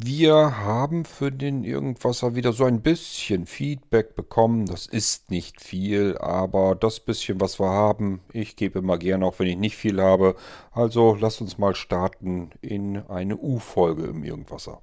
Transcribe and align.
Wir 0.00 0.58
haben 0.58 1.04
für 1.04 1.32
den 1.32 1.64
Irgendwasser 1.64 2.36
wieder 2.36 2.52
so 2.52 2.64
ein 2.64 2.82
bisschen 2.82 3.46
Feedback 3.46 4.14
bekommen. 4.14 4.66
Das 4.66 4.86
ist 4.86 5.28
nicht 5.28 5.60
viel, 5.60 6.16
aber 6.18 6.76
das 6.76 7.00
bisschen, 7.00 7.40
was 7.40 7.58
wir 7.58 7.70
haben, 7.70 8.20
ich 8.32 8.54
gebe 8.54 8.78
immer 8.78 8.96
gerne, 8.96 9.26
auch 9.26 9.40
wenn 9.40 9.48
ich 9.48 9.56
nicht 9.56 9.76
viel 9.76 10.00
habe. 10.00 10.36
Also 10.70 11.16
lasst 11.16 11.40
uns 11.40 11.58
mal 11.58 11.74
starten 11.74 12.50
in 12.60 12.98
eine 13.08 13.36
U-Folge 13.38 14.04
im 14.04 14.22
Irgendwasser. 14.22 14.80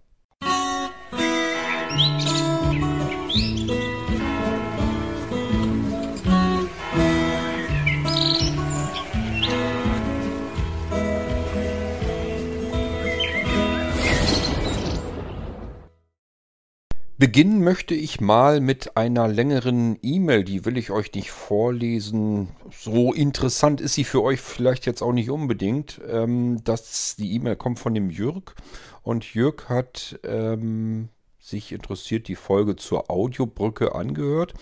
Beginnen 17.35 17.65
möchte 17.65 17.95
ich 17.95 18.21
mal 18.21 18.61
mit 18.61 18.95
einer 18.95 19.27
längeren 19.27 19.99
E-Mail, 20.01 20.45
die 20.45 20.63
will 20.63 20.77
ich 20.77 20.89
euch 20.89 21.13
nicht 21.13 21.31
vorlesen. 21.31 22.47
So 22.71 23.11
interessant 23.11 23.81
ist 23.81 23.95
sie 23.95 24.05
für 24.05 24.23
euch 24.23 24.39
vielleicht 24.39 24.85
jetzt 24.85 25.01
auch 25.01 25.11
nicht 25.11 25.29
unbedingt. 25.29 25.99
Ähm, 26.09 26.63
das, 26.63 27.17
die 27.17 27.33
E-Mail 27.33 27.57
kommt 27.57 27.79
von 27.79 27.93
dem 27.93 28.09
Jürg 28.09 28.55
und 29.03 29.25
Jürg 29.33 29.67
hat 29.67 30.17
ähm, 30.23 31.09
sich 31.37 31.73
interessiert 31.73 32.29
die 32.29 32.37
Folge 32.37 32.77
zur 32.77 33.11
Audiobrücke 33.11 33.93
angehört. 33.93 34.53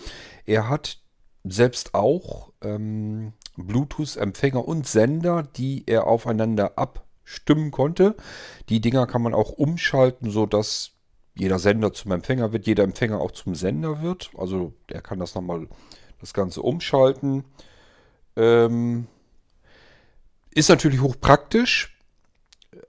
Er 0.44 0.68
hat 0.68 0.98
selbst 1.44 1.94
auch 1.94 2.50
ähm, 2.60 3.34
Bluetooth-Empfänger 3.56 4.66
und 4.66 4.88
Sender, 4.88 5.44
die 5.44 5.84
er 5.86 6.08
aufeinander 6.08 6.76
abstimmen 6.76 7.70
konnte. 7.70 8.16
Die 8.68 8.80
Dinger 8.80 9.06
kann 9.06 9.22
man 9.22 9.32
auch 9.32 9.50
umschalten, 9.50 10.32
sodass 10.32 10.93
jeder 11.34 11.58
Sender 11.58 11.92
zum 11.92 12.12
Empfänger 12.12 12.52
wird, 12.52 12.66
jeder 12.66 12.84
Empfänger 12.84 13.20
auch 13.20 13.32
zum 13.32 13.54
Sender 13.54 14.02
wird. 14.02 14.30
Also 14.36 14.72
er 14.88 15.02
kann 15.02 15.18
das 15.18 15.34
nochmal 15.34 15.66
das 16.20 16.32
Ganze 16.32 16.62
umschalten. 16.62 17.44
Ähm, 18.36 19.06
ist 20.54 20.68
natürlich 20.68 21.00
hochpraktisch. 21.00 21.98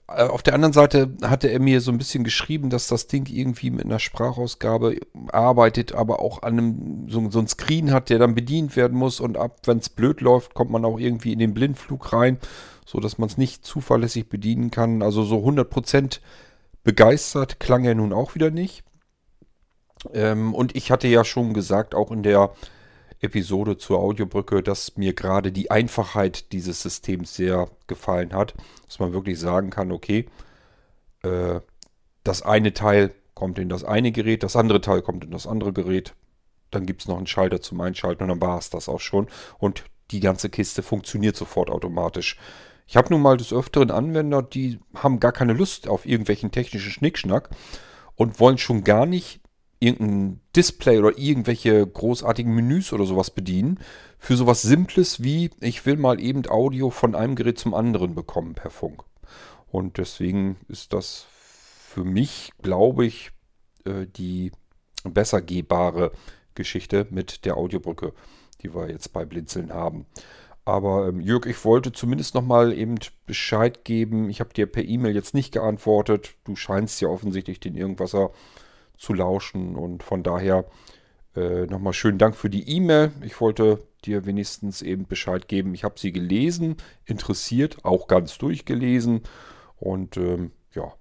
Äh, 0.08 0.24
auf 0.24 0.44
der 0.44 0.54
anderen 0.54 0.74
Seite 0.74 1.16
hatte 1.24 1.48
er 1.48 1.60
mir 1.60 1.82
so 1.82 1.92
ein 1.92 1.98
bisschen 1.98 2.24
geschrieben, 2.24 2.70
dass 2.70 2.88
das 2.88 3.08
Ding 3.08 3.28
irgendwie 3.28 3.72
mit 3.72 3.86
einer 3.86 4.00
Sprachausgabe 4.00 4.98
arbeitet, 5.32 5.94
aber 5.94 6.20
auch 6.20 6.44
an 6.44 6.54
einem 6.54 7.10
so, 7.10 7.30
so 7.32 7.40
ein 7.40 7.48
Screen 7.48 7.92
hat, 7.92 8.10
der 8.10 8.20
dann 8.20 8.36
bedient 8.36 8.76
werden 8.76 8.98
muss 8.98 9.20
und 9.20 9.38
ab, 9.38 9.62
wenn 9.66 9.80
es 9.80 9.90
blöd 9.90 10.22
läuft, 10.22 10.54
kommt 10.54 10.72
man 10.72 10.86
auch 10.86 11.00
irgendwie 11.00 11.34
in 11.34 11.40
den 11.40 11.56
Blindflug 11.56 12.14
rein, 12.14 12.38
so 12.86 13.00
dass 13.00 13.18
man 13.18 13.28
es 13.28 13.38
nicht 13.38 13.66
zuverlässig 13.66 14.30
bedienen 14.30 14.70
kann. 14.70 15.02
Also 15.02 15.24
so 15.24 15.38
100% 15.38 16.20
Begeistert 16.86 17.60
klang 17.60 17.84
er 17.84 17.96
nun 17.96 18.14
auch 18.14 18.36
wieder 18.36 18.52
nicht. 18.52 18.84
Ähm, 20.14 20.54
und 20.54 20.76
ich 20.76 20.92
hatte 20.92 21.08
ja 21.08 21.26
schon 21.26 21.56
gesagt, 21.56 21.96
auch 21.96 22.12
in 22.12 22.22
der 22.22 22.54
Episode 23.22 23.78
zur 23.80 23.98
Audiobrücke, 23.98 24.62
dass 24.62 24.96
mir 24.96 25.14
gerade 25.14 25.52
die 25.52 25.72
Einfachheit 25.72 26.52
dieses 26.52 26.84
Systems 26.84 27.36
sehr 27.36 27.70
gefallen 27.88 28.34
hat. 28.34 28.54
Dass 28.86 29.00
man 29.00 29.14
wirklich 29.14 29.40
sagen 29.40 29.72
kann, 29.72 29.92
okay, 29.92 30.28
äh, 31.24 31.60
das 32.24 32.44
eine 32.44 32.72
Teil 32.74 33.16
kommt 33.34 33.58
in 33.58 33.68
das 33.68 33.84
eine 33.84 34.12
Gerät, 34.12 34.44
das 34.44 34.56
andere 34.56 34.80
Teil 34.80 35.02
kommt 35.02 35.24
in 35.24 35.32
das 35.32 35.48
andere 35.48 35.74
Gerät. 35.74 36.14
Dann 36.70 36.86
gibt 36.86 37.02
es 37.02 37.08
noch 37.08 37.18
einen 37.18 37.26
Schalter 37.26 37.62
zum 37.62 37.82
Einschalten 37.82 38.22
und 38.22 38.30
dann 38.30 38.42
war 38.42 38.60
es 38.60 38.70
das 38.70 38.88
auch 38.90 39.02
schon. 39.02 39.28
Und 39.58 39.86
die 40.12 40.20
ganze 40.20 40.50
Kiste 40.50 40.84
funktioniert 40.84 41.36
sofort 41.36 41.72
automatisch. 41.72 42.38
Ich 42.88 42.98
habe 42.98 43.10
nun 43.10 43.22
mal 43.22 43.38
des 43.38 43.52
Öfteren 43.52 43.92
Anwender, 43.92 44.42
die 44.44 44.80
haben 44.94 45.20
gar 45.20 45.32
keine 45.32 45.54
Lust 45.54 45.88
auf 45.88 46.06
irgendwelchen 46.06 46.52
technischen 46.52 46.92
Schnickschnack 46.92 47.50
und 48.16 48.40
wollen 48.40 48.58
schon 48.58 48.84
gar 48.84 49.06
nicht 49.06 49.42
irgendein 49.80 50.40
Display 50.56 51.00
oder 51.00 51.18
irgendwelche 51.18 51.86
großartigen 51.86 52.54
Menüs 52.54 52.94
oder 52.94 53.06
sowas 53.06 53.32
bedienen. 53.32 53.80
Für 54.18 54.38
sowas 54.38 54.62
Simples 54.62 55.22
wie, 55.24 55.52
ich 55.60 55.86
will 55.86 55.98
mal 55.98 56.20
eben 56.20 56.48
Audio 56.48 56.90
von 56.90 57.16
einem 57.16 57.36
Gerät 57.36 57.60
zum 57.60 57.74
anderen 57.74 58.16
bekommen 58.16 58.56
per 58.56 58.72
Funk. 58.72 59.04
Und 59.68 59.98
deswegen 59.98 60.58
ist 60.68 60.94
das 60.94 61.26
für 61.96 62.04
mich, 62.04 62.52
glaube 62.62 63.06
ich, 63.06 63.32
äh, 63.86 64.06
die 64.08 64.52
besser 65.04 65.42
gehbare 65.42 66.12
Geschichte 66.56 67.08
mit 67.10 67.46
der 67.46 67.58
Audiobrücke, 67.58 68.14
die 68.62 68.74
wir 68.74 68.90
jetzt 68.90 69.12
bei 69.14 69.26
Blinzeln 69.26 69.74
haben. 69.74 70.06
Aber 70.66 71.08
ähm, 71.08 71.22
Jörg, 71.22 71.46
ich 71.46 71.64
wollte 71.64 71.92
zumindest 71.92 72.34
nochmal 72.34 72.74
eben 72.74 72.96
Bescheid 73.28 73.86
geben. 73.86 74.30
Ich 74.30 74.40
habe 74.40 74.54
dir 74.54 74.66
per 74.66 74.84
E-Mail 74.84 75.14
jetzt 75.14 75.36
nicht 75.36 75.54
geantwortet. 75.54 76.34
Du 76.44 76.56
scheinst 76.56 77.00
ja 77.02 77.08
offensichtlich 77.08 77.60
den 77.60 77.76
Irgendwasser 77.76 78.32
zu 78.98 79.14
lauschen. 79.14 79.76
Und 79.76 80.02
von 80.02 80.24
daher 80.24 80.66
äh, 81.36 81.68
nochmal 81.68 81.94
schönen 81.94 82.18
Dank 82.18 82.36
für 82.36 82.50
die 82.50 82.68
E-Mail. 82.68 83.12
Ich 83.22 83.40
wollte 83.40 83.84
dir 84.06 84.26
wenigstens 84.26 84.82
eben 84.82 85.06
Bescheid 85.06 85.48
geben. 85.48 85.76
Ich 85.76 85.84
habe 85.84 86.00
sie 86.00 86.12
gelesen, 86.12 86.78
interessiert, 87.06 87.86
auch 87.86 88.08
ganz 88.08 88.38
durchgelesen. 88.40 89.22
Und 89.78 90.18
ähm, 90.18 90.52
ja, 90.74 90.94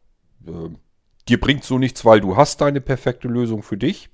äh, 0.47 0.69
dir 1.28 1.41
bringt 1.41 1.64
so 1.64 1.78
nichts, 1.78 2.04
weil 2.04 2.20
du 2.20 2.36
hast 2.36 2.60
deine 2.60 2.82
perfekte 2.82 3.28
Lösung 3.28 3.62
für 3.62 3.78
dich 3.78 4.10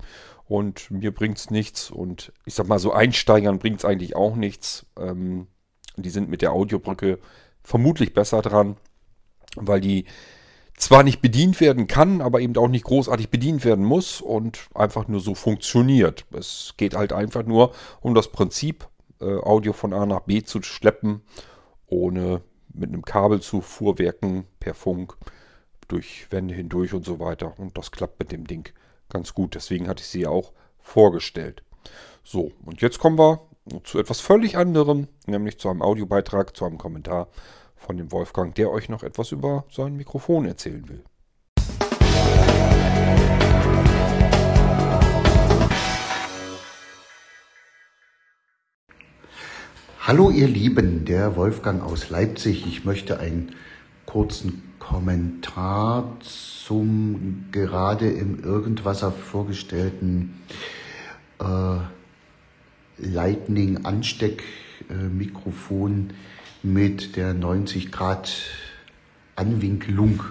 und 0.51 0.91
mir 0.91 1.13
bringt 1.13 1.37
es 1.37 1.49
nichts. 1.49 1.89
Und 1.89 2.33
ich 2.45 2.55
sag 2.55 2.67
mal, 2.67 2.77
so 2.77 2.91
Einsteigern 2.91 3.57
bringt 3.57 3.79
es 3.79 3.85
eigentlich 3.85 4.17
auch 4.17 4.35
nichts. 4.35 4.85
Ähm, 4.99 5.47
die 5.95 6.09
sind 6.09 6.29
mit 6.29 6.41
der 6.41 6.51
Audiobrücke 6.51 7.19
vermutlich 7.63 8.13
besser 8.13 8.41
dran, 8.41 8.75
weil 9.55 9.79
die 9.79 10.03
zwar 10.75 11.03
nicht 11.03 11.21
bedient 11.21 11.61
werden 11.61 11.87
kann, 11.87 12.19
aber 12.19 12.41
eben 12.41 12.57
auch 12.57 12.67
nicht 12.67 12.83
großartig 12.83 13.29
bedient 13.29 13.63
werden 13.63 13.85
muss 13.85 14.19
und 14.19 14.67
einfach 14.73 15.07
nur 15.07 15.21
so 15.21 15.35
funktioniert. 15.35 16.25
Es 16.33 16.73
geht 16.75 16.95
halt 16.95 17.13
einfach 17.13 17.45
nur 17.45 17.71
um 18.01 18.13
das 18.13 18.27
Prinzip, 18.27 18.89
äh, 19.21 19.37
Audio 19.37 19.71
von 19.71 19.93
A 19.93 20.05
nach 20.05 20.21
B 20.21 20.43
zu 20.43 20.61
schleppen, 20.63 21.21
ohne 21.87 22.41
mit 22.73 22.89
einem 22.89 23.03
Kabel 23.03 23.39
zu 23.39 23.61
fuhrwerken 23.61 24.43
per 24.59 24.73
Funk 24.73 25.15
durch 25.87 26.29
Wände 26.29 26.55
hindurch 26.55 26.93
und 26.93 27.05
so 27.05 27.21
weiter. 27.21 27.57
Und 27.57 27.77
das 27.77 27.91
klappt 27.91 28.19
mit 28.19 28.33
dem 28.33 28.45
Ding 28.45 28.67
ganz 29.11 29.35
gut. 29.35 29.53
Deswegen 29.53 29.87
hatte 29.87 30.01
ich 30.01 30.07
sie 30.07 30.25
auch 30.25 30.51
vorgestellt. 30.79 31.63
So, 32.23 32.51
und 32.65 32.81
jetzt 32.81 32.97
kommen 32.97 33.19
wir 33.19 33.41
zu 33.83 33.99
etwas 33.99 34.19
völlig 34.19 34.57
anderem, 34.57 35.07
nämlich 35.27 35.59
zu 35.59 35.69
einem 35.69 35.83
Audiobeitrag, 35.83 36.55
zu 36.55 36.65
einem 36.65 36.79
Kommentar 36.79 37.27
von 37.75 37.97
dem 37.97 38.11
Wolfgang, 38.11 38.55
der 38.55 38.71
euch 38.71 38.89
noch 38.89 39.03
etwas 39.03 39.31
über 39.31 39.65
sein 39.69 39.95
Mikrofon 39.95 40.45
erzählen 40.45 40.87
will. 40.89 41.03
Hallo 50.03 50.31
ihr 50.31 50.47
Lieben, 50.47 51.05
der 51.05 51.35
Wolfgang 51.35 51.83
aus 51.83 52.09
Leipzig. 52.09 52.65
Ich 52.65 52.85
möchte 52.85 53.19
einen 53.19 53.55
kurzen 54.05 54.70
Kommentar 54.91 56.17
zum 56.21 57.45
gerade 57.51 58.09
im 58.09 58.43
Irgendwasser 58.43 59.11
vorgestellten 59.11 60.41
äh, 61.39 61.77
Lightning 62.97 63.85
Ansteckmikrofon 63.85 66.09
mit 66.61 67.15
der 67.15 67.33
90 67.33 67.91
Grad 67.91 68.33
Anwinkelung 69.37 70.21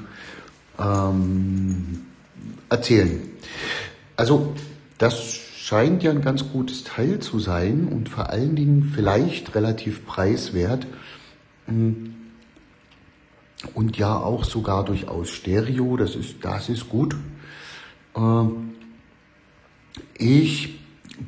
ähm, 0.78 2.02
erzählen. 2.68 3.22
Also 4.16 4.54
das 4.98 5.38
scheint 5.56 6.02
ja 6.02 6.10
ein 6.10 6.20
ganz 6.20 6.52
gutes 6.52 6.84
Teil 6.84 7.20
zu 7.20 7.38
sein 7.38 7.88
und 7.90 8.10
vor 8.10 8.28
allen 8.28 8.56
Dingen 8.56 8.92
vielleicht 8.94 9.54
relativ 9.54 10.04
preiswert. 10.04 10.86
Hm, 11.66 12.19
und 13.74 13.96
ja 13.96 14.16
auch 14.16 14.44
sogar 14.44 14.84
durchaus 14.84 15.30
Stereo, 15.30 15.96
das 15.96 16.14
ist, 16.14 16.36
das 16.42 16.68
ist 16.68 16.88
gut. 16.88 17.16
Ähm, 18.16 18.70
ich 20.16 20.80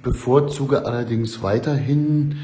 bevorzuge 0.02 0.86
allerdings 0.86 1.42
weiterhin 1.42 2.38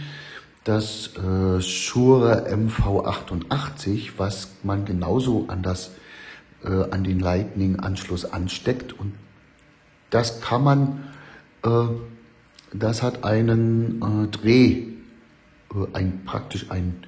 das 0.64 1.16
äh, 1.16 1.62
Shure 1.62 2.46
MV88, 2.50 4.12
was 4.18 4.50
man 4.62 4.84
genauso 4.84 5.46
an 5.48 5.62
das 5.62 5.92
äh, 6.64 6.90
an 6.90 7.04
den 7.04 7.20
Lightning-Anschluss 7.20 8.26
ansteckt 8.26 8.92
und 8.92 9.14
das 10.10 10.40
kann 10.40 10.64
man, 10.64 11.04
äh, 11.64 11.68
das 12.74 13.02
hat 13.02 13.24
einen 13.24 14.02
äh, 14.02 14.28
Dreh, 14.28 14.70
äh, 14.70 15.94
ein 15.94 16.24
praktisch 16.26 16.70
ein 16.70 17.04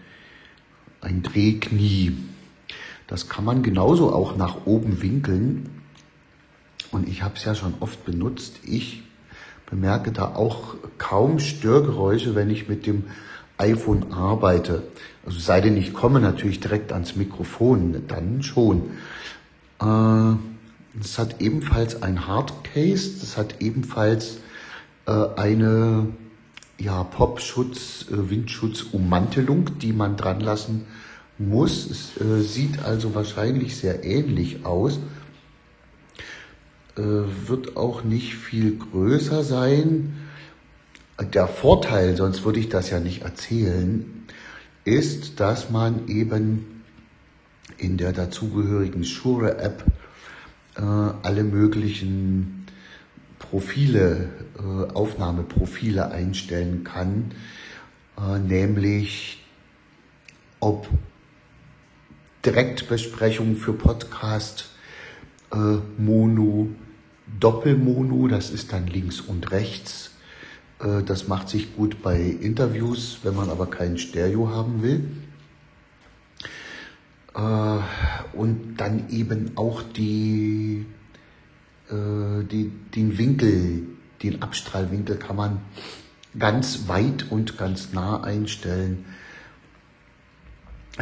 ein 1.00 1.22
Drehknie. 1.22 2.16
Das 3.10 3.28
kann 3.28 3.44
man 3.44 3.64
genauso 3.64 4.14
auch 4.14 4.36
nach 4.36 4.66
oben 4.66 5.02
winkeln. 5.02 5.68
Und 6.92 7.08
ich 7.08 7.22
habe 7.24 7.34
es 7.36 7.44
ja 7.44 7.56
schon 7.56 7.74
oft 7.80 8.04
benutzt. 8.04 8.60
Ich 8.64 9.02
bemerke 9.68 10.12
da 10.12 10.36
auch 10.36 10.76
kaum 10.96 11.40
Störgeräusche, 11.40 12.36
wenn 12.36 12.50
ich 12.50 12.68
mit 12.68 12.86
dem 12.86 13.04
iPhone 13.58 14.12
arbeite. 14.12 14.84
Also 15.26 15.40
sei 15.40 15.60
denn, 15.60 15.76
ich 15.76 15.92
komme 15.92 16.20
natürlich 16.20 16.60
direkt 16.60 16.92
ans 16.92 17.16
Mikrofon, 17.16 18.04
dann 18.06 18.42
schon. 18.44 18.90
Äh, 19.80 20.36
Es 21.00 21.18
hat 21.18 21.40
ebenfalls 21.40 22.02
ein 22.02 22.26
Hardcase, 22.26 23.22
es 23.22 23.36
hat 23.36 23.60
ebenfalls 23.60 24.38
äh, 25.06 25.12
eine 25.36 26.08
ja, 26.78 27.04
Popschutz, 27.04 28.06
äh, 28.10 28.30
Windschutzummantelung, 28.30 29.78
die 29.78 29.92
man 29.92 30.16
dran 30.16 30.40
lassen 30.40 30.86
muss. 31.40 31.90
Es 31.90 32.20
äh, 32.20 32.42
sieht 32.42 32.82
also 32.84 33.14
wahrscheinlich 33.14 33.76
sehr 33.76 34.04
ähnlich 34.04 34.64
aus. 34.64 34.98
Äh, 36.96 37.02
wird 37.46 37.76
auch 37.76 38.04
nicht 38.04 38.34
viel 38.34 38.76
größer 38.76 39.42
sein. 39.42 40.16
Der 41.34 41.48
Vorteil, 41.48 42.16
sonst 42.16 42.44
würde 42.44 42.60
ich 42.60 42.68
das 42.68 42.90
ja 42.90 43.00
nicht 43.00 43.22
erzählen, 43.22 44.04
ist, 44.84 45.40
dass 45.40 45.70
man 45.70 46.08
eben 46.08 46.82
in 47.76 47.96
der 47.96 48.12
dazugehörigen 48.12 49.04
Shure-App 49.04 49.84
äh, 50.76 50.80
alle 50.80 51.44
möglichen 51.44 52.66
Profile, 53.38 54.28
äh, 54.58 54.92
Aufnahmeprofile 54.92 56.10
einstellen 56.10 56.84
kann, 56.84 57.32
äh, 58.18 58.38
nämlich 58.38 59.42
ob 60.60 60.88
Direktbesprechung 62.44 63.56
für 63.56 63.74
Podcast, 63.74 64.70
äh, 65.52 65.56
Mono, 65.98 66.68
Doppelmono, 67.38 68.28
das 68.28 68.50
ist 68.50 68.72
dann 68.72 68.86
links 68.86 69.20
und 69.20 69.50
rechts. 69.50 70.12
Äh, 70.80 71.02
das 71.02 71.28
macht 71.28 71.50
sich 71.50 71.76
gut 71.76 72.02
bei 72.02 72.18
Interviews, 72.18 73.18
wenn 73.22 73.36
man 73.36 73.50
aber 73.50 73.66
kein 73.66 73.98
Stereo 73.98 74.48
haben 74.48 74.82
will. 74.82 75.04
Äh, 77.34 78.36
und 78.36 78.76
dann 78.78 79.10
eben 79.10 79.52
auch 79.56 79.82
die, 79.82 80.86
äh, 81.90 82.44
die, 82.50 82.72
den 82.94 83.18
Winkel, 83.18 83.82
den 84.22 84.40
Abstrahlwinkel 84.40 85.16
kann 85.16 85.36
man 85.36 85.60
ganz 86.38 86.88
weit 86.88 87.26
und 87.30 87.58
ganz 87.58 87.92
nah 87.92 88.22
einstellen. 88.22 89.04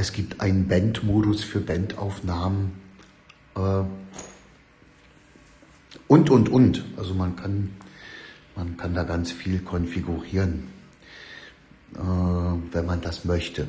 Es 0.00 0.12
gibt 0.12 0.40
einen 0.40 0.68
Bandmodus 0.68 1.42
für 1.42 1.58
Bandaufnahmen. 1.58 2.70
Äh, 3.56 3.82
und, 6.06 6.30
und, 6.30 6.48
und. 6.48 6.84
Also 6.96 7.14
man 7.14 7.34
kann, 7.34 7.70
man 8.54 8.76
kann 8.76 8.94
da 8.94 9.02
ganz 9.02 9.32
viel 9.32 9.58
konfigurieren, 9.58 10.68
äh, 11.96 11.98
wenn 11.98 12.86
man 12.86 13.00
das 13.00 13.24
möchte. 13.24 13.66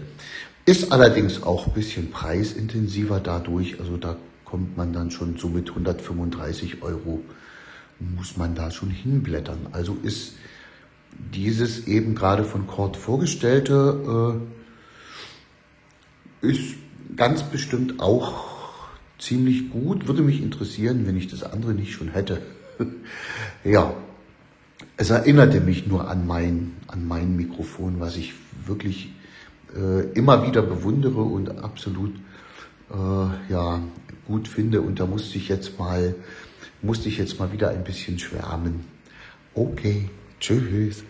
Ist 0.65 0.91
allerdings 0.91 1.41
auch 1.41 1.65
ein 1.65 1.73
bisschen 1.73 2.11
preisintensiver 2.11 3.19
dadurch. 3.19 3.79
Also 3.79 3.97
da 3.97 4.15
kommt 4.45 4.77
man 4.77 4.93
dann 4.93 5.09
schon 5.09 5.35
so 5.35 5.49
mit 5.49 5.69
135 5.69 6.83
Euro, 6.83 7.23
muss 7.99 8.37
man 8.37 8.53
da 8.53 8.69
schon 8.69 8.91
hinblättern. 8.91 9.69
Also 9.71 9.97
ist 10.03 10.33
dieses 11.33 11.87
eben 11.87 12.13
gerade 12.13 12.43
von 12.43 12.67
Cord 12.67 12.97
vorgestellte, 12.97 14.37
äh, 14.45 14.58
ist 16.41 16.75
ganz 17.15 17.44
bestimmt 17.44 18.00
auch 18.00 18.45
ziemlich 19.18 19.69
gut. 19.69 20.07
Würde 20.07 20.21
mich 20.21 20.41
interessieren, 20.41 21.06
wenn 21.06 21.18
ich 21.18 21.27
das 21.27 21.44
andere 21.44 21.74
nicht 21.74 21.94
schon 21.94 22.09
hätte. 22.09 22.41
ja, 23.63 23.94
es 24.97 25.09
erinnerte 25.09 25.62
mich 25.62 25.88
nur 25.88 26.09
an 26.09 26.25
mein, 26.25 26.74
an 26.88 27.07
mein 27.07 27.36
Mikrofon, 27.36 28.00
was 28.00 28.18
ich 28.18 28.33
wirklich 28.65 29.12
äh, 29.75 30.12
immer 30.13 30.47
wieder 30.47 30.62
bewundere 30.62 31.21
und 31.21 31.59
absolut 31.59 32.15
äh, 32.92 33.51
ja, 33.51 33.81
gut 34.27 34.47
finde. 34.47 34.81
Und 34.81 35.00
da 35.00 35.06
musste 35.06 35.38
ich 35.38 35.50
jetzt 35.50 35.77
mal, 35.77 36.15
musste 36.81 37.09
ich 37.09 37.18
jetzt 37.18 37.39
mal 37.39 37.51
wieder 37.51 37.69
ein 37.69 37.83
bisschen 37.83 38.19
schwärmen. 38.19 38.85
Okay, 39.53 40.09
tschüss. 40.39 41.03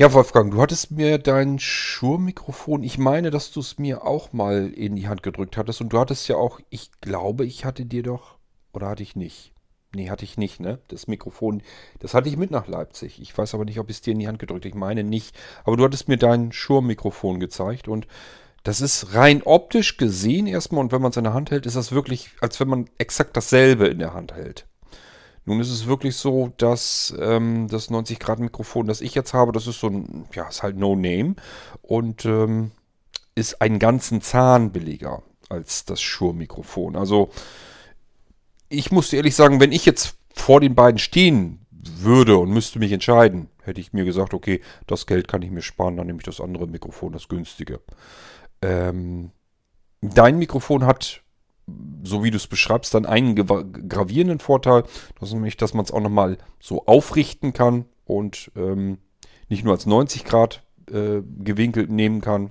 Ja, 0.00 0.14
Wolfgang, 0.14 0.50
du 0.50 0.62
hattest 0.62 0.92
mir 0.92 1.18
dein 1.18 1.58
Shure-Mikrofon, 1.58 2.82
ich 2.82 2.96
meine, 2.96 3.30
dass 3.30 3.50
du 3.50 3.60
es 3.60 3.78
mir 3.78 4.06
auch 4.06 4.32
mal 4.32 4.72
in 4.72 4.96
die 4.96 5.08
Hand 5.08 5.22
gedrückt 5.22 5.58
hattest 5.58 5.82
und 5.82 5.92
du 5.92 5.98
hattest 5.98 6.26
ja 6.26 6.36
auch, 6.36 6.58
ich 6.70 6.90
glaube, 7.02 7.44
ich 7.44 7.66
hatte 7.66 7.84
dir 7.84 8.02
doch, 8.02 8.38
oder 8.72 8.88
hatte 8.88 9.02
ich 9.02 9.14
nicht? 9.14 9.52
Nee, 9.94 10.08
hatte 10.08 10.24
ich 10.24 10.38
nicht, 10.38 10.58
ne? 10.58 10.78
Das 10.88 11.06
Mikrofon, 11.06 11.62
das 11.98 12.14
hatte 12.14 12.30
ich 12.30 12.38
mit 12.38 12.50
nach 12.50 12.66
Leipzig. 12.66 13.20
Ich 13.20 13.36
weiß 13.36 13.52
aber 13.52 13.66
nicht, 13.66 13.78
ob 13.78 13.90
ich 13.90 13.96
es 13.96 14.00
dir 14.00 14.12
in 14.12 14.20
die 14.20 14.26
Hand 14.26 14.38
gedrückt 14.38 14.64
Ich 14.64 14.74
meine 14.74 15.04
nicht. 15.04 15.36
Aber 15.64 15.76
du 15.76 15.84
hattest 15.84 16.08
mir 16.08 16.16
dein 16.16 16.50
Shure-Mikrofon 16.50 17.38
gezeigt 17.38 17.86
und 17.86 18.06
das 18.62 18.80
ist 18.80 19.14
rein 19.14 19.42
optisch 19.42 19.98
gesehen 19.98 20.46
erstmal 20.46 20.82
und 20.82 20.92
wenn 20.92 21.02
man 21.02 21.10
es 21.10 21.18
in 21.18 21.24
der 21.24 21.34
Hand 21.34 21.50
hält, 21.50 21.66
ist 21.66 21.76
das 21.76 21.92
wirklich, 21.92 22.30
als 22.40 22.58
wenn 22.58 22.68
man 22.68 22.88
exakt 22.96 23.36
dasselbe 23.36 23.88
in 23.88 23.98
der 23.98 24.14
Hand 24.14 24.32
hält. 24.32 24.66
Nun 25.44 25.60
ist 25.60 25.70
es 25.70 25.86
wirklich 25.86 26.16
so, 26.16 26.52
dass 26.58 27.14
ähm, 27.18 27.66
das 27.68 27.90
90-Grad-Mikrofon, 27.90 28.86
das 28.86 29.00
ich 29.00 29.14
jetzt 29.14 29.34
habe, 29.34 29.52
das 29.52 29.66
ist 29.66 29.80
so 29.80 29.88
ein, 29.88 30.26
ja, 30.34 30.48
ist 30.48 30.62
halt 30.62 30.76
No 30.76 30.94
Name 30.94 31.34
und 31.82 32.24
ähm, 32.24 32.72
ist 33.34 33.60
einen 33.62 33.78
ganzen 33.78 34.20
Zahn 34.20 34.70
billiger 34.70 35.22
als 35.48 35.84
das 35.84 36.00
Shure-Mikrofon. 36.00 36.96
Also 36.96 37.30
ich 38.68 38.92
muss 38.92 39.12
ehrlich 39.12 39.34
sagen, 39.34 39.60
wenn 39.60 39.72
ich 39.72 39.84
jetzt 39.84 40.16
vor 40.34 40.60
den 40.60 40.74
beiden 40.74 40.98
stehen 40.98 41.66
würde 41.70 42.36
und 42.36 42.50
müsste 42.50 42.78
mich 42.78 42.92
entscheiden, 42.92 43.48
hätte 43.62 43.80
ich 43.80 43.92
mir 43.92 44.04
gesagt, 44.04 44.34
okay, 44.34 44.60
das 44.86 45.06
Geld 45.06 45.28
kann 45.28 45.42
ich 45.42 45.50
mir 45.50 45.62
sparen, 45.62 45.96
dann 45.96 46.06
nehme 46.06 46.18
ich 46.18 46.24
das 46.24 46.40
andere 46.40 46.66
Mikrofon, 46.66 47.12
das 47.12 47.28
günstige. 47.28 47.80
Ähm, 48.62 49.30
dein 50.00 50.38
Mikrofon 50.38 50.86
hat 50.86 51.22
so 52.02 52.24
wie 52.24 52.30
du 52.30 52.36
es 52.36 52.46
beschreibst, 52.46 52.94
dann 52.94 53.06
einen 53.06 53.34
gravierenden 53.34 54.40
Vorteil, 54.40 54.84
dass 55.18 55.32
nämlich, 55.32 55.56
dass 55.56 55.74
man 55.74 55.84
es 55.84 55.90
auch 55.90 56.00
nochmal 56.00 56.38
so 56.58 56.86
aufrichten 56.86 57.52
kann 57.52 57.84
und 58.04 58.50
ähm, 58.56 58.98
nicht 59.48 59.64
nur 59.64 59.74
als 59.74 59.86
90 59.86 60.24
Grad 60.24 60.62
äh, 60.90 61.22
gewinkelt 61.38 61.90
nehmen 61.90 62.20
kann, 62.20 62.50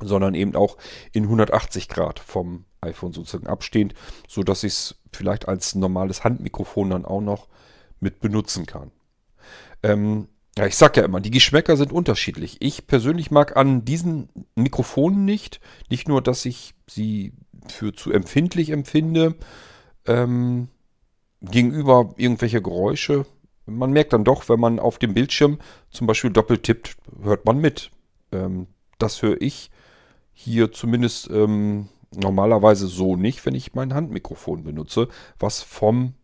sondern 0.00 0.34
eben 0.34 0.54
auch 0.54 0.76
in 1.12 1.24
180 1.24 1.88
Grad 1.88 2.18
vom 2.18 2.64
iPhone 2.80 3.12
sozusagen 3.12 3.46
abstehend, 3.46 3.94
so 4.28 4.42
dass 4.42 4.64
ich 4.64 4.72
es 4.72 4.96
vielleicht 5.12 5.48
als 5.48 5.74
normales 5.74 6.24
Handmikrofon 6.24 6.90
dann 6.90 7.04
auch 7.04 7.20
noch 7.20 7.48
mit 8.00 8.20
benutzen 8.20 8.66
kann. 8.66 8.90
Ähm, 9.82 10.28
ja, 10.58 10.66
ich 10.66 10.76
sag 10.76 10.96
ja 10.96 11.04
immer, 11.04 11.20
die 11.20 11.30
Geschmäcker 11.30 11.76
sind 11.76 11.92
unterschiedlich. 11.92 12.58
Ich 12.60 12.86
persönlich 12.86 13.30
mag 13.30 13.56
an 13.56 13.84
diesen 13.84 14.28
Mikrofonen 14.54 15.24
nicht, 15.24 15.60
nicht 15.88 16.08
nur, 16.08 16.20
dass 16.20 16.44
ich 16.44 16.74
sie 16.86 17.32
für 17.68 17.92
zu 17.92 18.12
empfindlich 18.12 18.70
empfinde 18.70 19.34
ähm, 20.06 20.68
gegenüber 21.40 22.14
irgendwelche 22.16 22.62
Geräusche. 22.62 23.26
Man 23.66 23.92
merkt 23.92 24.12
dann 24.12 24.24
doch, 24.24 24.48
wenn 24.48 24.60
man 24.60 24.78
auf 24.78 24.98
dem 24.98 25.14
Bildschirm 25.14 25.58
zum 25.90 26.06
Beispiel 26.06 26.30
doppelt 26.30 26.64
tippt, 26.64 26.96
hört 27.22 27.44
man 27.44 27.58
mit. 27.58 27.90
Ähm, 28.32 28.66
das 28.98 29.22
höre 29.22 29.40
ich 29.40 29.70
hier 30.32 30.72
zumindest 30.72 31.30
ähm, 31.30 31.88
normalerweise 32.14 32.86
so 32.86 33.16
nicht, 33.16 33.44
wenn 33.46 33.54
ich 33.54 33.74
mein 33.74 33.94
Handmikrofon 33.94 34.64
benutze, 34.64 35.08
was 35.38 35.62
vom 35.62 36.14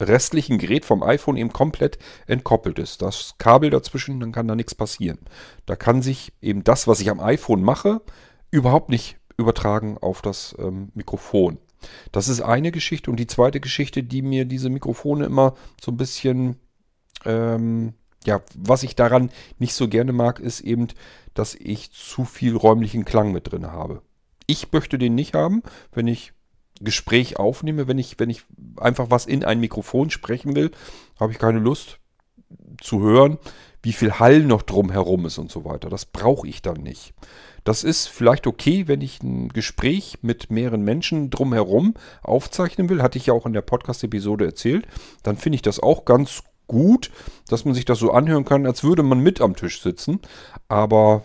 restlichen 0.00 0.58
Gerät 0.58 0.84
vom 0.84 1.02
iPhone 1.02 1.36
eben 1.36 1.52
komplett 1.52 1.98
entkoppelt 2.26 2.78
ist. 2.78 3.02
Das 3.02 3.34
Kabel 3.38 3.70
dazwischen, 3.70 4.20
dann 4.20 4.32
kann 4.32 4.46
da 4.46 4.54
nichts 4.54 4.74
passieren. 4.74 5.18
Da 5.66 5.76
kann 5.76 6.02
sich 6.02 6.32
eben 6.40 6.62
das, 6.64 6.86
was 6.86 7.00
ich 7.00 7.10
am 7.10 7.20
iPhone 7.20 7.62
mache, 7.62 8.00
überhaupt 8.50 8.90
nicht 8.90 9.17
übertragen 9.38 9.96
auf 9.98 10.20
das 10.20 10.54
ähm, 10.58 10.90
Mikrofon. 10.94 11.58
Das 12.12 12.28
ist 12.28 12.40
eine 12.40 12.72
Geschichte. 12.72 13.10
Und 13.10 13.18
die 13.18 13.26
zweite 13.26 13.60
Geschichte, 13.60 14.02
die 14.02 14.20
mir 14.20 14.44
diese 14.44 14.68
Mikrofone 14.68 15.24
immer 15.24 15.54
so 15.80 15.92
ein 15.92 15.96
bisschen, 15.96 16.56
ähm, 17.24 17.94
ja, 18.24 18.42
was 18.56 18.82
ich 18.82 18.96
daran 18.96 19.30
nicht 19.58 19.74
so 19.74 19.88
gerne 19.88 20.12
mag, 20.12 20.40
ist 20.40 20.60
eben, 20.60 20.88
dass 21.34 21.54
ich 21.54 21.92
zu 21.92 22.24
viel 22.24 22.56
räumlichen 22.56 23.04
Klang 23.04 23.32
mit 23.32 23.50
drin 23.50 23.68
habe. 23.68 24.02
Ich 24.46 24.72
möchte 24.72 24.98
den 24.98 25.14
nicht 25.14 25.34
haben, 25.34 25.62
wenn 25.92 26.08
ich 26.08 26.32
Gespräch 26.80 27.38
aufnehme, 27.38 27.86
wenn 27.86 27.98
ich, 27.98 28.18
wenn 28.18 28.30
ich 28.30 28.44
einfach 28.76 29.10
was 29.10 29.26
in 29.26 29.44
ein 29.44 29.60
Mikrofon 29.60 30.10
sprechen 30.10 30.56
will, 30.56 30.70
habe 31.18 31.32
ich 31.32 31.38
keine 31.38 31.58
Lust 31.58 31.98
zu 32.80 33.00
hören, 33.00 33.38
wie 33.82 33.92
viel 33.92 34.18
Hall 34.18 34.40
noch 34.40 34.62
drumherum 34.62 35.26
ist 35.26 35.38
und 35.38 35.50
so 35.50 35.64
weiter. 35.64 35.90
Das 35.90 36.06
brauche 36.06 36.46
ich 36.48 36.62
dann 36.62 36.82
nicht. 36.82 37.14
Das 37.68 37.84
ist 37.84 38.06
vielleicht 38.06 38.46
okay, 38.46 38.88
wenn 38.88 39.02
ich 39.02 39.22
ein 39.22 39.50
Gespräch 39.50 40.20
mit 40.22 40.50
mehreren 40.50 40.80
Menschen 40.80 41.28
drumherum 41.28 41.92
aufzeichnen 42.22 42.88
will. 42.88 43.02
Hatte 43.02 43.18
ich 43.18 43.26
ja 43.26 43.34
auch 43.34 43.44
in 43.44 43.52
der 43.52 43.60
Podcast-Episode 43.60 44.46
erzählt. 44.46 44.86
Dann 45.22 45.36
finde 45.36 45.56
ich 45.56 45.60
das 45.60 45.78
auch 45.78 46.06
ganz 46.06 46.44
gut, 46.66 47.10
dass 47.46 47.66
man 47.66 47.74
sich 47.74 47.84
das 47.84 47.98
so 47.98 48.10
anhören 48.10 48.46
kann, 48.46 48.64
als 48.64 48.84
würde 48.84 49.02
man 49.02 49.20
mit 49.20 49.42
am 49.42 49.54
Tisch 49.54 49.82
sitzen. 49.82 50.20
Aber 50.68 51.24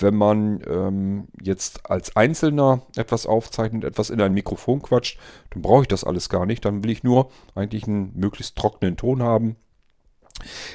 wenn 0.00 0.16
man 0.16 0.64
ähm, 0.68 1.28
jetzt 1.40 1.88
als 1.88 2.16
Einzelner 2.16 2.82
etwas 2.96 3.24
aufzeichnet, 3.24 3.84
etwas 3.84 4.10
in 4.10 4.20
ein 4.20 4.34
Mikrofon 4.34 4.82
quatscht, 4.82 5.20
dann 5.50 5.62
brauche 5.62 5.82
ich 5.82 5.88
das 5.88 6.02
alles 6.02 6.28
gar 6.28 6.44
nicht. 6.44 6.64
Dann 6.64 6.82
will 6.82 6.90
ich 6.90 7.04
nur 7.04 7.30
eigentlich 7.54 7.86
einen 7.86 8.10
möglichst 8.16 8.56
trockenen 8.56 8.96
Ton 8.96 9.22
haben. 9.22 9.54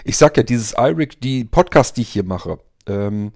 Ich 0.06 0.16
sag 0.16 0.38
ja, 0.38 0.44
dieses 0.44 0.76
iRig, 0.78 1.20
die 1.20 1.44
Podcast, 1.44 1.98
die 1.98 2.04
ich 2.04 2.10
hier 2.10 2.24
mache, 2.24 2.60
ähm, 2.88 3.34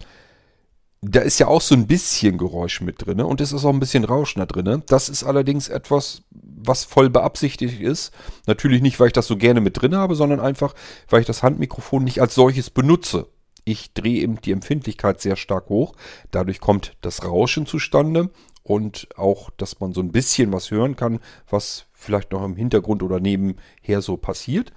da 1.05 1.19
ist 1.19 1.39
ja 1.39 1.47
auch 1.47 1.61
so 1.61 1.75
ein 1.75 1.87
bisschen 1.87 2.37
Geräusch 2.37 2.81
mit 2.81 3.05
drin 3.05 3.19
und 3.19 3.41
es 3.41 3.51
ist 3.51 3.65
auch 3.65 3.73
ein 3.73 3.79
bisschen 3.79 4.05
Rauschen 4.05 4.39
da 4.39 4.45
drin. 4.45 4.83
Das 4.87 5.09
ist 5.09 5.23
allerdings 5.23 5.67
etwas, 5.67 6.23
was 6.31 6.85
voll 6.85 7.09
beabsichtigt 7.09 7.81
ist. 7.81 8.13
Natürlich 8.47 8.81
nicht, 8.81 8.99
weil 8.99 9.07
ich 9.07 9.13
das 9.13 9.27
so 9.27 9.35
gerne 9.35 9.59
mit 9.59 9.81
drin 9.81 9.95
habe, 9.95 10.15
sondern 10.15 10.39
einfach, 10.39 10.73
weil 11.09 11.21
ich 11.21 11.27
das 11.27 11.43
Handmikrofon 11.43 12.03
nicht 12.03 12.21
als 12.21 12.35
solches 12.35 12.69
benutze. 12.69 13.27
Ich 13.65 13.93
drehe 13.93 14.21
eben 14.21 14.39
die 14.41 14.51
Empfindlichkeit 14.51 15.21
sehr 15.21 15.35
stark 15.35 15.69
hoch. 15.69 15.93
Dadurch 16.31 16.59
kommt 16.59 16.93
das 17.01 17.23
Rauschen 17.23 17.65
zustande 17.65 18.29
und 18.63 19.09
auch, 19.17 19.49
dass 19.57 19.79
man 19.81 19.93
so 19.93 20.01
ein 20.01 20.11
bisschen 20.11 20.53
was 20.53 20.71
hören 20.71 20.95
kann, 20.95 21.19
was 21.49 21.85
vielleicht 21.91 22.31
noch 22.31 22.45
im 22.45 22.55
Hintergrund 22.55 23.03
oder 23.03 23.19
nebenher 23.19 24.01
so 24.01 24.15
passiert. 24.15 24.71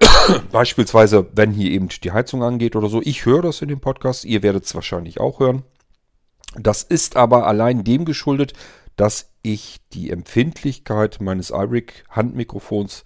Beispielsweise, 0.52 1.26
wenn 1.34 1.52
hier 1.52 1.70
eben 1.70 1.88
die 1.88 2.12
Heizung 2.12 2.42
angeht 2.42 2.76
oder 2.76 2.88
so. 2.88 3.00
Ich 3.02 3.24
höre 3.26 3.42
das 3.42 3.62
in 3.62 3.68
dem 3.68 3.80
Podcast, 3.80 4.24
ihr 4.24 4.42
werdet 4.42 4.64
es 4.64 4.74
wahrscheinlich 4.74 5.20
auch 5.20 5.40
hören. 5.40 5.62
Das 6.56 6.82
ist 6.82 7.16
aber 7.16 7.46
allein 7.46 7.84
dem 7.84 8.04
geschuldet, 8.04 8.54
dass 8.96 9.30
ich 9.42 9.80
die 9.92 10.10
Empfindlichkeit 10.10 11.20
meines 11.20 11.50
iRig 11.50 12.04
Handmikrofons 12.10 13.04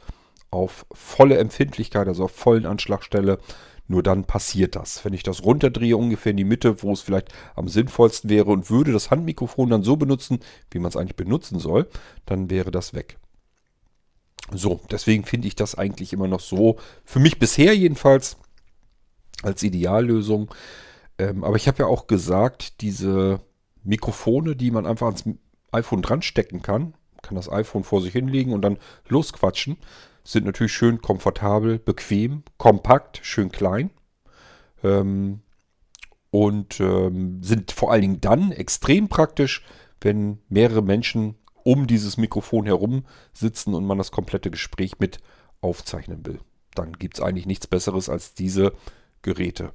auf 0.50 0.86
volle 0.92 1.38
Empfindlichkeit, 1.38 2.08
also 2.08 2.24
auf 2.24 2.32
vollen 2.32 2.66
Anschlag 2.66 3.04
stelle. 3.04 3.38
Nur 3.86 4.02
dann 4.02 4.24
passiert 4.24 4.76
das. 4.76 5.04
Wenn 5.04 5.12
ich 5.12 5.22
das 5.22 5.44
runterdrehe, 5.44 5.96
ungefähr 5.96 6.30
in 6.30 6.38
die 6.38 6.44
Mitte, 6.44 6.82
wo 6.82 6.92
es 6.92 7.02
vielleicht 7.02 7.34
am 7.54 7.68
sinnvollsten 7.68 8.30
wäre 8.30 8.50
und 8.50 8.70
würde 8.70 8.92
das 8.92 9.10
Handmikrofon 9.10 9.68
dann 9.68 9.82
so 9.82 9.96
benutzen, 9.96 10.40
wie 10.70 10.78
man 10.78 10.88
es 10.88 10.96
eigentlich 10.96 11.16
benutzen 11.16 11.58
soll, 11.58 11.86
dann 12.24 12.48
wäre 12.48 12.70
das 12.70 12.94
weg. 12.94 13.18
So, 14.52 14.80
deswegen 14.90 15.24
finde 15.24 15.48
ich 15.48 15.56
das 15.56 15.74
eigentlich 15.74 16.12
immer 16.12 16.28
noch 16.28 16.40
so, 16.40 16.76
für 17.04 17.18
mich 17.18 17.38
bisher 17.38 17.74
jedenfalls, 17.74 18.36
als 19.42 19.62
Ideallösung. 19.62 20.52
Ähm, 21.18 21.44
aber 21.44 21.56
ich 21.56 21.68
habe 21.68 21.78
ja 21.78 21.86
auch 21.86 22.06
gesagt, 22.06 22.80
diese 22.80 23.40
Mikrofone, 23.82 24.56
die 24.56 24.70
man 24.70 24.86
einfach 24.86 25.06
ans 25.06 25.24
iPhone 25.72 26.02
dran 26.02 26.22
stecken 26.22 26.62
kann, 26.62 26.94
kann 27.22 27.36
das 27.36 27.50
iPhone 27.50 27.84
vor 27.84 28.00
sich 28.00 28.12
hinlegen 28.12 28.52
und 28.52 28.62
dann 28.62 28.78
losquatschen, 29.08 29.76
sind 30.24 30.46
natürlich 30.46 30.72
schön 30.72 31.00
komfortabel, 31.02 31.78
bequem, 31.78 32.42
kompakt, 32.56 33.20
schön 33.22 33.50
klein. 33.50 33.90
Ähm, 34.82 35.40
und 36.30 36.80
ähm, 36.80 37.42
sind 37.42 37.70
vor 37.70 37.92
allen 37.92 38.02
Dingen 38.02 38.20
dann 38.20 38.50
extrem 38.50 39.08
praktisch, 39.08 39.64
wenn 40.00 40.38
mehrere 40.48 40.82
Menschen 40.82 41.36
um 41.64 41.86
dieses 41.86 42.16
Mikrofon 42.16 42.66
herum 42.66 43.04
sitzen 43.32 43.74
und 43.74 43.84
man 43.84 43.98
das 43.98 44.12
komplette 44.12 44.50
Gespräch 44.50 45.00
mit 45.00 45.18
aufzeichnen 45.60 46.24
will. 46.24 46.38
Dann 46.74 46.92
gibt 46.92 47.16
es 47.16 47.24
eigentlich 47.24 47.46
nichts 47.46 47.66
Besseres 47.66 48.08
als 48.08 48.34
diese 48.34 48.72
Geräte. 49.22 49.72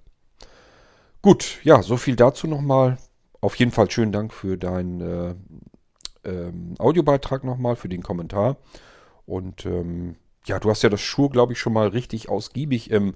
Gut, 1.21 1.59
ja, 1.63 1.81
so 1.81 1.97
viel 1.97 2.15
dazu 2.15 2.47
nochmal. 2.47 2.97
Auf 3.41 3.55
jeden 3.55 3.71
Fall 3.71 3.89
schönen 3.91 4.11
Dank 4.11 4.33
für 4.33 4.57
deinen 4.57 5.01
äh, 5.01 5.35
ähm, 6.23 6.75
Audiobeitrag 6.77 7.43
nochmal, 7.43 7.75
für 7.75 7.89
den 7.89 8.03
Kommentar. 8.03 8.57
Und 9.25 9.65
ähm, 9.65 10.15
ja, 10.45 10.59
du 10.59 10.69
hast 10.69 10.83
ja 10.83 10.89
das 10.89 11.01
Schuh, 11.01 11.29
glaube 11.29 11.53
ich, 11.53 11.59
schon 11.59 11.73
mal 11.73 11.89
richtig 11.89 12.29
ausgiebig 12.29 12.91
im 12.91 13.15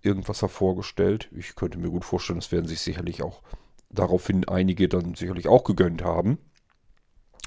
Irgendwas 0.00 0.42
hervorgestellt. 0.42 1.30
Ich 1.36 1.54
könnte 1.54 1.78
mir 1.78 1.90
gut 1.90 2.04
vorstellen, 2.04 2.40
das 2.40 2.50
werden 2.50 2.66
sich 2.66 2.80
sicherlich 2.80 3.22
auch 3.22 3.42
daraufhin 3.90 4.48
einige 4.48 4.88
dann 4.88 5.14
sicherlich 5.14 5.46
auch 5.46 5.64
gegönnt 5.64 6.02
haben. 6.02 6.38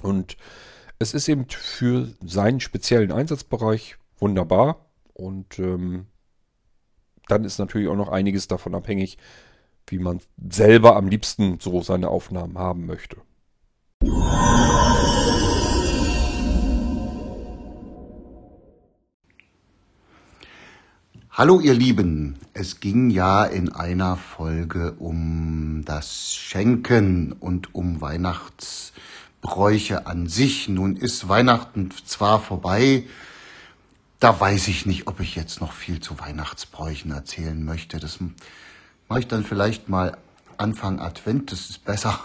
Und 0.02 0.38
es 1.00 1.14
ist 1.14 1.28
eben 1.28 1.48
für 1.50 2.10
seinen 2.24 2.60
speziellen 2.60 3.12
Einsatzbereich 3.12 3.98
wunderbar. 4.18 4.86
Und 5.14 5.60
ähm, 5.60 6.08
dann 7.28 7.44
ist 7.44 7.60
natürlich 7.60 7.88
auch 7.88 7.96
noch 7.96 8.10
einiges 8.10 8.48
davon 8.48 8.75
abhängig, 8.75 9.18
wie 9.88 10.00
man 10.00 10.20
selber 10.50 10.96
am 10.96 11.08
liebsten 11.08 11.60
so 11.60 11.82
seine 11.82 12.10
Aufnahmen 12.10 12.58
haben 12.58 12.86
möchte. 12.86 13.18
Hallo 21.38 21.60
ihr 21.60 21.74
Lieben, 21.74 22.38
es 22.54 22.80
ging 22.80 23.10
ja 23.10 23.44
in 23.44 23.70
einer 23.70 24.16
Folge 24.16 24.94
um 24.94 25.82
das 25.84 26.34
Schenken 26.34 27.34
und 27.34 27.75
um 27.75 28.00
Weihnachtsbräuche 29.46 30.08
an 30.08 30.28
sich. 30.28 30.68
Nun 30.70 30.96
ist 30.96 31.30
Weihnachten 31.30 31.92
zwar 32.06 32.40
vorbei, 32.40 33.04
da 34.20 34.40
weiß 34.40 34.70
ich 34.70 34.86
nicht, 34.86 35.08
ob 35.08 35.20
ich 35.20 35.36
jetzt 35.36 35.62
noch 35.62 35.72
viel 35.72 36.00
zu 36.00 36.20
Weihnachtsbräuchen 36.20 37.12
erzählen 37.12 37.64
möchte. 37.64 38.00
Das 38.00 38.18
mache 39.08 39.20
ich 39.20 39.28
dann 39.28 39.44
vielleicht 39.44 39.88
mal 39.88 40.18
Anfang 40.58 41.00
Advent, 41.00 41.52
das 41.52 41.70
ist 41.70 41.86
besser. 41.86 42.20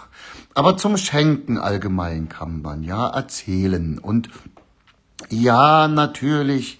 Aber 0.55 0.77
zum 0.77 0.97
Schenken 0.97 1.57
allgemein 1.57 2.27
kann 2.27 2.61
man 2.61 2.83
ja 2.83 3.07
erzählen. 3.07 3.99
Und 3.99 4.29
ja, 5.29 5.87
natürlich 5.87 6.79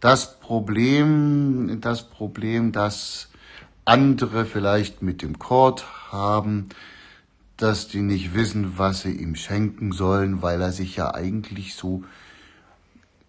das 0.00 0.38
Problem, 0.38 1.80
das 1.80 2.08
Problem, 2.08 2.70
das 2.72 3.30
andere 3.84 4.44
vielleicht 4.44 5.02
mit 5.02 5.22
dem 5.22 5.38
Kord 5.40 5.84
haben, 6.12 6.68
dass 7.62 7.88
die 7.88 8.00
nicht 8.00 8.34
wissen, 8.34 8.74
was 8.76 9.02
sie 9.02 9.12
ihm 9.12 9.36
schenken 9.36 9.92
sollen, 9.92 10.42
weil 10.42 10.60
er 10.60 10.72
sich 10.72 10.96
ja 10.96 11.14
eigentlich 11.14 11.74
so 11.74 12.02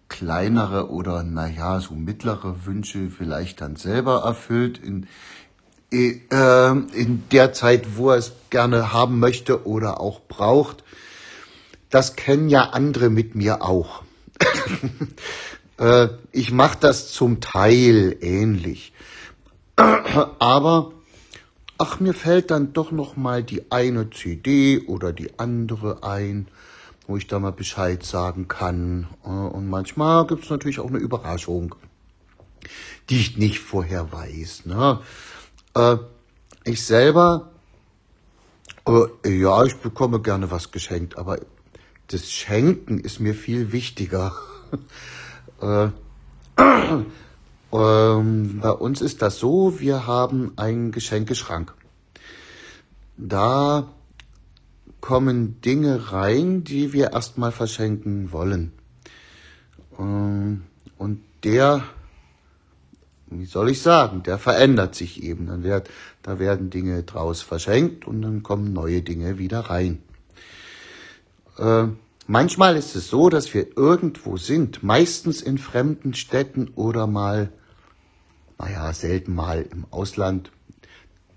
kleinere 0.08 0.90
oder 0.90 1.22
naja, 1.22 1.80
so 1.80 1.94
mittlere 1.94 2.66
Wünsche 2.66 3.10
vielleicht 3.10 3.60
dann 3.60 3.76
selber 3.76 4.22
erfüllt 4.24 4.78
in, 4.78 5.06
äh, 5.92 6.70
in 6.70 7.24
der 7.30 7.52
Zeit, 7.52 7.96
wo 7.96 8.10
er 8.10 8.16
es 8.16 8.32
gerne 8.50 8.92
haben 8.92 9.18
möchte 9.18 9.66
oder 9.66 10.00
auch 10.00 10.20
braucht. 10.26 10.84
Das 11.90 12.16
kennen 12.16 12.48
ja 12.48 12.70
andere 12.70 13.10
mit 13.10 13.34
mir 13.34 13.62
auch. 13.62 14.02
äh, 15.78 16.08
ich 16.32 16.50
mache 16.50 16.78
das 16.80 17.12
zum 17.12 17.40
Teil 17.40 18.16
ähnlich. 18.20 18.92
Aber 19.76 20.93
ach, 21.78 22.00
mir 22.00 22.14
fällt 22.14 22.50
dann 22.50 22.72
doch 22.72 22.90
noch 22.90 23.16
mal 23.16 23.42
die 23.42 23.70
eine 23.70 24.10
CD 24.10 24.80
oder 24.86 25.12
die 25.12 25.38
andere 25.38 26.02
ein, 26.02 26.48
wo 27.06 27.16
ich 27.16 27.26
da 27.26 27.38
mal 27.38 27.52
Bescheid 27.52 28.02
sagen 28.02 28.48
kann. 28.48 29.08
Äh, 29.24 29.28
und 29.28 29.68
manchmal 29.68 30.26
gibt's 30.26 30.50
natürlich 30.50 30.80
auch 30.80 30.88
eine 30.88 30.98
Überraschung, 30.98 31.74
die 33.10 33.20
ich 33.20 33.36
nicht 33.36 33.60
vorher 33.60 34.12
weiß. 34.12 34.66
Ne? 34.66 35.00
Äh, 35.74 35.96
ich 36.64 36.84
selber, 36.84 37.50
äh, 38.86 39.30
ja, 39.30 39.64
ich 39.64 39.76
bekomme 39.76 40.20
gerne 40.20 40.50
was 40.50 40.70
geschenkt, 40.70 41.18
aber 41.18 41.38
das 42.08 42.30
Schenken 42.30 42.98
ist 42.98 43.20
mir 43.20 43.34
viel 43.34 43.72
wichtiger. 43.72 44.34
äh, 47.74 48.18
ähm, 48.18 48.60
bei 48.62 48.70
uns 48.70 49.00
ist 49.00 49.22
das 49.22 49.38
so, 49.38 49.80
wir 49.80 50.06
haben 50.06 50.52
einen 50.56 50.92
Geschenkeschrank. 50.92 51.74
Da 53.16 53.88
kommen 55.00 55.60
Dinge 55.60 56.12
rein, 56.12 56.64
die 56.64 56.92
wir 56.92 57.12
erstmal 57.12 57.52
verschenken 57.52 58.32
wollen. 58.32 58.72
Ähm, 59.98 60.62
und 60.98 61.20
der 61.42 61.84
wie 63.38 63.46
soll 63.46 63.70
ich 63.70 63.82
sagen, 63.82 64.22
der 64.22 64.38
verändert 64.38 64.94
sich 64.94 65.22
eben. 65.22 65.46
Dann 65.46 65.62
wird, 65.64 65.90
da 66.22 66.38
werden 66.38 66.70
Dinge 66.70 67.02
draus 67.02 67.42
verschenkt 67.42 68.06
und 68.06 68.22
dann 68.22 68.42
kommen 68.42 68.72
neue 68.72 69.02
Dinge 69.02 69.38
wieder 69.38 69.60
rein. 69.60 70.02
Äh, 71.58 71.86
manchmal 72.26 72.76
ist 72.76 72.94
es 72.96 73.08
so, 73.08 73.28
dass 73.28 73.52
wir 73.54 73.76
irgendwo 73.76 74.36
sind, 74.36 74.82
meistens 74.82 75.42
in 75.42 75.58
fremden 75.58 76.14
Städten 76.14 76.68
oder 76.74 77.06
mal, 77.06 77.50
naja, 78.58 78.92
selten 78.92 79.34
mal 79.34 79.62
im 79.62 79.86
Ausland. 79.90 80.50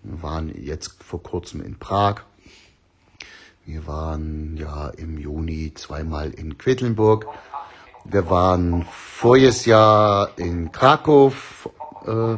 Wir 0.04 0.22
waren 0.22 0.64
jetzt 0.64 1.04
vor 1.04 1.22
kurzem 1.22 1.62
in 1.62 1.78
Prag. 1.80 2.22
Wir 3.66 3.86
waren 3.88 4.56
ja 4.56 4.90
im 4.90 5.18
Juni 5.18 5.74
zweimal 5.74 6.32
in 6.32 6.58
Quedlinburg. 6.58 7.26
Wir 8.06 8.30
waren 8.30 8.86
voriges 8.90 9.66
Jahr 9.66 10.38
in 10.38 10.72
Krakow 10.72 11.70
äh, 12.06 12.38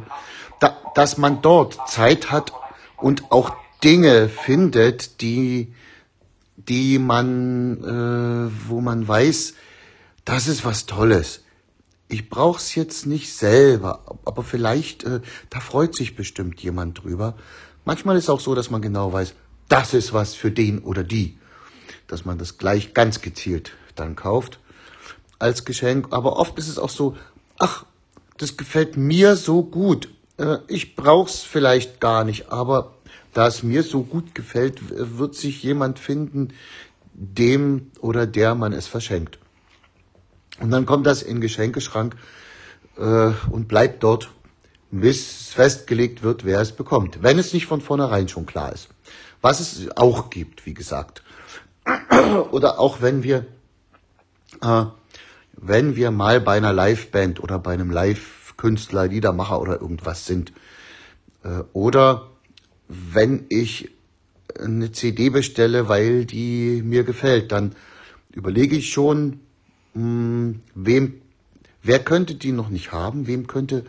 da, 0.59 0.77
dass 0.95 1.17
man 1.17 1.41
dort 1.41 1.77
Zeit 1.87 2.31
hat 2.31 2.51
und 2.97 3.31
auch 3.31 3.55
Dinge 3.83 4.27
findet, 4.27 5.21
die, 5.21 5.73
die 6.55 6.99
man, 6.99 7.83
äh, 7.83 8.69
wo 8.69 8.81
man 8.81 9.07
weiß, 9.07 9.53
das 10.25 10.47
ist 10.47 10.65
was 10.65 10.85
Tolles. 10.85 11.43
Ich 12.11 12.27
brauch's 12.27 12.73
jetzt 12.73 13.05
nicht 13.05 13.31
selber, 13.31 14.17
aber 14.25 14.41
vielleicht, 14.41 15.03
äh, 15.03 15.21
da 15.51 15.59
freut 15.59 15.95
sich 15.95 16.15
bestimmt 16.15 16.59
jemand 16.59 17.03
drüber. 17.03 17.35
Manchmal 17.85 18.17
ist 18.17 18.29
auch 18.29 18.39
so, 18.39 18.55
dass 18.55 18.71
man 18.71 18.81
genau 18.81 19.13
weiß, 19.13 19.35
das 19.67 19.93
ist 19.93 20.11
was 20.11 20.33
für 20.33 20.49
den 20.49 20.79
oder 20.79 21.03
die, 21.03 21.37
dass 22.07 22.25
man 22.25 22.39
das 22.39 22.57
gleich 22.57 22.95
ganz 22.95 23.21
gezielt 23.21 23.73
dann 23.95 24.15
kauft 24.15 24.59
als 25.37 25.65
Geschenk. 25.65 26.07
Aber 26.09 26.37
oft 26.37 26.57
ist 26.57 26.67
es 26.67 26.79
auch 26.79 26.89
so, 26.89 27.15
ach, 27.59 27.85
das 28.37 28.57
gefällt 28.57 28.97
mir 28.97 29.35
so 29.35 29.61
gut. 29.61 30.09
Äh, 30.37 30.57
ich 30.67 30.95
brauch's 30.95 31.41
vielleicht 31.41 31.99
gar 31.99 32.23
nicht, 32.23 32.51
aber 32.51 32.95
da 33.33 33.45
es 33.45 33.61
mir 33.61 33.83
so 33.83 34.01
gut 34.01 34.33
gefällt, 34.33 34.79
wird 34.89 35.35
sich 35.35 35.61
jemand 35.61 35.99
finden, 35.99 36.53
dem 37.13 37.91
oder 37.99 38.25
der 38.25 38.55
man 38.55 38.73
es 38.73 38.87
verschenkt. 38.87 39.37
Und 40.59 40.71
dann 40.71 40.85
kommt 40.85 41.05
das 41.05 41.21
in 41.21 41.35
den 41.35 41.41
Geschenkeschrank 41.41 42.15
äh, 42.97 43.31
und 43.49 43.67
bleibt 43.67 44.03
dort, 44.03 44.29
bis 44.91 45.49
festgelegt 45.49 46.23
wird, 46.23 46.45
wer 46.45 46.59
es 46.61 46.71
bekommt. 46.71 47.21
Wenn 47.21 47.37
es 47.37 47.53
nicht 47.53 47.67
von 47.67 47.81
vornherein 47.81 48.27
schon 48.27 48.45
klar 48.45 48.73
ist. 48.73 48.89
Was 49.41 49.59
es 49.59 49.95
auch 49.95 50.29
gibt, 50.29 50.65
wie 50.65 50.73
gesagt. 50.73 51.23
oder 52.51 52.79
auch 52.79 53.01
wenn 53.01 53.23
wir, 53.23 53.45
äh, 54.61 54.85
wenn 55.53 55.95
wir 55.95 56.11
mal 56.11 56.41
bei 56.41 56.57
einer 56.57 56.73
Liveband 56.73 57.41
oder 57.41 57.59
bei 57.59 57.73
einem 57.73 57.91
Live-Künstler, 57.91 59.07
Liedermacher 59.07 59.61
oder 59.61 59.79
irgendwas 59.79 60.25
sind. 60.25 60.51
Äh, 61.43 61.63
oder 61.73 62.31
wenn 62.87 63.45
ich 63.49 63.91
eine 64.59 64.91
CD 64.91 65.29
bestelle, 65.29 65.87
weil 65.87 66.25
die 66.25 66.81
mir 66.83 67.03
gefällt, 67.03 67.51
dann 67.51 67.75
überlege 68.33 68.75
ich 68.75 68.91
schon, 68.91 69.39
mh, 69.93 70.01
hm, 70.01 70.61
wem, 70.75 71.21
wer 71.83 71.99
könnte 71.99 72.35
die 72.35 72.51
noch 72.51 72.69
nicht 72.69 72.91
haben, 72.91 73.27
wem 73.27 73.47
könnte, 73.47 73.85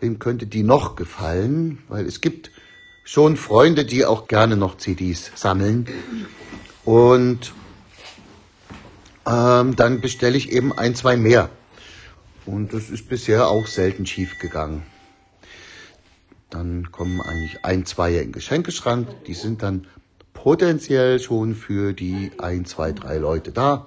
wem 0.00 0.18
könnte 0.18 0.46
die 0.46 0.62
noch 0.62 0.96
gefallen, 0.96 1.78
weil 1.88 2.06
es 2.06 2.20
gibt 2.20 2.50
schon 3.04 3.36
Freunde, 3.36 3.84
die 3.84 4.04
auch 4.04 4.26
gerne 4.26 4.56
noch 4.56 4.78
CDs 4.78 5.30
sammeln. 5.34 5.86
Und 6.84 7.52
ähm, 9.26 9.76
dann 9.76 10.00
bestelle 10.00 10.36
ich 10.36 10.52
eben 10.52 10.76
ein, 10.76 10.94
zwei 10.94 11.16
mehr. 11.16 11.50
Und 12.46 12.72
das 12.72 12.90
ist 12.90 13.08
bisher 13.08 13.48
auch 13.48 13.66
selten 13.66 14.06
schief 14.06 14.38
gegangen. 14.38 14.84
Dann 16.50 16.92
kommen 16.92 17.20
eigentlich 17.20 17.64
ein, 17.64 17.84
zwei 17.86 18.12
in 18.12 18.18
den 18.18 18.32
Geschenkeschrank. 18.32 19.08
Die 19.26 19.34
sind 19.34 19.62
dann 19.62 19.86
potenziell 20.32 21.18
schon 21.18 21.54
für 21.54 21.92
die 21.92 22.30
ein, 22.38 22.64
zwei, 22.66 22.92
drei 22.92 23.18
Leute 23.18 23.50
da. 23.50 23.86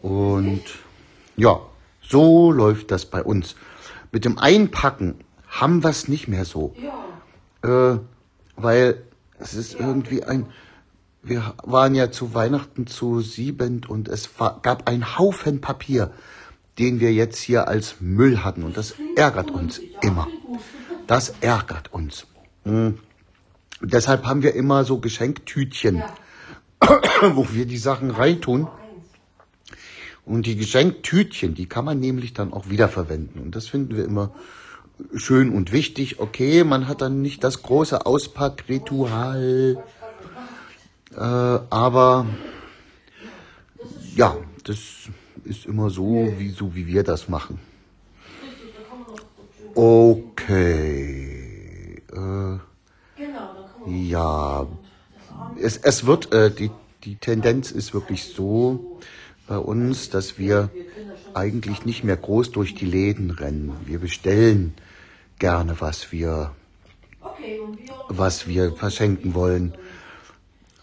Und 0.00 0.62
ja, 1.36 1.60
so 2.02 2.52
läuft 2.52 2.90
das 2.90 3.06
bei 3.06 3.22
uns. 3.22 3.56
Mit 4.12 4.24
dem 4.24 4.38
Einpacken 4.38 5.16
haben 5.48 5.82
wir 5.82 5.90
es 5.90 6.08
nicht 6.08 6.28
mehr 6.28 6.44
so. 6.44 6.74
Ja. 7.62 7.94
Äh, 7.94 7.98
weil 8.56 9.02
es 9.38 9.54
ist 9.54 9.74
ja. 9.74 9.86
irgendwie 9.86 10.24
ein. 10.24 10.46
Wir 11.22 11.54
waren 11.62 11.94
ja 11.94 12.10
zu 12.10 12.34
Weihnachten 12.34 12.86
zu 12.86 13.20
sieben 13.20 13.84
und 13.86 14.08
es 14.08 14.38
war, 14.38 14.60
gab 14.62 14.88
einen 14.88 15.18
Haufen 15.18 15.60
Papier, 15.60 16.12
den 16.78 17.00
wir 17.00 17.12
jetzt 17.12 17.38
hier 17.38 17.68
als 17.68 17.96
Müll 18.00 18.44
hatten. 18.44 18.62
Und 18.62 18.76
das 18.76 18.94
ärgert 19.16 19.50
uns 19.50 19.80
immer. 20.00 20.28
Das 21.06 21.34
ärgert 21.40 21.92
uns. 21.92 22.26
Mhm. 22.64 22.98
Deshalb 23.80 24.24
haben 24.26 24.42
wir 24.42 24.54
immer 24.54 24.84
so 24.84 24.98
Geschenktütchen, 24.98 25.96
ja. 25.96 26.08
wo 27.34 27.48
wir 27.50 27.66
die 27.66 27.78
Sachen 27.78 28.10
reintun. 28.10 28.68
Und 30.28 30.44
die 30.44 30.56
Geschenktütchen, 30.56 31.54
die 31.54 31.64
kann 31.66 31.86
man 31.86 31.98
nämlich 32.00 32.34
dann 32.34 32.52
auch 32.52 32.68
wiederverwenden. 32.68 33.40
Und 33.40 33.56
das 33.56 33.66
finden 33.66 33.96
wir 33.96 34.04
immer 34.04 34.30
schön 35.14 35.48
und 35.48 35.72
wichtig. 35.72 36.20
Okay, 36.20 36.64
man 36.64 36.86
hat 36.86 37.00
dann 37.00 37.22
nicht 37.22 37.42
das 37.44 37.62
große 37.62 38.04
Auspackritual, 38.04 39.82
äh, 41.12 41.18
aber 41.18 42.26
ja, 44.14 44.36
das 44.64 44.78
ist 45.44 45.64
immer 45.64 45.88
so, 45.88 46.30
wie, 46.36 46.50
so, 46.50 46.74
wie 46.74 46.86
wir 46.86 47.04
das 47.04 47.30
machen. 47.30 47.58
Okay. 49.74 51.22
Äh, 52.12 52.58
ja, 53.86 54.66
es, 55.58 55.78
es 55.78 56.04
wird, 56.04 56.34
äh, 56.34 56.50
die, 56.50 56.70
die 57.04 57.16
Tendenz 57.16 57.70
ist 57.70 57.94
wirklich 57.94 58.24
so 58.24 58.98
bei 59.48 59.58
uns, 59.58 60.10
dass 60.10 60.38
wir 60.38 60.70
eigentlich 61.32 61.84
nicht 61.84 62.04
mehr 62.04 62.16
groß 62.16 62.52
durch 62.52 62.74
die 62.74 62.86
Läden 62.86 63.30
rennen. 63.30 63.80
Wir 63.86 63.98
bestellen 63.98 64.74
gerne, 65.38 65.80
was 65.80 66.12
wir, 66.12 66.54
was 68.08 68.46
wir 68.46 68.72
verschenken 68.72 69.34
wollen. 69.34 69.74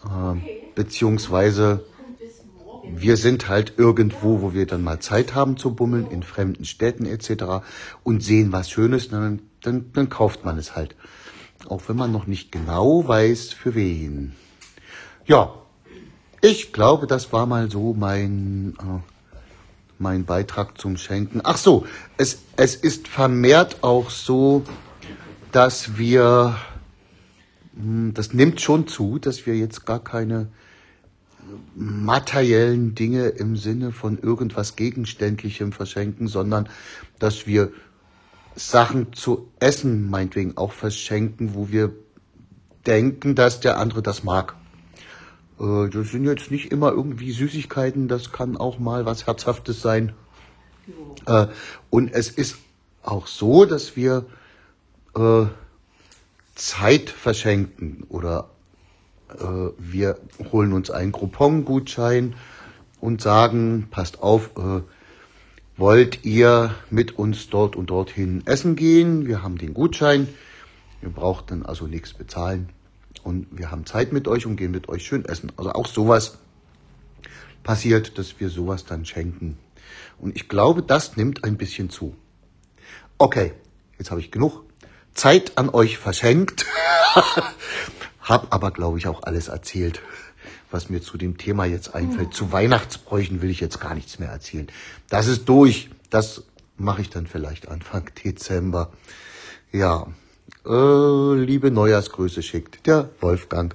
Äh, 0.04 0.36
beziehungsweise 0.74 1.84
wir 2.88 3.16
sind 3.16 3.48
halt 3.48 3.74
irgendwo, 3.78 4.42
wo 4.42 4.52
wir 4.52 4.66
dann 4.66 4.82
mal 4.82 5.00
Zeit 5.00 5.34
haben 5.34 5.56
zu 5.56 5.74
bummeln, 5.74 6.06
in 6.06 6.22
fremden 6.22 6.64
Städten 6.64 7.06
etc. 7.06 7.64
und 8.04 8.22
sehen 8.22 8.52
was 8.52 8.70
Schönes, 8.70 9.08
dann, 9.08 9.42
dann, 9.62 9.92
dann 9.92 10.08
kauft 10.08 10.44
man 10.44 10.58
es 10.58 10.76
halt. 10.76 10.94
Auch 11.68 11.82
wenn 11.88 11.96
man 11.96 12.12
noch 12.12 12.26
nicht 12.26 12.52
genau 12.52 13.06
weiß, 13.06 13.52
für 13.52 13.74
wen. 13.74 14.34
Ja, 15.26 15.54
ich 16.40 16.72
glaube, 16.72 17.06
das 17.06 17.32
war 17.32 17.46
mal 17.46 17.70
so 17.70 17.94
mein, 17.94 18.74
äh, 18.80 19.00
mein 19.98 20.24
Beitrag 20.24 20.78
zum 20.78 20.96
Schenken. 20.96 21.40
Ach 21.42 21.56
so, 21.56 21.86
es, 22.16 22.42
es 22.56 22.74
ist 22.74 23.08
vermehrt 23.08 23.82
auch 23.82 24.10
so, 24.10 24.64
dass 25.52 25.96
wir, 25.96 26.56
hm, 27.74 28.12
das 28.14 28.32
nimmt 28.32 28.60
schon 28.60 28.86
zu, 28.86 29.18
dass 29.18 29.46
wir 29.46 29.56
jetzt 29.56 29.86
gar 29.86 30.02
keine 30.02 30.48
materiellen 31.74 32.94
Dinge 32.94 33.28
im 33.28 33.56
Sinne 33.56 33.92
von 33.92 34.18
irgendwas 34.18 34.76
Gegenständlichem 34.76 35.72
verschenken, 35.72 36.28
sondern 36.28 36.68
dass 37.18 37.46
wir 37.46 37.70
Sachen 38.56 39.12
zu 39.12 39.48
essen 39.60 40.10
meinetwegen 40.10 40.56
auch 40.56 40.72
verschenken, 40.72 41.54
wo 41.54 41.68
wir 41.68 41.92
denken, 42.86 43.34
dass 43.34 43.60
der 43.60 43.78
andere 43.78 44.02
das 44.02 44.24
mag. 44.24 44.56
Äh, 45.60 45.88
das 45.88 46.10
sind 46.10 46.24
jetzt 46.24 46.50
nicht 46.50 46.72
immer 46.72 46.90
irgendwie 46.90 47.32
Süßigkeiten, 47.32 48.08
das 48.08 48.32
kann 48.32 48.56
auch 48.56 48.78
mal 48.78 49.06
was 49.06 49.26
Herzhaftes 49.26 49.82
sein. 49.82 50.12
Äh, 51.26 51.46
und 51.90 52.12
es 52.12 52.30
ist 52.30 52.56
auch 53.02 53.26
so, 53.26 53.64
dass 53.64 53.96
wir 53.96 54.26
äh, 55.14 55.46
Zeit 56.54 57.10
verschenken 57.10 58.04
oder 58.08 58.50
äh, 59.30 59.70
wir 59.78 60.18
holen 60.52 60.72
uns 60.72 60.90
einen 60.90 61.12
Groupon-Gutschein 61.12 62.34
und 63.00 63.20
sagen, 63.20 63.88
passt 63.90 64.22
auf, 64.22 64.50
äh, 64.56 64.82
wollt 65.76 66.24
ihr 66.24 66.74
mit 66.90 67.18
uns 67.18 67.50
dort 67.50 67.76
und 67.76 67.90
dorthin 67.90 68.42
essen 68.46 68.76
gehen? 68.76 69.26
Wir 69.26 69.42
haben 69.42 69.58
den 69.58 69.74
Gutschein. 69.74 70.28
Ihr 71.02 71.10
braucht 71.10 71.50
dann 71.50 71.64
also 71.64 71.86
nichts 71.86 72.14
bezahlen. 72.14 72.70
Und 73.26 73.48
wir 73.50 73.72
haben 73.72 73.84
Zeit 73.86 74.12
mit 74.12 74.28
euch 74.28 74.46
und 74.46 74.54
gehen 74.54 74.70
mit 74.70 74.88
euch 74.88 75.04
schön 75.04 75.24
essen. 75.24 75.50
Also 75.56 75.72
auch 75.72 75.88
sowas 75.88 76.38
passiert, 77.64 78.18
dass 78.18 78.38
wir 78.38 78.50
sowas 78.50 78.84
dann 78.84 79.04
schenken. 79.04 79.58
Und 80.20 80.36
ich 80.36 80.48
glaube, 80.48 80.80
das 80.80 81.16
nimmt 81.16 81.42
ein 81.42 81.56
bisschen 81.56 81.90
zu. 81.90 82.14
Okay, 83.18 83.52
jetzt 83.98 84.12
habe 84.12 84.20
ich 84.20 84.30
genug 84.30 84.62
Zeit 85.12 85.58
an 85.58 85.70
euch 85.70 85.98
verschenkt. 85.98 86.66
Hab 88.20 88.54
aber, 88.54 88.70
glaube 88.70 88.98
ich, 88.98 89.08
auch 89.08 89.24
alles 89.24 89.48
erzählt, 89.48 90.00
was 90.70 90.88
mir 90.88 91.02
zu 91.02 91.18
dem 91.18 91.36
Thema 91.36 91.64
jetzt 91.64 91.96
einfällt. 91.96 92.32
Zu 92.32 92.52
Weihnachtsbräuchen 92.52 93.42
will 93.42 93.50
ich 93.50 93.58
jetzt 93.58 93.80
gar 93.80 93.96
nichts 93.96 94.20
mehr 94.20 94.28
erzählen. 94.28 94.68
Das 95.10 95.26
ist 95.26 95.48
durch. 95.48 95.90
Das 96.10 96.44
mache 96.76 97.02
ich 97.02 97.10
dann 97.10 97.26
vielleicht 97.26 97.66
Anfang 97.66 98.08
Dezember. 98.24 98.92
Ja, 99.72 100.06
äh, 100.66 101.34
liebe 101.34 101.70
Neujahrsgrüße 101.70 102.42
schickt 102.42 102.86
der 102.86 103.08
Wolfgang. 103.20 103.74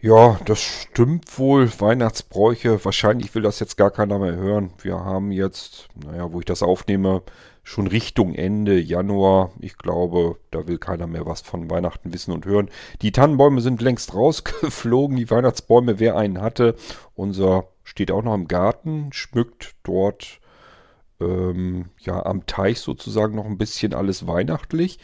Ja, 0.00 0.38
das 0.44 0.60
stimmt 0.60 1.38
wohl. 1.40 1.68
Weihnachtsbräuche. 1.80 2.84
Wahrscheinlich 2.84 3.34
will 3.34 3.42
das 3.42 3.58
jetzt 3.58 3.76
gar 3.76 3.90
keiner 3.90 4.20
mehr 4.20 4.36
hören. 4.36 4.70
Wir 4.80 5.04
haben 5.04 5.32
jetzt, 5.32 5.88
naja, 5.96 6.32
wo 6.32 6.38
ich 6.38 6.44
das 6.44 6.62
aufnehme, 6.62 7.22
schon 7.64 7.88
Richtung 7.88 8.34
Ende 8.34 8.78
Januar. 8.78 9.50
Ich 9.58 9.76
glaube, 9.76 10.36
da 10.52 10.68
will 10.68 10.78
keiner 10.78 11.08
mehr 11.08 11.26
was 11.26 11.40
von 11.40 11.68
Weihnachten 11.68 12.12
wissen 12.12 12.32
und 12.32 12.46
hören. 12.46 12.70
Die 13.02 13.10
Tannenbäume 13.10 13.60
sind 13.60 13.82
längst 13.82 14.14
rausgeflogen, 14.14 15.16
die 15.16 15.30
Weihnachtsbäume, 15.30 15.98
wer 15.98 16.16
einen 16.16 16.40
hatte. 16.40 16.76
Unser 17.16 17.66
steht 17.88 18.10
auch 18.10 18.22
noch 18.22 18.34
im 18.34 18.48
Garten, 18.48 19.12
schmückt 19.12 19.74
dort 19.82 20.40
ähm, 21.20 21.86
ja 21.98 22.24
am 22.24 22.44
Teich 22.44 22.80
sozusagen 22.80 23.34
noch 23.34 23.46
ein 23.46 23.56
bisschen 23.56 23.94
alles 23.94 24.26
weihnachtlich. 24.26 24.98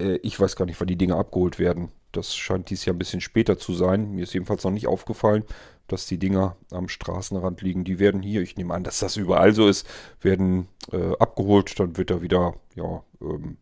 Äh, 0.00 0.16
ich 0.16 0.38
weiß 0.38 0.56
gar 0.56 0.66
nicht, 0.66 0.80
wann 0.80 0.88
die 0.88 0.98
Dinge 0.98 1.14
abgeholt 1.14 1.60
werden. 1.60 1.92
Das 2.10 2.34
scheint 2.34 2.70
dies 2.70 2.84
Jahr 2.84 2.94
ein 2.94 2.98
bisschen 2.98 3.20
später 3.20 3.56
zu 3.56 3.72
sein. 3.72 4.10
Mir 4.10 4.24
ist 4.24 4.34
jedenfalls 4.34 4.64
noch 4.64 4.72
nicht 4.72 4.88
aufgefallen, 4.88 5.44
dass 5.86 6.06
die 6.06 6.18
Dinger 6.18 6.56
am 6.72 6.88
Straßenrand 6.88 7.62
liegen. 7.62 7.84
Die 7.84 8.00
werden 8.00 8.20
hier, 8.20 8.42
ich 8.42 8.56
nehme 8.56 8.74
an, 8.74 8.82
dass 8.82 8.98
das 8.98 9.16
überall 9.16 9.54
so 9.54 9.68
ist, 9.68 9.86
werden 10.20 10.66
äh, 10.90 11.16
abgeholt. 11.18 11.78
Dann 11.78 11.96
wird 11.96 12.10
da 12.10 12.20
wieder 12.20 12.54
ja, 12.74 13.04
ähm, 13.20 13.58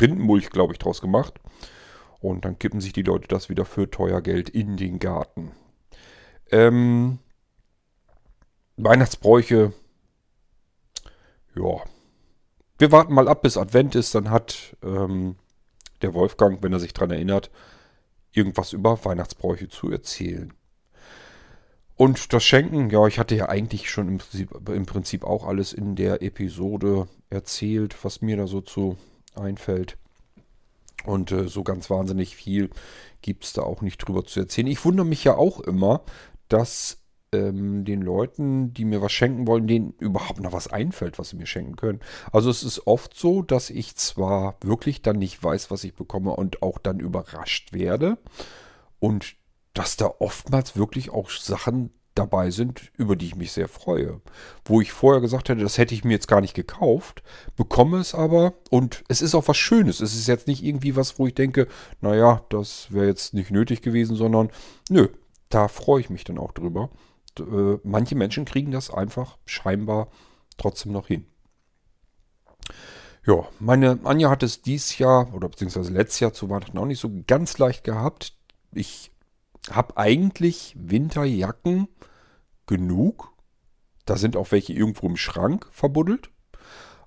Rindenmulch, 0.00 0.50
glaube 0.50 0.74
ich, 0.74 0.78
draus 0.78 1.00
gemacht. 1.00 1.34
Und 2.20 2.44
dann 2.44 2.58
kippen 2.58 2.80
sich 2.80 2.92
die 2.92 3.02
Leute 3.02 3.26
das 3.26 3.48
wieder 3.48 3.64
für 3.64 3.90
teuer 3.90 4.20
Geld 4.20 4.48
in 4.48 4.76
den 4.76 5.00
Garten. 5.00 5.50
Ähm, 6.52 7.18
Weihnachtsbräuche, 8.76 9.72
ja, 11.54 11.82
wir 12.78 12.92
warten 12.92 13.14
mal 13.14 13.28
ab, 13.28 13.42
bis 13.42 13.56
Advent 13.56 13.94
ist. 13.94 14.14
Dann 14.14 14.30
hat 14.30 14.76
ähm, 14.82 15.36
der 16.02 16.14
Wolfgang, 16.14 16.62
wenn 16.62 16.72
er 16.72 16.80
sich 16.80 16.92
daran 16.92 17.10
erinnert, 17.10 17.50
irgendwas 18.32 18.72
über 18.72 19.02
Weihnachtsbräuche 19.04 19.68
zu 19.68 19.90
erzählen. 19.90 20.52
Und 21.96 22.34
das 22.34 22.44
Schenken, 22.44 22.90
ja, 22.90 23.06
ich 23.06 23.18
hatte 23.18 23.34
ja 23.34 23.48
eigentlich 23.48 23.88
schon 23.90 24.08
im 24.08 24.18
Prinzip, 24.18 24.68
im 24.68 24.84
Prinzip 24.84 25.24
auch 25.24 25.46
alles 25.46 25.72
in 25.72 25.96
der 25.96 26.20
Episode 26.20 27.08
erzählt, 27.30 27.96
was 28.04 28.20
mir 28.20 28.36
da 28.36 28.46
so 28.46 28.60
zu 28.60 28.98
einfällt. 29.34 29.96
Und 31.06 31.32
äh, 31.32 31.48
so 31.48 31.62
ganz 31.62 31.88
wahnsinnig 31.88 32.36
viel 32.36 32.68
gibt 33.22 33.44
es 33.44 33.54
da 33.54 33.62
auch 33.62 33.80
nicht 33.80 33.98
drüber 33.98 34.24
zu 34.24 34.40
erzählen. 34.40 34.66
Ich 34.66 34.84
wundere 34.84 35.06
mich 35.06 35.24
ja 35.24 35.36
auch 35.36 35.60
immer, 35.60 36.02
dass 36.48 36.98
ähm, 37.32 37.84
den 37.84 38.02
Leuten, 38.02 38.72
die 38.72 38.84
mir 38.84 39.02
was 39.02 39.12
schenken 39.12 39.46
wollen, 39.46 39.66
denen 39.66 39.94
überhaupt 39.98 40.40
noch 40.40 40.52
was 40.52 40.68
einfällt, 40.68 41.18
was 41.18 41.30
sie 41.30 41.36
mir 41.36 41.46
schenken 41.46 41.76
können. 41.76 42.00
Also 42.32 42.50
es 42.50 42.62
ist 42.62 42.86
oft 42.86 43.16
so, 43.16 43.42
dass 43.42 43.70
ich 43.70 43.96
zwar 43.96 44.56
wirklich 44.62 45.02
dann 45.02 45.18
nicht 45.18 45.42
weiß, 45.42 45.70
was 45.70 45.84
ich 45.84 45.94
bekomme 45.94 46.32
und 46.32 46.62
auch 46.62 46.78
dann 46.78 47.00
überrascht 47.00 47.72
werde. 47.72 48.18
Und 48.98 49.36
dass 49.74 49.96
da 49.96 50.10
oftmals 50.18 50.76
wirklich 50.76 51.10
auch 51.10 51.30
Sachen 51.30 51.90
dabei 52.14 52.50
sind, 52.50 52.90
über 52.96 53.14
die 53.14 53.26
ich 53.26 53.36
mich 53.36 53.52
sehr 53.52 53.68
freue. 53.68 54.20
Wo 54.64 54.80
ich 54.80 54.92
vorher 54.92 55.20
gesagt 55.20 55.48
hätte, 55.48 55.62
das 55.62 55.78
hätte 55.78 55.94
ich 55.94 56.04
mir 56.04 56.14
jetzt 56.14 56.28
gar 56.28 56.40
nicht 56.40 56.54
gekauft, 56.54 57.22
bekomme 57.56 57.98
es 57.98 58.14
aber 58.14 58.54
und 58.70 59.04
es 59.08 59.22
ist 59.22 59.34
auch 59.34 59.48
was 59.48 59.56
Schönes. 59.56 60.00
Es 60.00 60.14
ist 60.14 60.26
jetzt 60.26 60.46
nicht 60.46 60.64
irgendwie 60.64 60.96
was, 60.96 61.18
wo 61.18 61.26
ich 61.26 61.34
denke, 61.34 61.68
naja, 62.00 62.42
das 62.48 62.90
wäre 62.90 63.06
jetzt 63.06 63.34
nicht 63.34 63.50
nötig 63.50 63.82
gewesen, 63.82 64.16
sondern 64.16 64.50
nö, 64.88 65.08
da 65.50 65.68
freue 65.68 66.00
ich 66.00 66.10
mich 66.10 66.24
dann 66.24 66.38
auch 66.38 66.52
drüber. 66.52 66.90
Äh, 67.40 67.78
manche 67.82 68.14
Menschen 68.14 68.44
kriegen 68.44 68.70
das 68.70 68.90
einfach 68.90 69.38
scheinbar 69.44 70.08
trotzdem 70.56 70.92
noch 70.92 71.06
hin. 71.06 71.26
Ja, 73.26 73.44
meine 73.58 73.98
Anja 74.04 74.30
hat 74.30 74.42
es 74.42 74.62
dieses 74.62 74.98
Jahr 74.98 75.34
oder 75.34 75.48
beziehungsweise 75.48 75.92
letztes 75.92 76.20
Jahr 76.20 76.32
zu 76.32 76.48
Weihnachten 76.48 76.78
auch 76.78 76.86
nicht 76.86 77.00
so 77.00 77.10
ganz 77.26 77.58
leicht 77.58 77.82
gehabt. 77.82 78.34
Ich 78.72 79.10
habe 79.70 79.96
eigentlich 79.96 80.76
Winterjacken 80.78 81.88
genug. 82.66 83.32
Da 84.04 84.16
sind 84.16 84.36
auch 84.36 84.52
welche 84.52 84.72
irgendwo 84.72 85.08
im 85.08 85.16
Schrank 85.16 85.68
verbuddelt. 85.72 86.30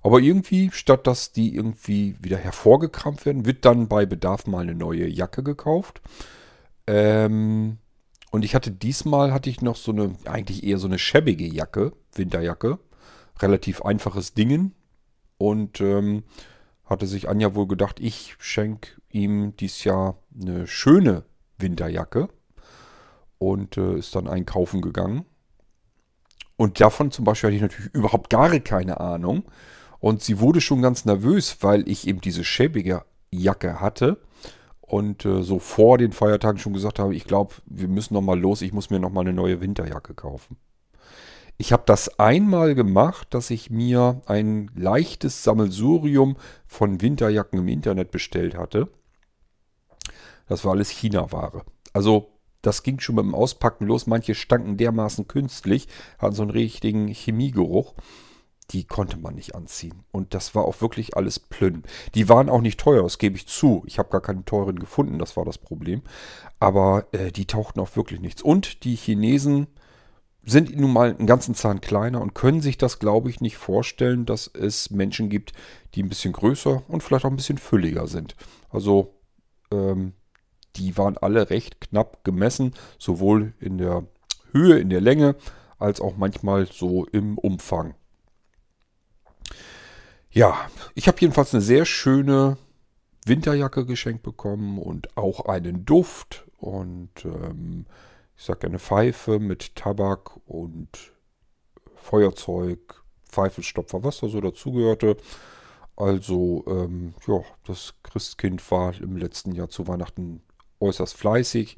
Aber 0.02 0.20
irgendwie, 0.20 0.70
statt 0.72 1.06
dass 1.06 1.32
die 1.32 1.54
irgendwie 1.54 2.16
wieder 2.20 2.38
hervorgekramt 2.38 3.24
werden, 3.26 3.46
wird 3.46 3.64
dann 3.64 3.88
bei 3.88 4.06
Bedarf 4.06 4.46
mal 4.46 4.60
eine 4.60 4.74
neue 4.74 5.06
Jacke 5.06 5.42
gekauft. 5.42 6.00
Ähm, 6.86 7.78
und 8.30 8.44
ich 8.44 8.54
hatte 8.54 8.70
diesmal 8.70 9.32
hatte 9.32 9.50
ich 9.50 9.60
noch 9.60 9.76
so 9.76 9.92
eine, 9.92 10.14
eigentlich 10.24 10.62
eher 10.62 10.78
so 10.78 10.86
eine 10.86 10.98
schäbige 10.98 11.46
Jacke, 11.46 11.92
Winterjacke. 12.14 12.78
Relativ 13.40 13.82
einfaches 13.82 14.34
Dingen. 14.34 14.74
Und 15.36 15.80
ähm, 15.80 16.22
hatte 16.84 17.06
sich 17.06 17.28
Anja 17.28 17.54
wohl 17.54 17.66
gedacht, 17.66 17.98
ich 17.98 18.36
schenke 18.38 18.90
ihm 19.10 19.56
dieses 19.56 19.84
Jahr 19.84 20.18
eine 20.40 20.66
schöne 20.66 21.24
Winterjacke 21.58 22.28
und 23.38 23.76
äh, 23.76 23.96
ist 23.96 24.14
dann 24.14 24.28
einkaufen 24.28 24.82
gegangen. 24.82 25.24
Und 26.56 26.80
davon 26.80 27.10
zum 27.10 27.24
Beispiel 27.24 27.48
hatte 27.48 27.56
ich 27.56 27.62
natürlich 27.62 27.94
überhaupt 27.94 28.28
gar 28.30 28.50
keine 28.60 29.00
Ahnung. 29.00 29.44
Und 29.98 30.22
sie 30.22 30.40
wurde 30.40 30.60
schon 30.60 30.82
ganz 30.82 31.04
nervös, 31.04 31.58
weil 31.62 31.88
ich 31.88 32.06
eben 32.06 32.20
diese 32.20 32.44
schäbige 32.44 33.04
Jacke 33.30 33.80
hatte. 33.80 34.20
Und 34.90 35.24
äh, 35.24 35.42
so 35.44 35.60
vor 35.60 35.98
den 35.98 36.10
Feiertagen 36.10 36.58
schon 36.58 36.72
gesagt 36.72 36.98
habe, 36.98 37.14
ich 37.14 37.24
glaube, 37.24 37.54
wir 37.66 37.86
müssen 37.86 38.14
noch 38.14 38.22
mal 38.22 38.38
los, 38.38 38.60
ich 38.60 38.72
muss 38.72 38.90
mir 38.90 38.98
noch 38.98 39.12
mal 39.12 39.20
eine 39.20 39.32
neue 39.32 39.60
Winterjacke 39.60 40.14
kaufen. 40.14 40.56
Ich 41.58 41.72
habe 41.72 41.84
das 41.86 42.18
einmal 42.18 42.74
gemacht, 42.74 43.28
dass 43.30 43.50
ich 43.50 43.70
mir 43.70 44.20
ein 44.26 44.68
leichtes 44.74 45.44
Sammelsurium 45.44 46.36
von 46.66 47.00
Winterjacken 47.00 47.60
im 47.60 47.68
Internet 47.68 48.10
bestellt 48.10 48.56
hatte. 48.56 48.88
Das 50.48 50.64
war 50.64 50.72
alles 50.72 50.90
China-Ware. 50.90 51.62
Also 51.92 52.32
das 52.60 52.82
ging 52.82 52.98
schon 52.98 53.14
mit 53.14 53.24
dem 53.24 53.34
Auspacken 53.36 53.86
los. 53.86 54.08
Manche 54.08 54.34
stanken 54.34 54.76
dermaßen 54.76 55.28
künstlich, 55.28 55.86
hatten 56.18 56.34
so 56.34 56.42
einen 56.42 56.50
richtigen 56.50 57.06
Chemiegeruch. 57.06 57.94
Die 58.70 58.84
konnte 58.84 59.16
man 59.16 59.34
nicht 59.34 59.54
anziehen. 59.54 60.04
Und 60.12 60.32
das 60.34 60.54
war 60.54 60.64
auch 60.64 60.80
wirklich 60.80 61.16
alles 61.16 61.40
Plünn. 61.40 61.82
Die 62.14 62.28
waren 62.28 62.48
auch 62.48 62.60
nicht 62.60 62.78
teuer, 62.78 63.02
das 63.02 63.18
gebe 63.18 63.36
ich 63.36 63.46
zu. 63.46 63.82
Ich 63.86 63.98
habe 63.98 64.10
gar 64.10 64.20
keine 64.20 64.44
teuren 64.44 64.78
gefunden, 64.78 65.18
das 65.18 65.36
war 65.36 65.44
das 65.44 65.58
Problem. 65.58 66.02
Aber 66.60 67.06
äh, 67.12 67.32
die 67.32 67.46
tauchten 67.46 67.80
auch 67.80 67.96
wirklich 67.96 68.20
nichts. 68.20 68.42
Und 68.42 68.84
die 68.84 68.94
Chinesen 68.94 69.66
sind 70.44 70.74
nun 70.76 70.92
mal 70.92 71.10
einen 71.10 71.26
ganzen 71.26 71.54
Zahn 71.54 71.80
kleiner 71.80 72.20
und 72.20 72.34
können 72.34 72.60
sich 72.60 72.78
das, 72.78 72.98
glaube 72.98 73.28
ich, 73.28 73.40
nicht 73.40 73.56
vorstellen, 73.56 74.24
dass 74.24 74.46
es 74.46 74.90
Menschen 74.90 75.28
gibt, 75.28 75.52
die 75.94 76.02
ein 76.02 76.08
bisschen 76.08 76.32
größer 76.32 76.82
und 76.88 77.02
vielleicht 77.02 77.24
auch 77.24 77.30
ein 77.30 77.36
bisschen 77.36 77.58
fülliger 77.58 78.06
sind. 78.06 78.36
Also 78.70 79.14
ähm, 79.72 80.14
die 80.76 80.96
waren 80.96 81.18
alle 81.18 81.50
recht 81.50 81.80
knapp 81.80 82.24
gemessen, 82.24 82.74
sowohl 82.98 83.52
in 83.58 83.78
der 83.78 84.04
Höhe, 84.52 84.78
in 84.78 84.90
der 84.90 85.00
Länge, 85.00 85.36
als 85.78 86.00
auch 86.00 86.16
manchmal 86.16 86.66
so 86.66 87.06
im 87.06 87.36
Umfang. 87.38 87.94
Ja, 90.32 90.70
ich 90.94 91.08
habe 91.08 91.18
jedenfalls 91.20 91.52
eine 91.52 91.60
sehr 91.60 91.84
schöne 91.84 92.56
Winterjacke 93.26 93.84
geschenkt 93.84 94.22
bekommen 94.22 94.78
und 94.78 95.16
auch 95.16 95.46
einen 95.46 95.84
Duft 95.84 96.44
und 96.58 97.10
ähm, 97.24 97.86
ich 98.36 98.44
sage 98.44 98.68
eine 98.68 98.78
Pfeife 98.78 99.40
mit 99.40 99.74
Tabak 99.74 100.36
und 100.46 100.88
Feuerzeug, 101.96 103.02
Pfeifenstopfer, 103.24 104.04
was 104.04 104.20
da 104.20 104.28
so 104.28 104.40
dazugehörte. 104.40 105.16
Also, 105.96 106.64
ähm, 106.68 107.12
ja, 107.26 107.42
das 107.66 107.94
Christkind 108.04 108.70
war 108.70 108.94
im 109.00 109.16
letzten 109.16 109.52
Jahr 109.52 109.68
zu 109.68 109.88
Weihnachten 109.88 110.42
äußerst 110.78 111.16
fleißig 111.16 111.76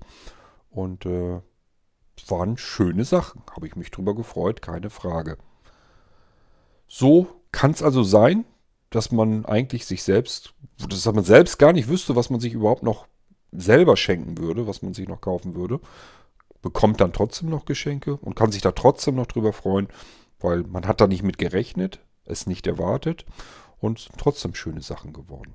und 0.71 1.07
äh, 1.07 1.41
waren 2.29 2.59
schöne 2.59 3.05
Sachen. 3.05 3.43
Habe 3.57 3.67
ich 3.67 3.77
mich 3.77 3.91
drüber 3.91 4.15
gefreut, 4.15 4.63
keine 4.63 4.91
Frage. 4.91 5.39
So 6.87 7.42
kann 7.53 7.71
es 7.71 7.83
also 7.83 8.03
sein, 8.03 8.45
dass 8.91 9.13
man 9.13 9.45
eigentlich 9.45 9.87
sich 9.87 10.03
selbst, 10.03 10.55
dass 10.89 11.05
man 11.07 11.25
selbst 11.25 11.59
gar 11.59 11.73
nicht 11.73 11.89
wüsste, 11.89 12.17
was 12.17 12.31
man 12.31 12.41
sich 12.41 12.55
überhaupt 12.55 12.83
noch 12.83 13.07
selber 13.53 13.97
schenken 13.97 14.39
würde, 14.39 14.67
was 14.67 14.83
man 14.83 14.95
sich 14.95 15.09
noch 15.09 15.21
kaufen 15.21 15.55
würde, 15.55 15.81
bekommt 16.63 17.01
dann 17.01 17.13
trotzdem 17.13 17.51
noch 17.51 17.65
Geschenke 17.65 18.17
und 18.17 18.35
kann 18.35 18.53
sich 18.53 18.63
da 18.63 18.73
trotzdem 18.73 19.15
noch 19.15 19.27
drüber 19.27 19.53
freuen, 19.53 19.89
weil 20.41 20.63
man 20.65 20.87
hat 20.87 21.01
da 21.01 21.07
nicht 21.07 21.23
mit 21.23 21.39
gerechnet, 21.39 22.01
es 22.25 22.47
nicht 22.47 22.67
erwartet 22.67 23.27
und 23.79 24.09
trotzdem 24.17 24.55
schöne 24.55 24.81
Sachen 24.81 25.13
geworden. 25.13 25.55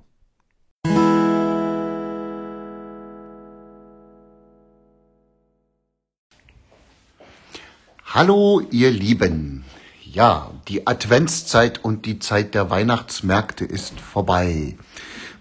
Hallo, 8.04 8.62
ihr 8.70 8.90
Lieben. 8.90 9.64
Ja, 10.18 10.50
die 10.66 10.84
Adventszeit 10.84 11.84
und 11.84 12.04
die 12.04 12.18
Zeit 12.18 12.52
der 12.56 12.70
Weihnachtsmärkte 12.70 13.64
ist 13.64 14.00
vorbei. 14.00 14.76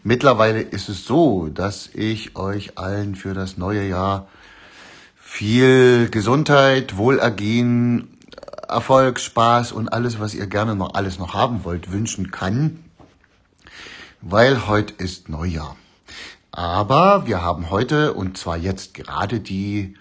Mittlerweile 0.03 0.61
ist 0.61 0.87
es 0.87 1.03
so, 1.03 1.47
dass 1.47 1.89
ich 1.95 2.35
euch 2.35 2.77
allen 2.77 3.15
für 3.15 3.33
das 3.33 3.57
neue 3.57 3.87
Jahr 3.87 4.27
viel 5.15 6.09
Gesundheit, 6.11 6.95
Wohlergehen, 6.95 8.19
Erfolg, 8.67 9.19
Spaß 9.19 9.71
und 9.71 9.89
alles, 9.89 10.19
was 10.19 10.35
ihr 10.35 10.45
gerne 10.45 10.75
noch 10.75 10.93
alles 10.93 11.17
noch 11.17 11.33
haben 11.33 11.63
wollt, 11.63 11.91
wünschen 11.91 12.29
kann, 12.29 12.83
weil 14.21 14.67
heute 14.67 14.93
ist 14.99 15.27
Neujahr. 15.27 15.75
Aber 16.51 17.25
wir 17.25 17.41
haben 17.41 17.71
heute 17.71 18.13
und 18.13 18.37
zwar 18.37 18.57
jetzt 18.57 18.93
gerade 18.93 19.39
die 19.39 19.95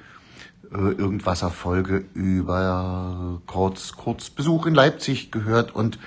äh, 0.72 0.92
irgendwaser 0.92 1.50
Folge 1.50 2.05
über 2.14 3.40
Kurz, 3.46 3.92
Kurz 3.92 4.31
Besuch 4.31 4.66
in 4.66 4.74
Leipzig 4.74 5.31
gehört 5.31 5.74
und 5.74 5.98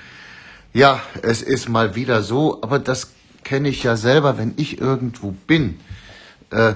ja, 0.74 1.02
es 1.24 1.42
ist 1.42 1.68
mal 1.70 1.96
wieder 1.96 2.22
so, 2.22 2.62
aber 2.62 2.80
das 2.80 3.14
kenne 3.44 3.70
ich 3.70 3.84
ja 3.84 3.98
selber, 3.98 4.38
wenn 4.38 4.54
ich 4.58 4.80
irgendwo 4.80 5.32
bin. 5.32 5.80
Äh, 6.52 6.76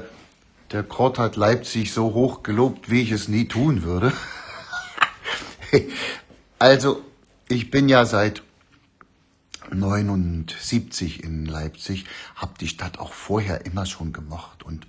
der 0.71 0.83
Kurt 0.83 1.19
hat 1.19 1.35
Leipzig 1.35 1.93
so 1.93 2.13
hoch 2.13 2.41
gelobt, 2.41 2.89
wie 2.89 3.01
ich 3.01 3.11
es 3.11 3.27
nie 3.27 3.47
tun 3.47 3.83
würde. 3.83 4.11
also, 6.59 7.03
ich 7.47 7.69
bin 7.69 7.89
ja 7.89 8.05
seit 8.05 8.41
79 9.71 11.23
in 11.23 11.45
Leipzig, 11.45 12.05
hab 12.35 12.57
die 12.57 12.67
Stadt 12.67 12.97
auch 12.99 13.13
vorher 13.13 13.65
immer 13.65 13.85
schon 13.85 14.13
gemocht 14.13 14.63
und 14.63 14.87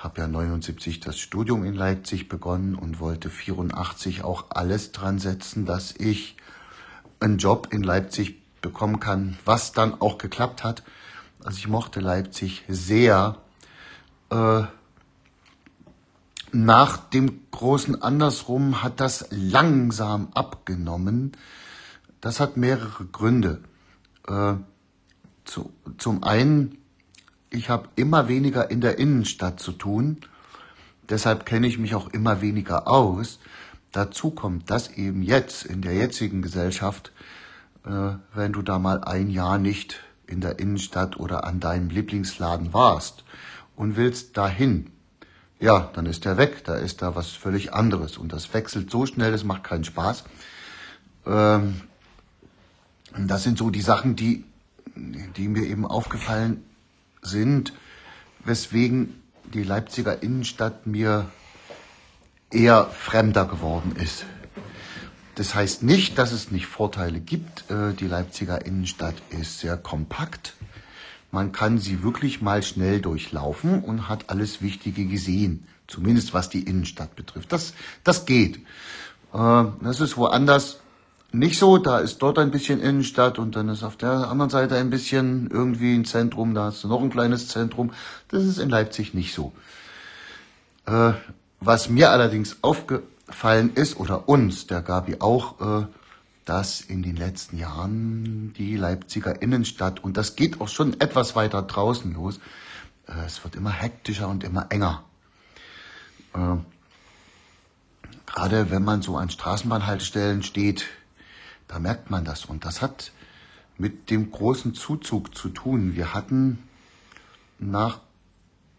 habe 0.00 0.22
ja 0.22 0.28
79 0.28 1.00
das 1.00 1.18
Studium 1.18 1.64
in 1.64 1.74
Leipzig 1.74 2.28
begonnen 2.28 2.74
und 2.74 3.00
wollte 3.00 3.28
84 3.28 4.24
auch 4.24 4.46
alles 4.48 4.92
dran 4.92 5.18
setzen, 5.18 5.66
dass 5.66 5.94
ich 5.94 6.36
einen 7.20 7.36
Job 7.36 7.68
in 7.70 7.82
Leipzig 7.82 8.40
bekommen 8.62 8.98
kann, 8.98 9.36
was 9.44 9.72
dann 9.72 10.00
auch 10.00 10.16
geklappt 10.16 10.64
hat. 10.64 10.82
Also 11.44 11.58
ich 11.58 11.68
mochte 11.68 12.00
Leipzig 12.00 12.64
sehr. 12.66 13.36
Äh, 14.30 14.62
nach 16.52 16.96
dem 16.96 17.42
großen 17.50 18.02
Andersrum 18.02 18.82
hat 18.82 19.00
das 19.00 19.26
langsam 19.30 20.28
abgenommen. 20.34 21.32
Das 22.22 22.40
hat 22.40 22.56
mehrere 22.56 23.04
Gründe. 23.04 23.60
Äh, 24.26 24.54
zu, 25.44 25.72
zum 25.98 26.24
einen, 26.24 26.78
ich 27.50 27.68
habe 27.68 27.88
immer 27.96 28.28
weniger 28.28 28.70
in 28.70 28.80
der 28.80 28.98
Innenstadt 28.98 29.60
zu 29.60 29.72
tun. 29.72 30.18
Deshalb 31.08 31.44
kenne 31.44 31.66
ich 31.66 31.78
mich 31.78 31.94
auch 31.94 32.08
immer 32.08 32.40
weniger 32.40 32.88
aus. 32.88 33.40
Dazu 33.90 34.30
kommt, 34.30 34.70
dass 34.70 34.88
eben 34.92 35.22
jetzt 35.22 35.64
in 35.64 35.82
der 35.82 35.94
jetzigen 35.94 36.42
Gesellschaft, 36.42 37.10
äh, 37.84 38.12
wenn 38.34 38.52
du 38.52 38.62
da 38.62 38.78
mal 38.78 39.02
ein 39.02 39.28
Jahr 39.28 39.58
nicht 39.58 40.00
in 40.28 40.40
der 40.40 40.60
Innenstadt 40.60 41.18
oder 41.18 41.42
an 41.44 41.58
deinem 41.58 41.90
Lieblingsladen 41.90 42.72
warst 42.72 43.24
und 43.74 43.96
willst 43.96 44.36
dahin, 44.36 44.92
ja, 45.58 45.90
dann 45.92 46.06
ist 46.06 46.24
er 46.24 46.36
weg, 46.36 46.62
da 46.64 46.76
ist 46.76 47.02
da 47.02 47.16
was 47.16 47.30
völlig 47.30 47.74
anderes 47.74 48.16
und 48.16 48.32
das 48.32 48.54
wechselt 48.54 48.90
so 48.90 49.06
schnell, 49.06 49.32
das 49.32 49.42
macht 49.42 49.64
keinen 49.64 49.84
Spaß. 49.84 50.24
Ähm, 51.26 51.80
das 53.18 53.42
sind 53.42 53.58
so 53.58 53.70
die 53.70 53.82
Sachen, 53.82 54.14
die, 54.14 54.44
die 54.94 55.48
mir 55.48 55.64
eben 55.64 55.84
aufgefallen 55.84 56.64
sind, 57.22 57.72
weswegen 58.44 59.22
die 59.52 59.62
Leipziger 59.62 60.22
Innenstadt 60.22 60.86
mir 60.86 61.30
eher 62.50 62.86
fremder 62.86 63.46
geworden 63.46 63.96
ist. 63.96 64.24
Das 65.36 65.54
heißt 65.54 65.82
nicht, 65.82 66.18
dass 66.18 66.32
es 66.32 66.50
nicht 66.50 66.66
Vorteile 66.66 67.20
gibt. 67.20 67.70
Äh, 67.70 67.94
die 67.94 68.06
Leipziger 68.06 68.66
Innenstadt 68.66 69.14
ist 69.30 69.60
sehr 69.60 69.76
kompakt. 69.76 70.54
Man 71.30 71.52
kann 71.52 71.78
sie 71.78 72.02
wirklich 72.02 72.42
mal 72.42 72.62
schnell 72.62 73.00
durchlaufen 73.00 73.82
und 73.82 74.08
hat 74.08 74.28
alles 74.28 74.60
Wichtige 74.60 75.06
gesehen. 75.06 75.66
Zumindest 75.86 76.34
was 76.34 76.48
die 76.48 76.62
Innenstadt 76.62 77.14
betrifft. 77.16 77.52
Das, 77.52 77.74
das 78.04 78.26
geht. 78.26 78.58
Äh, 79.32 79.64
das 79.80 80.00
ist 80.00 80.16
woanders 80.16 80.80
nicht 81.32 81.58
so. 81.58 81.78
Da 81.78 81.98
ist 81.98 82.18
dort 82.18 82.38
ein 82.38 82.50
bisschen 82.50 82.80
Innenstadt 82.80 83.38
und 83.38 83.56
dann 83.56 83.68
ist 83.68 83.82
auf 83.82 83.96
der 83.96 84.28
anderen 84.28 84.50
Seite 84.50 84.76
ein 84.76 84.90
bisschen 84.90 85.48
irgendwie 85.50 85.94
ein 85.94 86.04
Zentrum. 86.04 86.54
Da 86.54 86.64
hast 86.64 86.84
du 86.84 86.88
noch 86.88 87.02
ein 87.02 87.10
kleines 87.10 87.48
Zentrum. 87.48 87.92
Das 88.28 88.44
ist 88.44 88.58
in 88.58 88.68
Leipzig 88.68 89.14
nicht 89.14 89.34
so. 89.34 89.52
Äh, 90.86 91.12
was 91.60 91.88
mir 91.88 92.10
allerdings 92.10 92.58
aufgefallen 92.62 93.72
ist, 93.74 93.98
oder 93.98 94.28
uns, 94.28 94.66
der 94.66 94.82
Gabi 94.82 95.16
auch, 95.20 95.82
äh, 95.82 95.86
dass 96.46 96.80
in 96.80 97.02
den 97.02 97.16
letzten 97.16 97.58
Jahren 97.58 98.54
die 98.54 98.76
Leipziger 98.76 99.40
Innenstadt, 99.42 100.02
und 100.02 100.16
das 100.16 100.36
geht 100.36 100.60
auch 100.60 100.68
schon 100.68 100.98
etwas 101.00 101.36
weiter 101.36 101.62
draußen 101.62 102.12
los, 102.14 102.40
äh, 103.06 103.26
es 103.26 103.44
wird 103.44 103.56
immer 103.56 103.70
hektischer 103.70 104.28
und 104.28 104.42
immer 104.42 104.66
enger. 104.70 105.04
Äh, 106.34 106.56
gerade 108.26 108.70
wenn 108.70 108.84
man 108.84 109.02
so 109.02 109.16
an 109.16 109.30
Straßenbahnhaltestellen 109.30 110.42
steht, 110.42 110.86
da 111.70 111.78
merkt 111.78 112.10
man 112.10 112.24
das. 112.24 112.46
Und 112.46 112.64
das 112.64 112.82
hat 112.82 113.12
mit 113.78 114.10
dem 114.10 114.32
großen 114.32 114.74
Zuzug 114.74 115.36
zu 115.36 115.48
tun. 115.50 115.94
Wir 115.94 116.12
hatten 116.12 116.58
nach 117.60 118.00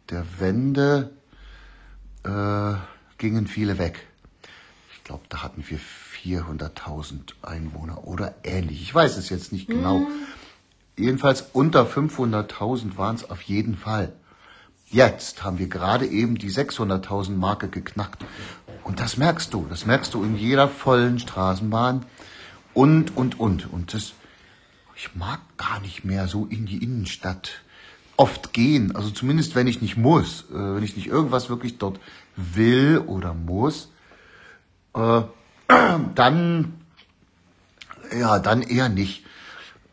der 0.09 0.25
Wende 0.39 1.11
äh, 2.23 2.73
gingen 3.17 3.47
viele 3.47 3.77
weg. 3.77 4.05
Ich 4.93 5.05
glaube, 5.05 5.23
da 5.29 5.41
hatten 5.41 5.63
wir 5.67 5.79
400.000 5.79 7.33
Einwohner 7.41 8.05
oder 8.05 8.35
ähnlich. 8.43 8.81
Ich 8.81 8.93
weiß 8.93 9.15
es 9.15 9.29
jetzt 9.29 9.53
nicht 9.53 9.67
genau. 9.67 9.99
Mhm. 9.99 10.07
Jedenfalls 10.97 11.45
unter 11.53 11.85
500.000 11.85 12.97
waren 12.97 13.15
es 13.15 13.29
auf 13.29 13.41
jeden 13.43 13.77
Fall. 13.77 14.11
Jetzt 14.89 15.45
haben 15.45 15.59
wir 15.59 15.67
gerade 15.67 16.05
eben 16.05 16.37
die 16.37 16.51
600.000 16.51 17.37
Marke 17.37 17.69
geknackt. 17.69 18.25
Und 18.83 18.99
das 18.99 19.15
merkst 19.15 19.53
du. 19.53 19.65
Das 19.69 19.85
merkst 19.85 20.13
du 20.13 20.23
in 20.23 20.35
jeder 20.35 20.67
vollen 20.67 21.19
Straßenbahn 21.19 22.05
und, 22.73 23.15
und, 23.17 23.39
und. 23.39 23.71
Und 23.71 23.93
das, 23.93 24.13
ich 24.95 25.15
mag 25.15 25.39
gar 25.57 25.79
nicht 25.81 26.05
mehr 26.05 26.27
so 26.27 26.45
in 26.45 26.65
die 26.65 26.83
Innenstadt 26.83 27.61
oft 28.17 28.53
gehen. 28.53 28.95
Also 28.95 29.09
zumindest, 29.09 29.55
wenn 29.55 29.67
ich 29.67 29.81
nicht 29.81 29.97
muss, 29.97 30.45
äh, 30.51 30.75
wenn 30.75 30.83
ich 30.83 30.95
nicht 30.95 31.07
irgendwas 31.07 31.49
wirklich 31.49 31.77
dort 31.77 31.99
will 32.35 33.03
oder 33.05 33.33
muss, 33.33 33.91
äh, 34.93 35.21
dann, 36.15 36.73
ja, 38.17 38.39
dann 38.39 38.61
eher 38.61 38.89
nicht. 38.89 39.25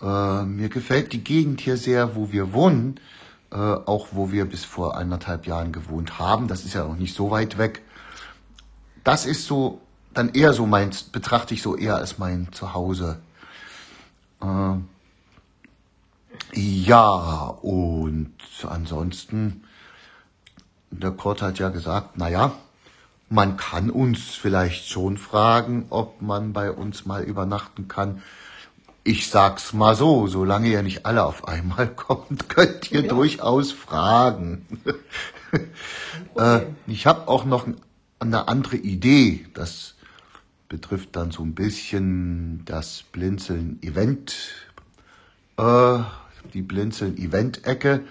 Äh, 0.03 0.43
mir 0.45 0.69
gefällt 0.69 1.13
die 1.13 1.25
Gegend 1.25 1.61
hier 1.61 1.77
sehr, 1.77 2.15
wo 2.15 2.31
wir 2.31 2.53
wohnen, 2.53 3.01
äh, 3.51 3.57
auch 3.57 4.09
wo 4.13 4.31
wir 4.31 4.45
bis 4.45 4.65
vor 4.65 4.97
anderthalb 4.97 5.47
Jahren 5.47 5.73
gewohnt 5.73 6.19
haben. 6.19 6.49
Das 6.49 6.65
ist 6.65 6.75
ja 6.75 6.85
noch 6.85 6.97
nicht 6.97 7.15
so 7.15 7.31
weit 7.31 7.59
weg. 7.59 7.83
Das 9.05 9.27
ist 9.27 9.47
so 9.47 9.81
dann 10.19 10.31
eher 10.31 10.53
so 10.53 10.67
mein, 10.67 10.91
betrachte 11.13 11.55
ich 11.55 11.63
so 11.63 11.77
eher 11.77 11.97
als 11.97 12.19
mein 12.19 12.49
Zuhause. 12.53 13.21
Äh, 14.43 14.75
ja, 16.55 17.57
und 17.63 18.35
ansonsten, 18.69 19.65
der 20.91 21.13
Kurt 21.13 21.41
hat 21.41 21.61
ja 21.61 21.69
gesagt, 21.69 22.15
na 22.17 22.29
ja, 22.29 22.53
man 23.31 23.57
kann 23.57 23.91
uns 23.91 24.31
vielleicht 24.31 24.89
schon 24.89 25.19
fragen, 25.19 25.87
ob 25.91 26.21
man 26.21 26.53
bei 26.53 26.73
uns 26.73 27.07
mal 27.07 27.23
übernachten 27.23 27.87
kann. 27.87 28.23
Ich 29.05 29.31
sag's 29.31 29.73
mal 29.73 29.95
so, 29.95 30.27
solange 30.27 30.69
ihr 30.69 30.83
nicht 30.83 31.07
alle 31.07 31.25
auf 31.25 31.47
einmal 31.47 31.87
kommt, 31.95 32.49
könnt 32.49 32.91
ihr 32.91 33.03
ja. 33.03 33.09
durchaus 33.09 33.71
fragen. 33.71 34.67
äh, 36.37 36.61
ich 36.89 37.07
habe 37.07 37.29
auch 37.29 37.45
noch 37.45 37.69
eine 38.19 38.49
andere 38.49 38.77
Idee, 38.77 39.47
das 39.55 39.95
betrifft 40.69 41.17
dann 41.17 41.31
so 41.31 41.43
ein 41.43 41.55
bisschen 41.55 42.65
das 42.65 43.05
Blinzeln 43.11 43.83
Event, 43.83 44.35
äh, 45.57 45.99
die 46.53 46.63
Blinzeln 46.63 47.17
Event 47.17 47.67
Ecke, 47.67 48.03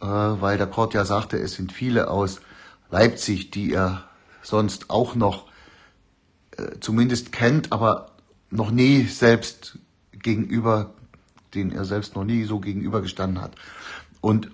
äh, 0.00 0.06
weil 0.06 0.58
der 0.58 0.66
Kurt 0.66 0.94
ja 0.94 1.04
sagte, 1.04 1.38
es 1.38 1.54
sind 1.54 1.72
viele 1.72 2.08
aus 2.08 2.40
Leipzig, 2.90 3.50
die 3.50 3.72
er 3.72 4.04
sonst 4.42 4.90
auch 4.90 5.14
noch 5.14 5.46
äh, 6.56 6.78
zumindest 6.80 7.32
kennt, 7.32 7.72
aber 7.72 8.12
noch 8.50 8.70
nie 8.70 9.04
selbst 9.04 9.78
gegenüber, 10.12 10.94
den 11.54 11.72
er 11.72 11.84
selbst 11.84 12.14
noch 12.14 12.24
nie 12.24 12.44
so 12.44 12.60
gegenübergestanden 12.60 13.40
hat. 13.40 13.52
Und 14.20 14.50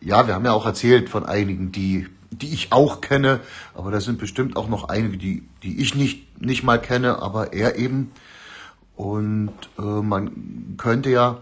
ja, 0.00 0.26
wir 0.26 0.34
haben 0.34 0.44
ja 0.44 0.52
auch 0.52 0.66
erzählt 0.66 1.08
von 1.08 1.24
einigen, 1.24 1.72
die 1.72 2.08
die 2.30 2.52
ich 2.52 2.72
auch 2.72 3.00
kenne, 3.00 3.40
aber 3.74 3.90
da 3.90 4.00
sind 4.00 4.18
bestimmt 4.18 4.56
auch 4.56 4.68
noch 4.68 4.88
einige, 4.88 5.16
die, 5.16 5.48
die 5.62 5.80
ich 5.80 5.94
nicht, 5.94 6.40
nicht 6.40 6.62
mal 6.62 6.80
kenne, 6.80 7.20
aber 7.20 7.52
er 7.52 7.76
eben. 7.76 8.12
Und 8.96 9.54
äh, 9.78 9.82
man 9.82 10.74
könnte 10.76 11.10
ja, 11.10 11.38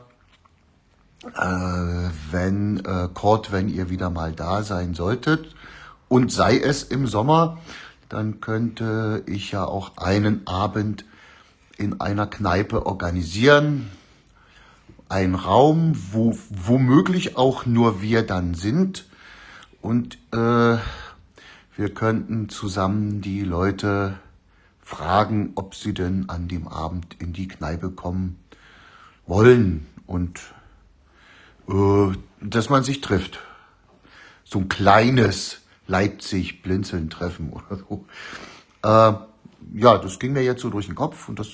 äh, 1.25 2.11
wenn 2.31 2.85
äh, 2.85 3.09
Kurt, 3.13 3.51
wenn 3.53 3.69
ihr 3.69 3.91
wieder 3.91 4.11
mal 4.11 4.33
da 4.33 4.63
sein 4.63 4.95
solltet, 4.95 5.55
und 6.09 6.31
sei 6.31 6.59
es 6.59 6.85
im 6.85 7.07
Sommer, 7.07 7.59
dann 8.09 8.41
könnte 8.41 9.25
ich 9.27 9.51
ja 9.51 9.65
auch 9.65 9.97
einen 9.97 10.47
Abend 10.47 11.05
in 11.77 12.01
einer 12.01 12.29
Kneipe 12.29 12.87
organisieren. 12.87 13.91
Ein 15.09 15.35
Raum, 15.35 15.93
wo 16.13 16.39
womöglich 16.49 17.37
auch 17.37 17.67
nur 17.67 18.01
wir 18.01 18.23
dann 18.23 18.55
sind 18.55 19.07
und 19.81 20.19
äh, 20.33 20.79
wir 21.77 21.95
könnten 21.95 22.49
zusammen 22.49 23.21
die 23.21 23.43
Leute 23.43 24.19
fragen, 24.81 25.53
ob 25.57 25.75
sie 25.75 25.93
denn 25.93 26.29
an 26.29 26.49
dem 26.49 26.69
Abend 26.69 27.17
in 27.19 27.33
die 27.33 27.49
Kneipe 27.49 27.91
kommen 27.91 28.39
wollen 29.27 29.87
und 30.07 30.41
äh, 31.69 32.13
dass 32.41 32.71
man 32.71 32.85
sich 32.85 33.01
trifft. 33.01 33.41
So 34.45 34.61
ein 34.61 34.69
kleines 34.69 35.63
Leipzig-Blinzeln-Treffen 35.89 37.51
oder 37.51 37.77
so. 37.77 38.07
Äh, 38.83 39.79
ja, 39.79 39.99
das 39.99 40.19
ging 40.19 40.33
mir 40.33 40.45
jetzt 40.45 40.63
so 40.63 40.71
durch 40.71 40.87
den 40.87 40.95
Kopf 40.95 41.29
und 41.29 41.39
das 41.39 41.49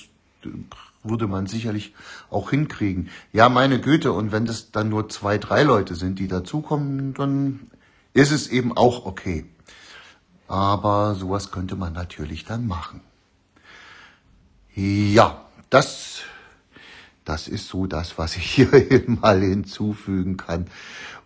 würde 1.03 1.27
man 1.27 1.47
sicherlich 1.47 1.93
auch 2.29 2.51
hinkriegen. 2.51 3.09
Ja, 3.31 3.49
meine 3.49 3.81
Güte, 3.81 4.13
und 4.13 4.31
wenn 4.31 4.45
das 4.45 4.71
dann 4.71 4.89
nur 4.89 5.09
zwei, 5.09 5.37
drei 5.37 5.63
Leute 5.63 5.95
sind, 5.95 6.19
die 6.19 6.27
dazukommen, 6.27 7.13
dann 7.13 7.71
ist 8.13 8.31
es 8.31 8.47
eben 8.47 8.75
auch 8.75 9.05
okay. 9.05 9.45
Aber 10.47 11.15
sowas 11.15 11.51
könnte 11.51 11.75
man 11.75 11.93
natürlich 11.93 12.45
dann 12.45 12.67
machen. 12.67 13.01
Ja, 14.75 15.45
das, 15.69 16.21
das 17.25 17.47
ist 17.47 17.67
so 17.67 17.87
das, 17.87 18.17
was 18.17 18.35
ich 18.35 18.51
hier 18.51 19.03
mal 19.07 19.41
hinzufügen 19.41 20.37
kann. 20.37 20.67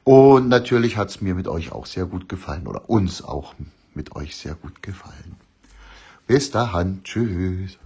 Und 0.04 0.47
natürlich 0.47 0.95
hat 0.95 1.10
es 1.10 1.21
mir 1.21 1.36
mit 1.36 1.47
euch 1.47 1.71
auch 1.71 1.86
sehr 1.86 2.06
gut 2.06 2.30
gefallen 2.30 2.67
oder 2.67 2.89
uns 2.89 3.21
auch 3.21 3.54
mit 3.93 4.15
euch 4.15 4.38
sehr 4.38 4.56
gut 4.56 4.82
gefallen. 4.82 5.36
Bis 6.28 6.52
dahin, 6.52 7.04
tschüss. 7.04 7.78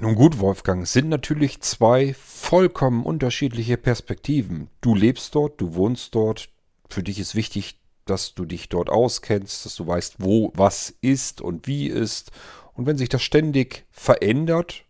Nun 0.00 0.14
gut, 0.14 0.38
Wolfgang, 0.38 0.84
es 0.84 0.92
sind 0.92 1.08
natürlich 1.08 1.60
zwei 1.60 2.14
vollkommen 2.14 3.04
unterschiedliche 3.04 3.76
Perspektiven. 3.76 4.68
Du 4.80 4.94
lebst 4.94 5.34
dort, 5.34 5.60
du 5.60 5.74
wohnst 5.74 6.14
dort. 6.14 6.50
Für 6.88 7.02
dich 7.02 7.18
ist 7.18 7.34
wichtig, 7.34 7.80
dass 8.04 8.32
du 8.34 8.44
dich 8.44 8.68
dort 8.68 8.90
auskennst, 8.90 9.66
dass 9.66 9.74
du 9.74 9.88
weißt, 9.88 10.16
wo 10.18 10.52
was 10.54 10.94
ist 11.00 11.40
und 11.40 11.66
wie 11.66 11.88
ist. 11.88 12.30
Und 12.74 12.86
wenn 12.86 12.96
sich 12.96 13.08
das 13.08 13.22
ständig 13.22 13.86
verändert, 13.90 14.84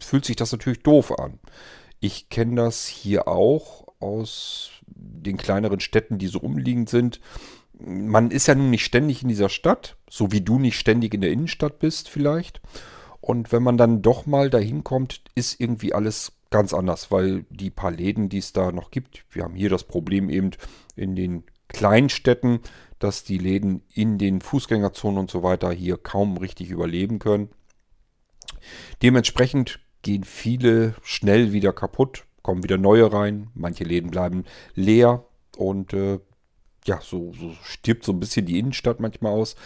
fühlt 0.00 0.24
sich 0.24 0.36
das 0.36 0.52
natürlich 0.52 0.82
doof 0.82 1.12
an. 1.18 1.40
Ich 2.00 2.30
kenne 2.30 2.56
das 2.56 2.86
hier 2.86 3.28
auch 3.28 3.88
aus 4.00 4.70
den 4.86 5.36
kleineren 5.36 5.80
Städten, 5.80 6.16
die 6.16 6.28
so 6.28 6.38
umliegend 6.38 6.88
sind. 6.88 7.20
Man 7.78 8.30
ist 8.30 8.46
ja 8.46 8.54
nun 8.54 8.70
nicht 8.70 8.84
ständig 8.86 9.22
in 9.22 9.28
dieser 9.28 9.50
Stadt, 9.50 9.98
so 10.08 10.32
wie 10.32 10.40
du 10.40 10.58
nicht 10.58 10.78
ständig 10.78 11.12
in 11.12 11.20
der 11.20 11.32
Innenstadt 11.32 11.80
bist 11.80 12.08
vielleicht. 12.08 12.62
Und 13.24 13.52
wenn 13.52 13.62
man 13.62 13.78
dann 13.78 14.02
doch 14.02 14.26
mal 14.26 14.50
dahin 14.50 14.84
kommt, 14.84 15.22
ist 15.34 15.58
irgendwie 15.58 15.94
alles 15.94 16.32
ganz 16.50 16.74
anders, 16.74 17.10
weil 17.10 17.46
die 17.48 17.70
paar 17.70 17.90
Läden, 17.90 18.28
die 18.28 18.36
es 18.36 18.52
da 18.52 18.70
noch 18.70 18.90
gibt, 18.90 19.24
wir 19.30 19.44
haben 19.44 19.54
hier 19.54 19.70
das 19.70 19.84
Problem 19.84 20.28
eben 20.28 20.50
in 20.94 21.16
den 21.16 21.44
kleinen 21.68 22.10
Städten, 22.10 22.60
dass 22.98 23.24
die 23.24 23.38
Läden 23.38 23.80
in 23.94 24.18
den 24.18 24.42
Fußgängerzonen 24.42 25.18
und 25.18 25.30
so 25.30 25.42
weiter 25.42 25.72
hier 25.72 25.96
kaum 25.96 26.36
richtig 26.36 26.68
überleben 26.68 27.18
können. 27.18 27.48
Dementsprechend 29.00 29.80
gehen 30.02 30.24
viele 30.24 30.94
schnell 31.02 31.54
wieder 31.54 31.72
kaputt, 31.72 32.26
kommen 32.42 32.62
wieder 32.62 32.76
neue 32.76 33.10
rein, 33.10 33.48
manche 33.54 33.84
Läden 33.84 34.10
bleiben 34.10 34.44
leer 34.74 35.24
und 35.56 35.94
äh, 35.94 36.20
ja, 36.84 37.00
so, 37.00 37.32
so 37.32 37.54
stirbt 37.62 38.04
so 38.04 38.12
ein 38.12 38.20
bisschen 38.20 38.44
die 38.44 38.58
Innenstadt 38.58 39.00
manchmal 39.00 39.32
aus. 39.32 39.56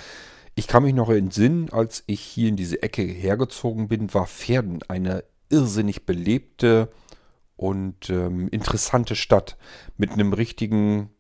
Ich 0.59 0.67
kann 0.67 0.83
mich 0.83 0.93
noch 0.93 1.09
entsinnen, 1.09 1.71
als 1.71 2.03
ich 2.09 2.21
hier 2.21 2.49
in 2.49 2.57
diese 2.57 2.83
Ecke 2.83 3.03
hergezogen 3.03 3.87
bin, 3.87 4.13
war 4.13 4.27
Pferden 4.27 4.81
eine 4.89 5.23
irrsinnig 5.51 6.05
belebte 6.05 6.89
und 7.55 8.11
ähm, 8.11 8.49
interessante 8.49 9.15
Stadt 9.15 9.57
mit 9.99 10.11
einem 10.11 10.33
richtigen, 10.33 11.11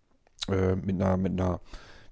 äh, 0.48 0.74
mit 0.74 1.00
einer, 1.00 1.16
mit 1.16 1.34
einer, 1.34 1.60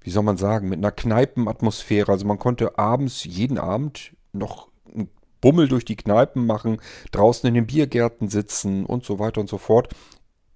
wie 0.03 0.11
soll 0.11 0.23
man 0.23 0.37
sagen, 0.37 0.69
mit 0.69 0.79
einer 0.79 0.93
Kneipenatmosphäre. 0.93 2.13
Also 2.13 2.27
man 2.27 2.39
konnte 2.39 2.79
abends, 2.79 3.25
jeden 3.25 3.59
Abend 3.59 4.13
noch 4.33 4.69
einen 4.95 5.11
Bummel 5.41 5.67
durch 5.67 5.85
die 5.85 5.97
Kneipen 5.97 6.47
machen, 6.47 6.81
draußen 7.11 7.49
in 7.49 7.55
den 7.55 7.67
Biergärten 7.67 8.29
sitzen 8.29 8.87
und 8.87 9.05
so 9.05 9.19
weiter 9.19 9.41
und 9.41 9.49
so 9.49 9.59
fort. 9.59 9.93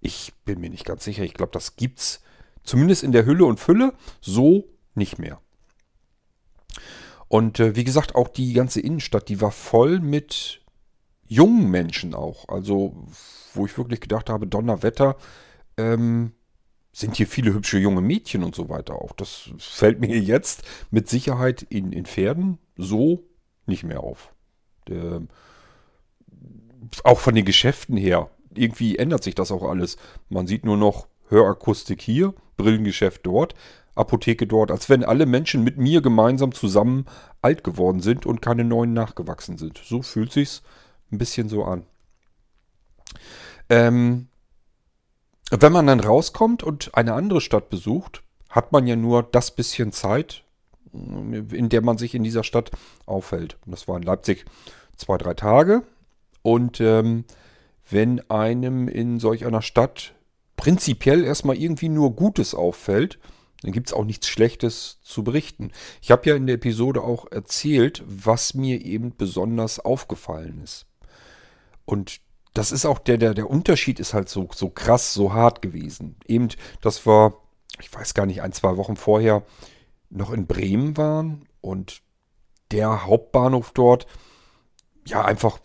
Ich 0.01 0.35
bin 0.45 0.61
mir 0.61 0.71
nicht 0.71 0.85
ganz 0.85 1.03
sicher. 1.03 1.25
Ich 1.25 1.35
glaube, 1.35 1.51
das 1.51 1.75
gibt's 1.75 2.23
zumindest 2.63 3.03
in 3.03 3.11
der 3.11 3.27
Hülle 3.27 3.45
und 3.45 3.59
Fülle 3.59 3.93
so 4.21 4.69
nicht 4.95 5.19
mehr. 5.19 5.41
Und 7.31 7.61
äh, 7.61 7.77
wie 7.77 7.85
gesagt, 7.85 8.17
auch 8.17 8.27
die 8.27 8.53
ganze 8.55 8.81
Innenstadt, 8.81 9.29
die 9.29 9.41
war 9.41 9.53
voll 9.53 10.01
mit 10.01 10.63
jungen 11.29 11.71
Menschen 11.71 12.13
auch. 12.13 12.49
Also, 12.49 13.07
wo 13.55 13.67
ich 13.67 13.79
wirklich 13.79 14.01
gedacht 14.01 14.29
habe, 14.29 14.49
Donnerwetter, 14.49 15.17
ähm, 15.77 16.33
sind 16.93 17.17
hier 17.17 17.29
viele 17.29 17.55
hübsche 17.55 17.79
junge 17.79 18.01
Mädchen 18.01 18.43
und 18.43 18.57
so 18.57 18.69
weiter 18.69 18.97
auch. 18.97 19.13
Das 19.13 19.49
fällt 19.59 20.01
mir 20.01 20.19
jetzt 20.19 20.65
mit 20.91 21.09
Sicherheit 21.09 21.63
in, 21.63 21.93
in 21.93 22.05
Pferden 22.05 22.59
so 22.77 23.23
nicht 23.65 23.85
mehr 23.85 24.01
auf. 24.01 24.35
Ähm, 24.89 25.29
auch 27.05 27.21
von 27.21 27.37
den 27.37 27.45
Geschäften 27.45 27.97
her. 27.97 28.29
Irgendwie 28.53 28.99
ändert 28.99 29.23
sich 29.23 29.37
das 29.37 29.53
auch 29.53 29.63
alles. 29.63 29.99
Man 30.31 30.49
sieht 30.49 30.65
nur 30.65 30.77
noch 30.77 31.07
Hörakustik 31.29 32.03
hier, 32.03 32.35
Brillengeschäft 32.57 33.25
dort. 33.25 33.55
Apotheke 34.01 34.47
dort, 34.47 34.71
als 34.71 34.89
wenn 34.89 35.05
alle 35.05 35.27
Menschen 35.27 35.63
mit 35.63 35.79
mir 35.79 36.01
gemeinsam 36.03 36.53
zusammen 36.53 37.07
alt 37.43 37.63
geworden 37.63 38.01
sind 38.01 38.27
und 38.27 38.43
keine 38.43 38.65
neuen 38.65 38.93
nachgewachsen 38.93 39.59
sind. 39.59 39.81
So 39.85 40.03
fühlt 40.03 40.33
sich's 40.33 40.63
ein 41.13 41.19
bisschen 41.19 41.49
so 41.49 41.65
an. 41.65 41.85
Ähm, 43.69 44.29
wenn 45.51 45.73
man 45.73 45.87
dann 45.87 46.01
rauskommt 46.01 46.63
und 46.63 46.95
eine 46.95 47.15
andere 47.15 47.41
Stadt 47.41 47.71
besucht, 47.71 48.23
hat 48.49 48.73
man 48.73 48.87
ja 48.87 48.97
nur 48.97 49.23
das 49.23 49.55
bisschen 49.55 49.93
Zeit, 49.93 50.45
in 50.93 51.69
der 51.69 51.83
man 51.83 51.99
sich 51.99 52.15
in 52.15 52.25
dieser 52.25 52.45
Stadt 52.45 52.71
aufhält. 53.07 53.57
Das 53.67 53.87
war 53.87 53.97
in 53.97 54.03
Leipzig 54.03 54.45
zwei, 54.97 55.19
drei 55.19 55.35
Tage. 55.35 55.83
Und 56.43 56.81
ähm, 56.81 57.25
wenn 57.89 58.29
einem 58.31 58.89
in 58.89 59.21
solch 59.21 59.47
einer 59.47 59.63
Stadt 59.63 60.15
prinzipiell 60.57 61.25
erstmal 61.25 61.57
irgendwie 61.57 61.89
nur 61.89 62.15
Gutes 62.15 62.55
auffällt, 62.55 63.19
dann 63.63 63.73
gibt 63.73 63.89
es 63.89 63.93
auch 63.93 64.05
nichts 64.05 64.29
Schlechtes 64.29 65.01
zu 65.03 65.23
berichten. 65.23 65.71
Ich 66.01 66.11
habe 66.11 66.29
ja 66.29 66.37
in 66.37 66.47
der 66.47 66.57
Episode 66.57 67.03
auch 67.03 67.31
erzählt, 67.31 68.03
was 68.07 68.55
mir 68.55 68.85
eben 68.85 69.15
besonders 69.17 69.81
aufgefallen 69.81 70.61
ist. 70.63 70.87
Und 71.85 72.21
das 72.55 72.73
ist 72.73 72.87
auch 72.87 72.99
der, 72.99 73.19
der, 73.19 73.35
der 73.35 73.51
Unterschied 73.51 74.01
ist 74.01 74.15
halt 74.15 74.29
so, 74.29 74.49
so 74.55 74.71
krass, 74.71 75.13
so 75.13 75.33
hart 75.33 75.63
gewesen. 75.63 76.17
Eben, 76.27 76.49
das 76.81 77.07
war, 77.07 77.35
ich 77.81 77.93
weiß 77.93 78.15
gar 78.15 78.27
nicht, 78.27 78.43
ein, 78.43 78.53
zwei 78.53 78.77
Wochen 78.77 78.97
vorher 78.97 79.45
noch 80.09 80.31
in 80.31 80.47
Bremen 80.47 80.97
waren 80.97 81.47
und 81.61 82.03
der 82.71 83.07
Hauptbahnhof 83.07 83.73
dort 83.73 84.07
ja 85.07 85.25
einfach 85.25 85.59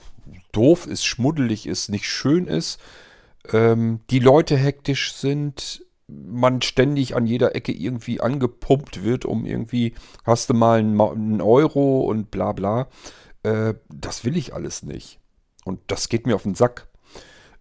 doof 0.52 0.88
ist, 0.88 1.06
schmuddelig 1.06 1.68
ist, 1.68 1.90
nicht 1.90 2.10
schön 2.10 2.48
ist. 2.48 2.80
Ähm, 3.52 4.02
die 4.10 4.20
Leute 4.20 4.58
hektisch 4.58 5.14
sind, 5.14 5.85
man 6.08 6.62
ständig 6.62 7.16
an 7.16 7.26
jeder 7.26 7.56
Ecke 7.56 7.72
irgendwie 7.72 8.22
angepumpt 8.22 9.04
wird, 9.04 9.26
um 9.26 9.46
irgendwie, 9.46 9.94
hast 10.24 10.50
du 10.50 10.54
mal 10.54 10.80
einen, 10.80 11.42
Euro 11.42 12.02
und 12.02 12.32
bla 12.32 12.52
bla. 12.52 12.88
Äh, 13.44 13.76
das 13.90 14.24
will 14.24 14.38
ich 14.38 14.54
alles 14.54 14.84
nicht. 14.84 15.20
Und 15.64 15.80
das 15.88 16.10
geht 16.10 16.28
mir 16.28 16.36
auf 16.36 16.44
den 16.44 16.56
Sack. 16.56 16.88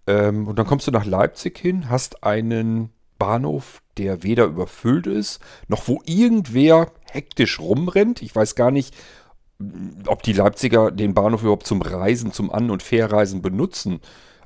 Ähm, 0.06 0.46
und 0.46 0.58
dann 0.58 0.66
kommst 0.66 0.86
du 0.86 0.90
nach 0.90 1.06
Leipzig 1.06 1.58
hin, 1.58 1.88
hast 1.88 2.22
einen 2.22 2.90
Bahnhof, 3.18 3.82
der 3.96 4.22
weder 4.22 4.44
überfüllt 4.44 5.06
ist, 5.06 5.40
noch 5.68 5.88
wo 5.88 6.02
irgendwer 6.04 6.92
hektisch 7.10 7.60
rumrennt. 7.60 8.20
Ich 8.20 8.34
weiß 8.34 8.54
gar 8.54 8.70
nicht, 8.70 8.94
ob 10.06 10.22
die 10.22 10.32
Leipziger 10.32 10.90
den 10.90 11.14
Bahnhof 11.14 11.42
überhaupt 11.42 11.66
zum 11.66 11.80
Reisen, 11.80 12.32
zum 12.32 12.50
An- 12.50 12.70
und 12.70 12.82
Verreisen 12.82 13.40
benutzen. 13.40 14.00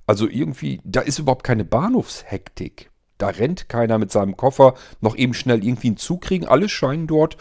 Also 0.07 0.29
irgendwie, 0.29 0.81
da 0.85 1.01
ist 1.01 1.19
überhaupt 1.19 1.45
keine 1.45 1.65
Bahnhofshektik. 1.65 2.91
Da 3.19 3.29
rennt 3.29 3.69
keiner 3.69 3.99
mit 3.99 4.13
seinem 4.13 4.37
Koffer 4.37 4.75
noch 5.01 5.17
eben 5.17 5.35
schnell 5.35 5.65
irgendwie 5.65 5.89
einen 5.89 5.97
Zug 5.97 6.23
kriegen. 6.23 6.47
Alle 6.47 6.69
scheinen 6.69 7.07
dort 7.07 7.37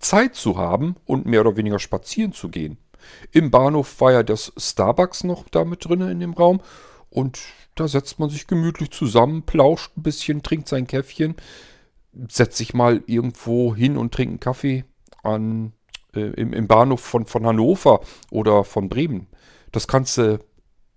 Zeit 0.00 0.34
zu 0.34 0.56
haben 0.56 0.96
und 1.06 1.26
mehr 1.26 1.40
oder 1.40 1.56
weniger 1.56 1.78
spazieren 1.78 2.32
zu 2.32 2.48
gehen. 2.48 2.78
Im 3.32 3.50
Bahnhof 3.50 4.00
war 4.00 4.12
ja 4.12 4.22
das 4.22 4.52
Starbucks 4.56 5.24
noch 5.24 5.48
da 5.48 5.64
mit 5.64 5.84
drin 5.84 6.00
in 6.02 6.20
dem 6.20 6.34
Raum. 6.34 6.60
Und 7.10 7.38
da 7.74 7.88
setzt 7.88 8.18
man 8.18 8.28
sich 8.28 8.46
gemütlich 8.46 8.90
zusammen, 8.90 9.42
plauscht 9.42 9.96
ein 9.96 10.02
bisschen, 10.02 10.42
trinkt 10.42 10.68
sein 10.68 10.86
Käffchen, 10.86 11.36
setzt 12.28 12.56
sich 12.56 12.74
mal 12.74 13.02
irgendwo 13.06 13.74
hin 13.74 13.96
und 13.96 14.12
trinkt 14.12 14.32
einen 14.32 14.40
Kaffee 14.40 14.84
an, 15.22 15.72
äh, 16.14 16.20
im, 16.20 16.52
im 16.52 16.66
Bahnhof 16.66 17.00
von, 17.00 17.26
von 17.26 17.46
Hannover 17.46 18.00
oder 18.30 18.64
von 18.64 18.88
Bremen. 18.88 19.28
Das 19.72 19.86
kannst 19.86 20.18
du 20.18 20.38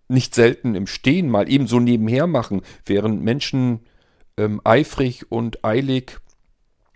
nicht 0.07 0.35
selten 0.35 0.75
im 0.75 0.87
Stehen 0.87 1.29
mal 1.29 1.49
eben 1.49 1.67
so 1.67 1.79
nebenher 1.79 2.27
machen, 2.27 2.61
während 2.85 3.23
Menschen 3.23 3.81
ähm, 4.37 4.61
eifrig 4.63 5.31
und 5.31 5.63
eilig 5.63 6.19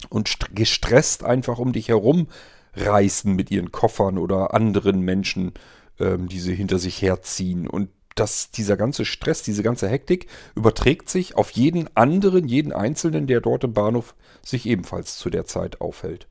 und 0.10 0.38
gestresst 0.54 1.24
einfach 1.24 1.60
um 1.60 1.74
dich 1.74 1.89
herum 1.89 2.28
reißen 2.76 3.34
mit 3.34 3.52
ihren 3.52 3.71
Koffern 3.71 4.17
oder 4.17 4.54
anderen 4.54 5.02
Menschen, 5.02 5.54
ähm, 6.00 6.28
die 6.28 6.39
sie 6.39 6.56
hinter 6.56 6.80
sich 6.80 7.02
herziehen. 7.02 7.67
Und 7.67 7.89
dass 8.15 8.50
dieser 8.50 8.78
ganze 8.78 9.06
Stress, 9.06 9.43
diese 9.43 9.63
ganze 9.63 9.89
Hektik 9.89 10.28
überträgt 10.56 11.10
sich 11.10 11.36
auf 11.36 11.52
jeden 11.52 11.95
anderen, 11.95 12.48
jeden 12.48 12.71
Einzelnen, 12.71 13.28
der 13.28 13.41
dort 13.41 13.63
im 13.65 13.74
Bahnhof 13.74 14.15
sich 14.41 14.65
ebenfalls 14.65 15.17
zu 15.17 15.30
der 15.30 15.45
Zeit 15.45 15.82
aufhält. 15.82 16.28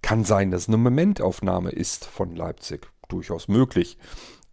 Kann 0.00 0.24
sein, 0.24 0.50
dass 0.50 0.68
eine 0.68 0.78
Momentaufnahme 0.78 1.70
ist 1.70 2.06
von 2.06 2.34
Leipzig. 2.34 2.88
Durchaus 3.08 3.46
möglich. 3.46 3.98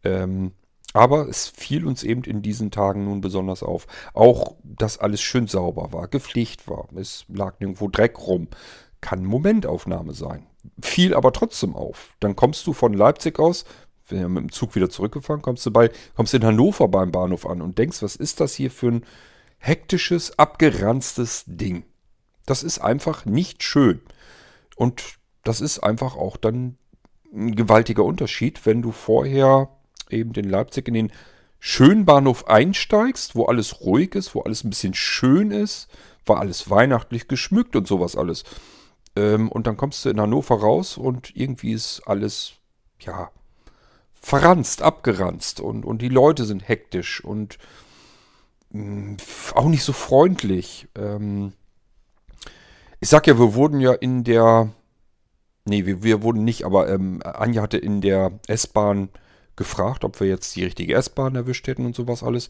Ähm, 0.04 0.52
aber 0.94 1.28
es 1.28 1.48
fiel 1.48 1.86
uns 1.86 2.04
eben 2.04 2.24
in 2.24 2.42
diesen 2.42 2.72
Tagen 2.72 3.06
nun 3.06 3.22
besonders 3.22 3.64
auf. 3.64 3.86
Auch, 4.14 4.56
dass 4.64 4.98
alles 4.98 5.22
schön 5.22 5.48
sauber 5.48 5.94
war, 5.94 6.08
gepflegt 6.08 6.68
war. 6.68 6.88
Es 6.96 7.26
lag 7.28 7.60
nirgendwo 7.60 7.88
Dreck 7.88 8.18
rum. 8.20 8.48
Kann 9.02 9.24
Momentaufnahme 9.24 10.14
sein. 10.14 10.48
Fiel 10.82 11.14
aber 11.14 11.32
trotzdem 11.32 11.76
auf. 11.76 12.16
Dann 12.20 12.36
kommst 12.36 12.66
du 12.68 12.74
von 12.74 12.94
Leipzig 12.94 13.40
aus, 13.40 13.66
wenn 14.08 14.20
wir 14.20 14.30
mit 14.30 14.44
dem 14.44 14.52
Zug 14.52 14.76
wieder 14.76 14.90
zurückgefahren, 14.90 15.42
kommst 15.42 15.66
du 15.66 15.72
bei, 15.72 15.92
kommst 16.16 16.34
in 16.34 16.44
Hannover 16.44 16.88
beim 16.88 17.12
Bahnhof 17.12 17.46
an 17.46 17.62
und 17.62 17.78
denkst, 17.78 18.02
was 18.02 18.16
ist 18.16 18.40
das 18.40 18.56
hier 18.56 18.72
für 18.72 18.88
ein 18.88 19.06
hektisches, 19.60 20.38
abgeranztes 20.40 21.44
Ding? 21.46 21.84
Das 22.46 22.64
ist 22.64 22.80
einfach 22.80 23.26
nicht 23.26 23.62
schön. 23.62 24.02
Und 24.76 25.20
das 25.44 25.62
ist 25.62 25.80
einfach 25.80 26.16
auch 26.16 26.38
dann 26.38 26.78
ein 27.32 27.56
gewaltiger 27.56 28.04
Unterschied, 28.04 28.66
wenn 28.66 28.82
du 28.82 28.92
vorher 28.92 29.70
eben 30.10 30.34
in 30.34 30.50
Leipzig 30.50 30.88
in 30.88 30.94
den 30.94 31.12
schönen 31.60 32.06
Bahnhof 32.06 32.48
einsteigst, 32.48 33.36
wo 33.36 33.46
alles 33.46 33.82
ruhig 33.82 34.16
ist, 34.16 34.34
wo 34.36 34.42
alles 34.42 34.64
ein 34.64 34.70
bisschen 34.70 34.94
schön 34.94 35.52
ist, 35.52 35.90
war 36.26 36.40
alles 36.40 36.70
weihnachtlich 36.70 37.28
geschmückt 37.28 37.76
und 37.76 37.88
sowas 37.88 38.16
alles. 38.16 38.44
Ähm, 39.16 39.50
und 39.50 39.68
dann 39.68 39.78
kommst 39.78 40.06
du 40.06 40.10
in 40.10 40.22
Hannover 40.22 40.60
raus 40.60 40.98
und 40.98 41.36
irgendwie 41.36 41.74
ist 41.74 42.02
alles, 42.06 42.54
ja, 43.00 43.32
verranzt, 44.14 44.82
abgeranzt 44.82 45.60
und, 45.60 45.86
und 45.86 46.02
die 46.02 46.10
Leute 46.10 46.46
sind 46.46 46.68
hektisch 46.68 47.24
und 47.24 47.58
mh, 48.72 48.84
mm, 48.84 49.18
auch 49.56 49.68
nicht 49.68 49.84
so 49.84 49.94
freundlich. 49.94 50.88
Ähm, 50.96 51.54
ich 53.00 53.10
sag 53.10 53.28
ja, 53.28 53.40
wir 53.40 53.54
wurden 53.54 53.80
ja 53.80 53.94
in 53.94 54.24
der 54.24 54.70
Nee, 55.70 55.86
wir, 55.86 56.02
wir 56.02 56.24
wurden 56.24 56.44
nicht, 56.44 56.66
aber 56.66 56.90
ähm, 56.90 57.22
Anja 57.24 57.62
hatte 57.62 57.78
in 57.78 58.02
der 58.02 58.32
S-Bahn 58.48 59.10
gefragt, 59.60 60.04
ob 60.04 60.20
wir 60.20 60.28
jetzt 60.28 60.56
die 60.56 60.64
richtige 60.64 60.96
S-Bahn 60.96 61.36
erwischt 61.36 61.68
hätten 61.68 61.86
und 61.86 61.96
sowas 61.96 62.24
alles. 62.24 62.50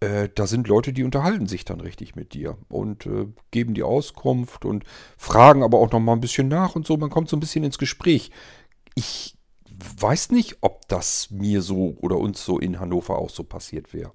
Äh, 0.00 0.30
da 0.34 0.48
sind 0.48 0.66
Leute, 0.66 0.92
die 0.92 1.04
unterhalten 1.04 1.46
sich 1.46 1.64
dann 1.64 1.80
richtig 1.80 2.16
mit 2.16 2.34
dir 2.34 2.58
und 2.68 3.06
äh, 3.06 3.28
geben 3.52 3.74
die 3.74 3.84
Auskunft 3.84 4.64
und 4.64 4.82
fragen 5.16 5.62
aber 5.62 5.78
auch 5.78 5.92
noch 5.92 6.00
mal 6.00 6.14
ein 6.14 6.20
bisschen 6.20 6.48
nach 6.48 6.74
und 6.74 6.84
so. 6.84 6.96
Man 6.96 7.10
kommt 7.10 7.28
so 7.28 7.36
ein 7.36 7.40
bisschen 7.40 7.62
ins 7.62 7.78
Gespräch. 7.78 8.32
Ich 8.96 9.36
weiß 9.98 10.32
nicht, 10.32 10.56
ob 10.62 10.88
das 10.88 11.30
mir 11.30 11.62
so 11.62 11.96
oder 12.00 12.16
uns 12.16 12.44
so 12.44 12.58
in 12.58 12.80
Hannover 12.80 13.18
auch 13.18 13.30
so 13.30 13.44
passiert 13.44 13.94
wäre. 13.94 14.12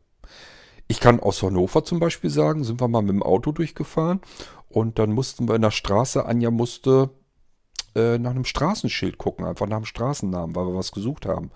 Ich 0.89 0.99
kann 0.99 1.19
aus 1.19 1.41
Hannover 1.41 1.83
zum 1.85 1.99
Beispiel 1.99 2.29
sagen, 2.29 2.63
sind 2.63 2.81
wir 2.81 2.87
mal 2.87 3.01
mit 3.01 3.11
dem 3.11 3.23
Auto 3.23 3.51
durchgefahren 3.51 4.21
und 4.69 4.99
dann 4.99 5.11
mussten 5.11 5.47
wir 5.47 5.55
in 5.55 5.61
der 5.61 5.71
Straße, 5.71 6.25
Anja 6.25 6.51
musste 6.51 7.11
äh, 7.95 8.17
nach 8.19 8.31
einem 8.31 8.45
Straßenschild 8.45 9.17
gucken, 9.17 9.45
einfach 9.45 9.67
nach 9.67 9.77
dem 9.77 9.85
Straßennamen, 9.85 10.55
weil 10.55 10.67
wir 10.67 10.75
was 10.75 10.91
gesucht 10.91 11.25
haben. 11.25 11.51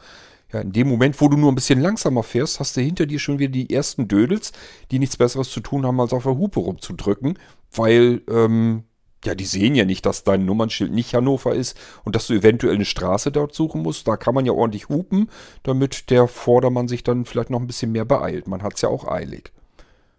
Ja, 0.51 0.59
in 0.59 0.73
dem 0.73 0.89
Moment, 0.89 1.19
wo 1.21 1.29
du 1.29 1.37
nur 1.37 1.51
ein 1.51 1.55
bisschen 1.55 1.79
langsamer 1.79 2.23
fährst, 2.23 2.59
hast 2.59 2.75
du 2.75 2.81
hinter 2.81 3.05
dir 3.05 3.19
schon 3.19 3.39
wieder 3.39 3.51
die 3.51 3.73
ersten 3.73 4.07
Dödels, 4.07 4.51
die 4.91 4.99
nichts 4.99 5.17
Besseres 5.17 5.49
zu 5.49 5.61
tun 5.61 5.85
haben, 5.85 5.99
als 6.01 6.13
auf 6.13 6.23
der 6.23 6.37
Hupe 6.37 6.59
rumzudrücken, 6.59 7.39
weil 7.71 8.21
ähm, 8.29 8.83
ja, 9.23 9.35
die 9.35 9.45
sehen 9.45 9.75
ja 9.75 9.85
nicht, 9.85 10.05
dass 10.05 10.23
dein 10.23 10.45
Nummernschild 10.45 10.91
nicht 10.91 11.13
Hannover 11.13 11.53
ist 11.53 11.77
und 12.03 12.15
dass 12.15 12.27
du 12.27 12.33
eventuell 12.33 12.75
eine 12.75 12.85
Straße 12.85 13.31
dort 13.31 13.53
suchen 13.53 13.81
musst. 13.83 14.07
Da 14.07 14.17
kann 14.17 14.33
man 14.33 14.45
ja 14.45 14.51
ordentlich 14.51 14.89
hupen, 14.89 15.29
damit 15.63 16.09
der 16.09 16.27
Vordermann 16.27 16.87
sich 16.87 17.03
dann 17.03 17.25
vielleicht 17.25 17.51
noch 17.51 17.59
ein 17.59 17.67
bisschen 17.67 17.91
mehr 17.91 18.05
beeilt. 18.05 18.47
Man 18.47 18.63
hat 18.63 18.75
es 18.75 18.81
ja 18.81 18.89
auch 18.89 19.07
eilig. 19.07 19.51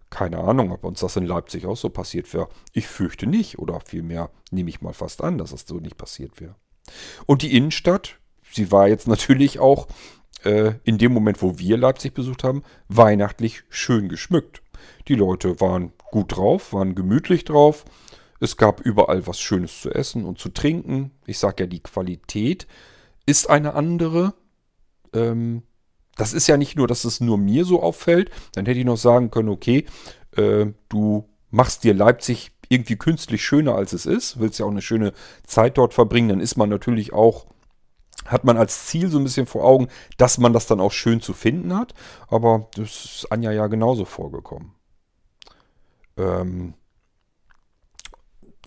Keine 0.09 0.37
Ahnung, 0.37 0.71
ob 0.71 0.83
uns 0.83 1.01
das 1.01 1.15
in 1.15 1.25
Leipzig 1.25 1.65
auch 1.65 1.75
so 1.75 1.89
passiert 1.89 2.33
wäre. 2.33 2.47
Ich 2.71 2.87
fürchte 2.87 3.27
nicht, 3.27 3.59
oder 3.59 3.81
vielmehr 3.81 4.29
nehme 4.51 4.69
ich 4.69 4.81
mal 4.81 4.93
fast 4.93 5.23
an, 5.23 5.37
dass 5.37 5.51
das 5.51 5.65
so 5.67 5.79
nicht 5.79 5.97
passiert 5.97 6.39
wäre. 6.39 6.55
Und 7.25 7.41
die 7.41 7.57
Innenstadt, 7.57 8.19
sie 8.51 8.71
war 8.71 8.87
jetzt 8.87 9.07
natürlich 9.07 9.59
auch 9.59 9.87
äh, 10.43 10.73
in 10.83 10.97
dem 10.97 11.13
Moment, 11.13 11.41
wo 11.41 11.57
wir 11.57 11.77
Leipzig 11.77 12.13
besucht 12.13 12.43
haben, 12.43 12.63
weihnachtlich 12.87 13.63
schön 13.69 14.09
geschmückt. 14.09 14.61
Die 15.07 15.15
Leute 15.15 15.59
waren 15.59 15.93
gut 16.11 16.35
drauf, 16.35 16.73
waren 16.73 16.95
gemütlich 16.95 17.45
drauf 17.45 17.85
es 18.43 18.57
gab 18.57 18.81
überall 18.81 19.25
was 19.25 19.39
Schönes 19.39 19.79
zu 19.79 19.89
essen 19.89 20.25
und 20.25 20.37
zu 20.37 20.49
trinken. 20.49 21.11
Ich 21.25 21.39
sage 21.39 21.63
ja, 21.63 21.67
die 21.67 21.79
Qualität 21.79 22.67
ist 23.25 23.49
eine 23.49 23.73
andere. 23.73 24.33
Ähm, 25.13 25.63
das 26.17 26.33
ist 26.33 26.47
ja 26.47 26.57
nicht 26.57 26.75
nur, 26.75 26.87
dass 26.89 27.05
es 27.05 27.21
nur 27.21 27.37
mir 27.37 27.63
so 27.63 27.81
auffällt. 27.81 28.29
Dann 28.51 28.65
hätte 28.65 28.79
ich 28.79 28.85
noch 28.85 28.97
sagen 28.97 29.31
können, 29.31 29.47
okay, 29.47 29.85
äh, 30.35 30.65
du 30.89 31.29
machst 31.51 31.85
dir 31.85 31.93
Leipzig 31.93 32.51
irgendwie 32.67 32.97
künstlich 32.97 33.45
schöner 33.45 33.75
als 33.75 33.93
es 33.93 34.05
ist, 34.05 34.41
willst 34.41 34.59
ja 34.59 34.65
auch 34.65 34.71
eine 34.71 34.81
schöne 34.81 35.13
Zeit 35.47 35.77
dort 35.77 35.93
verbringen, 35.93 36.27
dann 36.27 36.39
ist 36.41 36.57
man 36.57 36.67
natürlich 36.67 37.13
auch, 37.13 37.45
hat 38.25 38.43
man 38.43 38.57
als 38.57 38.87
Ziel 38.87 39.09
so 39.09 39.17
ein 39.17 39.23
bisschen 39.23 39.45
vor 39.45 39.63
Augen, 39.63 39.87
dass 40.17 40.37
man 40.37 40.53
das 40.53 40.67
dann 40.67 40.79
auch 40.79 40.91
schön 40.91 41.21
zu 41.21 41.33
finden 41.33 41.75
hat. 41.75 41.93
Aber 42.27 42.69
das 42.75 43.05
ist 43.05 43.27
Anja 43.31 43.51
ja 43.51 43.67
genauso 43.67 44.05
vorgekommen. 44.05 44.73
Ähm, 46.17 46.75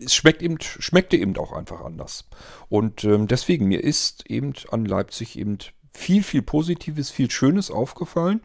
es 0.01 0.15
schmeckt 0.15 0.43
eben, 0.43 0.61
schmeckte 0.61 1.17
eben 1.17 1.37
auch 1.37 1.53
einfach 1.53 1.81
anders. 1.81 2.29
Und 2.69 3.05
ähm, 3.05 3.27
deswegen, 3.27 3.67
mir 3.67 3.83
ist 3.83 4.29
eben 4.31 4.53
an 4.71 4.85
Leipzig 4.85 5.39
eben 5.39 5.59
viel, 5.95 6.23
viel 6.23 6.43
Positives, 6.43 7.11
viel 7.11 7.31
Schönes 7.31 7.71
aufgefallen. 7.71 8.43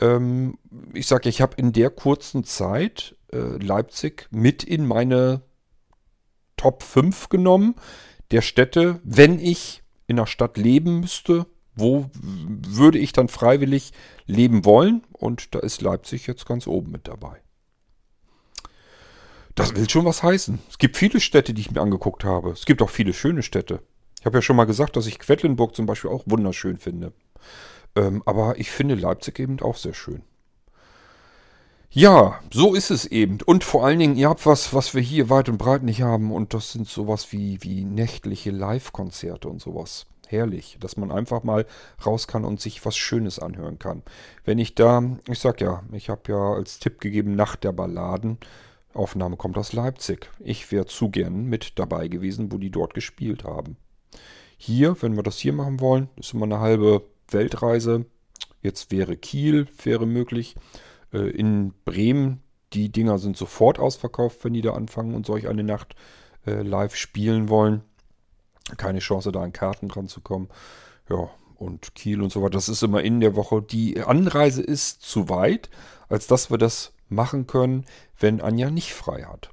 Ähm, 0.00 0.58
ich 0.92 1.06
sage, 1.06 1.28
ich 1.28 1.40
habe 1.40 1.56
in 1.56 1.72
der 1.72 1.90
kurzen 1.90 2.44
Zeit 2.44 3.16
äh, 3.32 3.38
Leipzig 3.38 4.28
mit 4.30 4.62
in 4.62 4.86
meine 4.86 5.42
Top 6.56 6.82
5 6.82 7.28
genommen 7.30 7.74
der 8.30 8.42
Städte, 8.42 9.00
wenn 9.04 9.38
ich 9.38 9.83
in 10.06 10.18
einer 10.18 10.26
Stadt 10.26 10.56
leben 10.56 11.00
müsste, 11.00 11.46
wo 11.74 12.10
würde 12.12 12.98
ich 12.98 13.12
dann 13.12 13.28
freiwillig 13.28 13.92
leben 14.26 14.64
wollen? 14.64 15.02
Und 15.12 15.54
da 15.54 15.58
ist 15.58 15.82
Leipzig 15.82 16.26
jetzt 16.26 16.46
ganz 16.46 16.66
oben 16.66 16.92
mit 16.92 17.08
dabei. 17.08 17.40
Das 19.54 19.74
will 19.76 19.88
schon 19.88 20.04
was 20.04 20.22
heißen. 20.22 20.58
Es 20.68 20.78
gibt 20.78 20.96
viele 20.96 21.20
Städte, 21.20 21.54
die 21.54 21.60
ich 21.60 21.70
mir 21.70 21.80
angeguckt 21.80 22.24
habe. 22.24 22.50
Es 22.50 22.64
gibt 22.64 22.82
auch 22.82 22.90
viele 22.90 23.12
schöne 23.12 23.42
Städte. 23.42 23.82
Ich 24.18 24.26
habe 24.26 24.38
ja 24.38 24.42
schon 24.42 24.56
mal 24.56 24.64
gesagt, 24.64 24.96
dass 24.96 25.06
ich 25.06 25.18
Quedlinburg 25.18 25.76
zum 25.76 25.86
Beispiel 25.86 26.10
auch 26.10 26.24
wunderschön 26.26 26.76
finde. 26.76 27.12
Ähm, 27.94 28.22
aber 28.26 28.58
ich 28.58 28.70
finde 28.70 28.94
Leipzig 28.94 29.38
eben 29.38 29.60
auch 29.60 29.76
sehr 29.76 29.94
schön. 29.94 30.22
Ja, 31.96 32.40
so 32.52 32.74
ist 32.74 32.90
es 32.90 33.06
eben. 33.06 33.38
Und 33.46 33.62
vor 33.62 33.86
allen 33.86 34.00
Dingen, 34.00 34.16
ihr 34.16 34.28
habt 34.28 34.46
was, 34.46 34.74
was 34.74 34.94
wir 34.94 35.00
hier 35.00 35.30
weit 35.30 35.48
und 35.48 35.58
breit 35.58 35.84
nicht 35.84 36.02
haben. 36.02 36.32
Und 36.32 36.52
das 36.52 36.72
sind 36.72 36.88
sowas 36.88 37.30
wie, 37.30 37.62
wie 37.62 37.84
nächtliche 37.84 38.50
Live-Konzerte 38.50 39.48
und 39.48 39.62
sowas. 39.62 40.06
Herrlich, 40.26 40.76
dass 40.80 40.96
man 40.96 41.12
einfach 41.12 41.44
mal 41.44 41.66
raus 42.04 42.26
kann 42.26 42.44
und 42.44 42.60
sich 42.60 42.84
was 42.84 42.96
Schönes 42.96 43.38
anhören 43.38 43.78
kann. 43.78 44.02
Wenn 44.44 44.58
ich 44.58 44.74
da, 44.74 45.04
ich 45.28 45.38
sag 45.38 45.60
ja, 45.60 45.84
ich 45.92 46.08
habe 46.10 46.32
ja 46.32 46.54
als 46.54 46.80
Tipp 46.80 47.00
gegeben, 47.00 47.36
Nacht 47.36 47.62
der 47.62 47.70
Balladen. 47.70 48.38
Aufnahme 48.92 49.36
kommt 49.36 49.56
aus 49.56 49.72
Leipzig. 49.72 50.28
Ich 50.40 50.72
wäre 50.72 50.86
zu 50.86 51.10
gern 51.10 51.44
mit 51.44 51.78
dabei 51.78 52.08
gewesen, 52.08 52.50
wo 52.50 52.58
die 52.58 52.70
dort 52.70 52.94
gespielt 52.94 53.44
haben. 53.44 53.76
Hier, 54.56 55.00
wenn 55.00 55.14
wir 55.14 55.22
das 55.22 55.38
hier 55.38 55.52
machen 55.52 55.78
wollen, 55.78 56.08
ist 56.16 56.34
immer 56.34 56.46
eine 56.46 56.58
halbe 56.58 57.04
Weltreise. 57.30 58.06
Jetzt 58.62 58.90
wäre 58.90 59.16
Kiel, 59.16 59.68
wäre 59.84 60.06
möglich. 60.06 60.56
Äh, 61.14 61.30
in 61.30 61.72
Bremen, 61.84 62.42
die 62.72 62.90
Dinger 62.90 63.18
sind 63.18 63.36
sofort 63.36 63.78
ausverkauft, 63.78 64.44
wenn 64.44 64.52
die 64.52 64.62
da 64.62 64.72
anfangen 64.72 65.14
und 65.14 65.24
solch 65.24 65.48
eine 65.48 65.64
Nacht 65.64 65.94
äh, 66.46 66.62
live 66.62 66.96
spielen 66.96 67.48
wollen. 67.48 67.82
Keine 68.76 68.98
Chance, 68.98 69.30
da 69.30 69.42
an 69.42 69.52
Karten 69.52 69.88
dran 69.88 70.08
zu 70.08 70.20
kommen. 70.20 70.48
Ja, 71.08 71.30
und 71.56 71.94
Kiel 71.94 72.20
und 72.20 72.32
so 72.32 72.42
weiter. 72.42 72.50
Das 72.50 72.68
ist 72.68 72.82
immer 72.82 73.02
in 73.02 73.20
der 73.20 73.36
Woche. 73.36 73.62
Die 73.62 74.02
Anreise 74.02 74.62
ist 74.62 75.02
zu 75.02 75.28
weit, 75.28 75.70
als 76.08 76.26
dass 76.26 76.50
wir 76.50 76.58
das 76.58 76.92
machen 77.08 77.46
können, 77.46 77.84
wenn 78.18 78.40
Anja 78.40 78.70
nicht 78.70 78.92
frei 78.92 79.22
hat. 79.22 79.50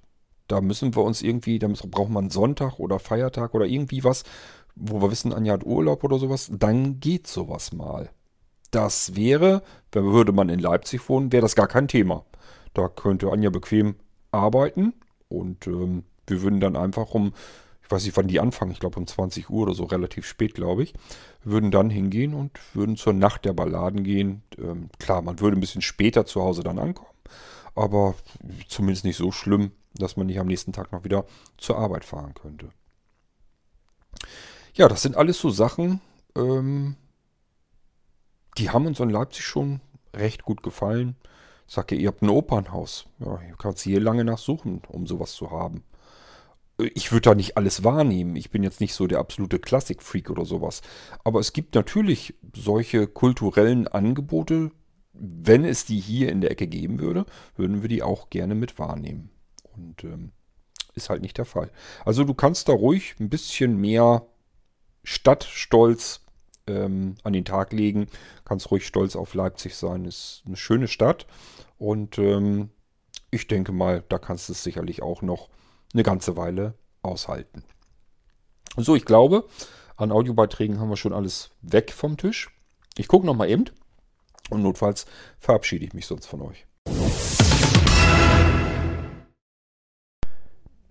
Da 0.47 0.62
müssen 0.62 0.95
wir 0.95 1.03
uns 1.03 1.22
irgendwie, 1.22 1.59
da 1.59 1.68
braucht 1.68 2.09
man 2.09 2.30
Sonntag 2.30 2.80
oder 2.80 2.99
Feiertag 2.99 3.53
oder 3.53 3.66
irgendwie 3.66 4.03
was, 4.03 4.24
wo 4.76 5.01
wir 5.01 5.12
wissen, 5.12 5.34
Anja 5.34 5.53
hat 5.53 5.66
Urlaub 5.66 6.03
oder 6.03 6.18
sowas, 6.18 6.49
dann 6.51 6.99
geht 6.99 7.28
sowas 7.28 7.72
mal. 7.72 8.09
Das 8.72 9.15
wäre, 9.15 9.63
würde 9.91 10.32
man 10.32 10.49
in 10.49 10.59
Leipzig 10.59 11.07
wohnen, 11.09 11.32
wäre 11.32 11.41
das 11.41 11.55
gar 11.55 11.67
kein 11.67 11.88
Thema. 11.88 12.26
Da 12.74 12.88
könnte 12.88 13.32
Anja 13.32 13.49
bequem 13.49 13.95
arbeiten 14.32 14.93
und 15.28 15.67
ähm, 15.67 16.03
wir 16.28 16.41
würden 16.41 16.61
dann 16.61 16.78
einfach 16.78 17.11
um, 17.11 17.34
ich 17.84 17.91
weiß 17.91 18.05
nicht, 18.05 18.15
wann 18.15 18.28
die 18.28 18.39
anfangen, 18.39 18.72
ich 18.72 18.80
glaube 18.80 18.97
um 18.97 19.07
20 19.07 19.49
Uhr 19.49 19.63
oder 19.63 19.74
so, 19.74 19.84
relativ 19.84 20.26
spät, 20.26 20.55
glaube 20.55 20.84
ich, 20.84 20.93
würden 21.43 21.72
dann 21.72 21.89
hingehen 21.89 22.34
und 22.34 22.51
würden 22.74 22.95
zur 22.95 23.11
Nacht 23.11 23.43
der 23.43 23.53
Balladen 23.53 24.03
gehen. 24.03 24.43
Ähm, 24.57 24.89
klar, 24.99 25.22
man 25.22 25.41
würde 25.41 25.57
ein 25.57 25.61
bisschen 25.61 25.82
später 25.82 26.26
zu 26.26 26.41
Hause 26.41 26.63
dann 26.63 26.80
ankommen 26.80 27.11
aber 27.76 28.15
zumindest 28.67 29.05
nicht 29.05 29.17
so 29.17 29.32
schlimm, 29.32 29.72
dass 29.93 30.17
man 30.17 30.28
nicht 30.28 30.39
am 30.39 30.47
nächsten 30.47 30.74
Tag 30.74 30.91
noch 30.91 31.03
wieder 31.03 31.26
zur 31.57 31.78
Arbeit 31.78 32.05
fahren 32.05 32.34
könnte. 32.34 32.69
Ja, 34.74 34.88
das 34.88 35.01
sind 35.01 35.17
alles 35.17 35.39
so 35.39 35.49
Sachen, 35.49 36.01
ähm, 36.36 36.95
die 38.57 38.69
haben 38.69 38.85
uns 38.85 38.99
in 38.99 39.09
Leipzig 39.09 39.45
schon 39.45 39.81
recht 40.13 40.43
gut 40.43 40.63
gefallen. 40.63 41.15
Ich 41.67 41.73
sag 41.73 41.91
ja, 41.91 41.97
ihr 41.97 42.07
habt 42.09 42.21
ein 42.21 42.29
Opernhaus. 42.29 43.05
Ja, 43.19 43.39
ihr 43.47 43.55
könnt 43.55 43.79
hier 43.79 44.01
lange 44.01 44.25
nachsuchen, 44.25 44.81
um 44.87 45.07
sowas 45.07 45.33
zu 45.33 45.51
haben. 45.51 45.83
Ich 46.77 47.11
würde 47.11 47.29
da 47.29 47.35
nicht 47.35 47.57
alles 47.57 47.83
wahrnehmen. 47.83 48.35
Ich 48.35 48.49
bin 48.49 48.63
jetzt 48.63 48.81
nicht 48.81 48.93
so 48.93 49.07
der 49.07 49.19
absolute 49.19 49.59
Klassikfreak 49.59 50.29
oder 50.29 50.45
sowas. 50.45 50.81
Aber 51.23 51.39
es 51.39 51.53
gibt 51.53 51.75
natürlich 51.75 52.33
solche 52.55 53.07
kulturellen 53.07 53.87
Angebote, 53.87 54.71
wenn 55.13 55.63
es 55.63 55.85
die 55.85 55.99
hier 55.99 56.29
in 56.29 56.41
der 56.41 56.51
Ecke 56.51 56.67
geben 56.67 56.99
würde, 56.99 57.25
würden 57.55 57.81
wir 57.81 57.89
die 57.89 58.01
auch 58.01 58.29
gerne 58.29 58.55
mit 58.55 58.79
wahrnehmen. 58.79 59.29
Und 59.75 60.03
ähm, 60.03 60.31
ist 60.93 61.09
halt 61.09 61.21
nicht 61.21 61.37
der 61.37 61.45
Fall. 61.45 61.71
Also 62.05 62.23
du 62.23 62.33
kannst 62.33 62.67
da 62.67 62.73
ruhig 62.73 63.15
ein 63.19 63.29
bisschen 63.29 63.77
mehr 63.77 64.25
Stadtstolz 65.03 66.21
ähm, 66.68 67.16
an 67.24 67.34
den 67.34 67.45
Tag 67.45 67.74
legen. 67.74 68.07
Kannst 68.45 68.72
ruhig 68.72 68.86
stolz 68.86 69.16
auf 69.16 69.34
Leipzig 69.34 69.76
sein. 69.76 70.05
Ist 70.05 70.43
eine 70.45 70.57
schöne 70.57 70.88
Stadt. 70.88 71.28
Und 71.78 72.18
ähm, 72.18 72.70
ich 73.32 73.47
denke 73.47 73.72
mal, 73.72 74.03
da 74.09 74.18
kannst 74.18 74.49
du 74.49 74.53
es 74.53 74.64
sicherlich 74.64 75.01
auch 75.01 75.22
noch 75.22 75.49
eine 75.93 76.03
ganze 76.03 76.38
Weile 76.38 76.76
aushalten. 77.01 77.64
So, 78.78 78.95
ich 78.95 79.05
glaube, 79.05 79.47
an 79.97 80.12
Audiobeiträgen 80.12 80.80
haben 80.80 80.89
wir 80.89 80.97
schon 80.97 81.14
alles 81.14 81.51
weg 81.62 81.91
vom 81.91 82.18
Tisch. 82.18 82.49
Ich 82.97 83.07
gucke 83.07 83.26
noch 83.26 83.36
mal 83.36 83.49
eben. 83.49 83.66
Und 84.49 84.64
notfalls 84.64 85.05
verabschiede 85.39 85.86
ich 85.86 85.93
mich 85.93 86.05
sonst 86.05 86.26
von 86.26 86.41
euch. 86.41 86.66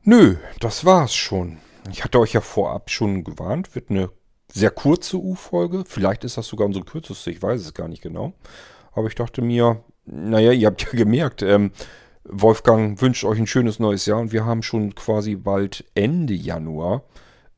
Nö, 0.02 0.36
das 0.60 0.84
war's 0.84 1.14
schon. 1.14 1.58
Ich 1.90 2.04
hatte 2.04 2.18
euch 2.18 2.32
ja 2.32 2.40
vorab 2.40 2.90
schon 2.90 3.22
gewarnt, 3.22 3.74
wird 3.74 3.90
eine 3.90 4.10
sehr 4.52 4.70
kurze 4.70 5.16
U-Folge. 5.16 5.84
Vielleicht 5.86 6.24
ist 6.24 6.36
das 6.36 6.46
sogar 6.46 6.66
unsere 6.66 6.84
kürzeste, 6.84 7.30
ich 7.30 7.42
weiß 7.42 7.60
es 7.60 7.74
gar 7.74 7.88
nicht 7.88 8.02
genau. 8.02 8.32
Aber 8.92 9.06
ich 9.06 9.14
dachte 9.14 9.42
mir, 9.42 9.82
naja, 10.06 10.52
ihr 10.52 10.66
habt 10.66 10.82
ja 10.82 10.90
gemerkt, 10.92 11.42
ähm, 11.42 11.72
Wolfgang 12.24 13.00
wünscht 13.00 13.24
euch 13.24 13.38
ein 13.38 13.46
schönes 13.46 13.78
neues 13.78 14.06
Jahr 14.06 14.20
und 14.20 14.32
wir 14.32 14.44
haben 14.44 14.62
schon 14.62 14.94
quasi 14.94 15.36
bald 15.36 15.84
Ende 15.94 16.34
Januar. 16.34 17.02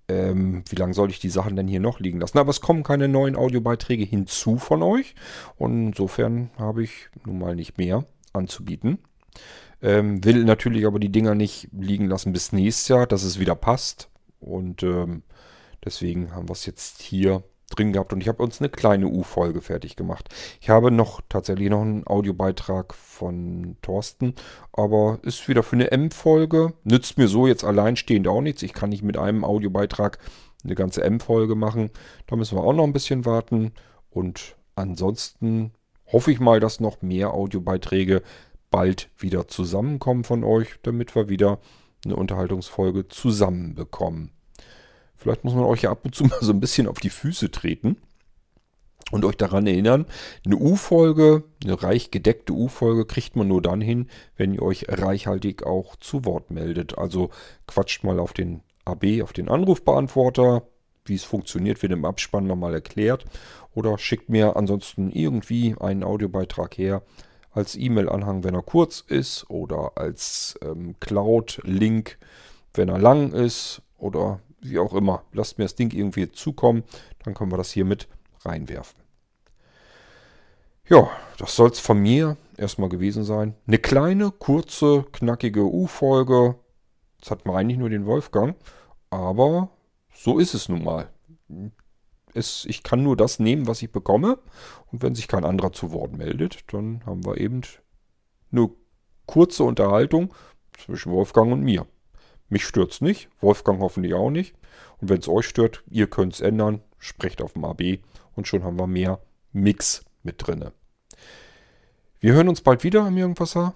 ähm, 0.09 0.65
wie 0.69 0.77
lange 0.77 0.95
soll 0.95 1.11
ich 1.11 1.21
die 1.21 1.31
Sachen 1.31 1.57
denn 1.57 1.69
hier 1.69 1.81
noch 1.81 2.01
liegen 2.01 2.21
lassen? 2.21 2.39
Aber 2.39 2.51
es 2.51 2.61
kommen 2.61 2.83
keine 2.83 3.09
neuen 3.09 3.37
Audiobeiträge 3.37 4.05
hinzu 4.05 4.59
von 4.59 4.83
euch. 4.83 5.15
Und 5.57 5.89
insofern 5.89 6.51
habe 6.59 6.83
ich 6.83 7.09
nun 7.25 7.39
mal 7.39 7.55
nicht 7.57 7.79
mehr 7.79 8.05
anzubieten. 8.33 8.99
Ähm, 9.81 10.25
will 10.25 10.45
natürlich 10.45 10.87
aber 10.87 10.99
die 11.01 11.11
Dinger 11.11 11.35
nicht 11.35 11.69
liegen 11.73 12.07
lassen 12.09 12.33
bis 12.33 12.53
nächstes 12.53 12.89
Jahr, 12.89 13.07
dass 13.07 13.23
es 13.25 13.39
wieder 13.41 13.55
passt. 13.55 14.11
Und 14.41 14.83
ähm, 14.83 15.23
deswegen 15.85 16.35
haben 16.35 16.49
wir 16.49 16.53
es 16.53 16.67
jetzt 16.67 17.03
hier 17.03 17.43
drin 17.71 17.93
gehabt 17.93 18.13
und 18.13 18.21
ich 18.21 18.29
habe 18.29 18.43
uns 18.43 18.61
eine 18.61 18.69
kleine 18.69 19.07
U-Folge 19.07 19.61
fertig 19.61 19.97
gemacht. 19.97 20.29
Ich 20.61 20.69
habe 20.69 20.91
noch 20.91 21.21
tatsächlich 21.29 21.71
noch 21.71 21.81
einen 21.81 22.07
Audiobeitrag 22.07 22.95
von 22.95 23.77
Thorsten, 23.83 24.35
aber 24.73 25.19
ist 25.23 25.49
wieder 25.49 25.63
für 25.63 25.77
eine 25.77 25.91
M-Folge. 25.91 26.75
Nützt 26.85 27.19
mir 27.19 27.29
so 27.29 27.47
jetzt 27.47 27.65
alleinstehend 27.65 28.29
auch 28.29 28.43
nichts. 28.43 28.63
Ich 28.63 28.75
kann 28.75 28.91
nicht 28.91 29.03
mit 29.03 29.17
einem 29.17 29.45
Audiobeitrag 29.45 30.19
eine 30.65 30.75
ganze 30.75 31.03
M-Folge 31.03 31.55
machen. 31.55 31.91
Da 32.27 32.37
müssen 32.37 32.57
wir 32.57 32.65
auch 32.65 32.75
noch 32.75 32.85
ein 32.85 32.93
bisschen 32.93 33.25
warten. 33.25 33.73
Und 34.11 34.57
ansonsten 34.75 35.73
hoffe 36.13 36.31
ich 36.31 36.41
mal, 36.41 36.61
dass 36.61 36.81
noch 36.81 37.03
mehr 37.03 37.33
Audiobeiträge 37.33 38.23
bald 38.71 39.11
wieder 39.19 39.49
zusammenkommen 39.49 40.25
von 40.25 40.45
euch, 40.45 40.77
damit 40.83 41.15
wir 41.15 41.29
wieder 41.29 41.59
eine 42.05 42.17
Unterhaltungsfolge 42.17 43.09
zusammenbekommen. 43.09 44.33
Vielleicht 45.23 45.45
muss 45.45 45.55
man 45.55 45.65
euch 45.65 45.83
ja 45.83 45.91
ab 45.91 46.05
und 46.05 46.15
zu 46.15 46.25
mal 46.25 46.39
so 46.41 46.53
ein 46.53 46.61
bisschen 46.61 46.89
auf 46.89 47.01
die 47.01 47.11
Füße 47.11 47.51
treten 47.51 47.97
und 49.13 49.25
euch 49.25 49.37
daran 49.37 49.67
erinnern, 49.67 50.07
eine 50.45 50.57
U-Folge, 50.57 51.45
eine 51.63 51.81
reich 51.81 52.11
gedeckte 52.11 52.55
U-Folge 52.55 53.05
kriegt 53.05 53.37
man 53.37 53.47
nur 53.47 53.61
dann 53.61 53.81
hin, 53.81 54.09
wenn 54.37 54.55
ihr 54.55 54.63
euch 54.63 54.87
reichhaltig 54.89 55.65
auch 55.65 55.97
zu 55.97 56.25
Wort 56.25 56.51
meldet. 56.51 56.99
Also 56.99 57.31
quatscht 57.67 58.05
mal 58.05 58.19
auf 58.19 58.33
den 58.33 58.63
AB, 58.85 59.23
auf 59.23 59.33
den 59.33 59.49
Anrufbeantworter. 59.49 60.63
Wie 61.05 61.15
es 61.15 61.25
funktioniert, 61.25 61.83
wird 61.83 61.93
im 61.93 62.05
Abspann 62.05 62.47
nochmal 62.47 62.75
erklärt. 62.75 63.25
Oder 63.75 63.99
schickt 63.99 64.29
mir 64.29 64.57
ansonsten 64.57 65.11
irgendwie 65.11 65.75
einen 65.79 66.05
Audiobeitrag 66.05 66.79
her 66.79 67.03
als 67.51 67.77
E-Mail-Anhang, 67.77 68.45
wenn 68.45 68.55
er 68.55 68.63
kurz 68.63 69.01
ist, 69.07 69.51
oder 69.51 69.93
als 69.97 70.59
ähm, 70.63 70.95
Cloud-Link, 71.01 72.19
wenn 72.73 72.89
er 72.89 72.99
lang 72.99 73.33
ist, 73.33 73.83
oder 73.99 74.41
wie 74.63 74.79
auch 74.79 74.95
immer. 74.95 75.25
Lasst 75.33 75.59
mir 75.59 75.65
das 75.65 75.75
Ding 75.75 75.93
irgendwie 75.93 76.31
zukommen, 76.31 76.85
dann 77.25 77.35
können 77.35 77.53
wir 77.53 77.59
das 77.59 77.71
hier 77.71 77.85
mit 77.85 78.09
reinwerfen. 78.45 79.03
Ja, 80.89 81.11
das 81.39 81.55
soll 81.57 81.71
es 81.71 81.81
von 81.81 81.99
mir 81.99 82.37
erstmal 82.57 82.89
gewesen 82.89 83.25
sein. 83.25 83.55
Eine 83.67 83.79
kleine, 83.79 84.31
kurze, 84.31 85.05
knackige 85.13 85.65
U-Folge. 85.65 86.57
Das 87.21 87.31
hat 87.31 87.47
man 87.47 87.57
eigentlich 87.57 87.79
nur 87.79 87.91
den 87.91 88.07
Wolfgang, 88.07 88.57
aber 89.11 89.71
so 90.13 90.39
ist 90.39 90.55
es 90.55 90.69
nun 90.69 90.83
mal. 90.83 91.09
Es, 92.35 92.65
ich 92.65 92.83
kann 92.83 93.03
nur 93.03 93.17
das 93.17 93.39
nehmen, 93.39 93.69
was 93.69 93.83
ich 93.83 93.93
bekomme. 93.93 94.39
Und 94.91 95.03
wenn 95.03 95.15
sich 95.15 95.29
kein 95.29 95.45
anderer 95.45 95.73
zu 95.73 95.93
Wort 95.93 96.13
meldet, 96.13 96.73
dann 96.73 97.05
haben 97.07 97.25
wir 97.25 97.39
eben 97.39 97.61
eine 98.51 98.71
kurze 99.27 99.65
Unterhaltung 99.65 100.35
zwischen 100.77 101.13
Wolfgang 101.13 101.53
und 101.53 101.63
mir. 101.63 101.87
Mich 102.53 102.67
stört's 102.67 103.01
nicht, 103.01 103.31
Wolfgang 103.41 103.81
hoffentlich 103.81 104.13
auch 104.13 104.29
nicht. 104.29 104.55
Und 105.01 105.09
wenn 105.09 105.21
es 105.21 105.27
euch 105.27 105.47
stört, 105.47 105.83
ihr 105.89 106.07
könnt 106.07 106.35
es 106.35 106.43
ändern, 106.43 106.83
sprecht 106.99 107.41
auf 107.41 107.55
dem 107.55 107.65
AB 107.65 108.01
und 108.37 108.47
schon 108.47 108.63
haben 108.63 108.79
wir 108.79 108.87
mehr 108.87 109.21
Mix 109.53 110.05
mit 110.23 110.35
drinne. 110.37 110.75
Wir 112.21 112.35
hören 112.35 112.51
uns 112.51 112.61
bald 112.61 112.85
wieder 112.85 113.09
im 113.09 113.17
Irgendwasser 113.17 113.75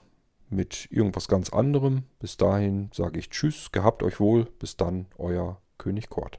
mit 0.50 0.88
irgendwas 0.90 1.26
ganz 1.26 1.48
anderem. 1.48 2.02
Bis 2.18 2.36
dahin 2.36 2.90
sage 2.92 3.18
ich 3.18 3.30
Tschüss, 3.30 3.72
gehabt 3.72 4.02
euch 4.02 4.20
wohl. 4.20 4.44
Bis 4.58 4.76
dann, 4.76 5.06
euer 5.16 5.58
König 5.78 6.10
Kort. 6.10 6.38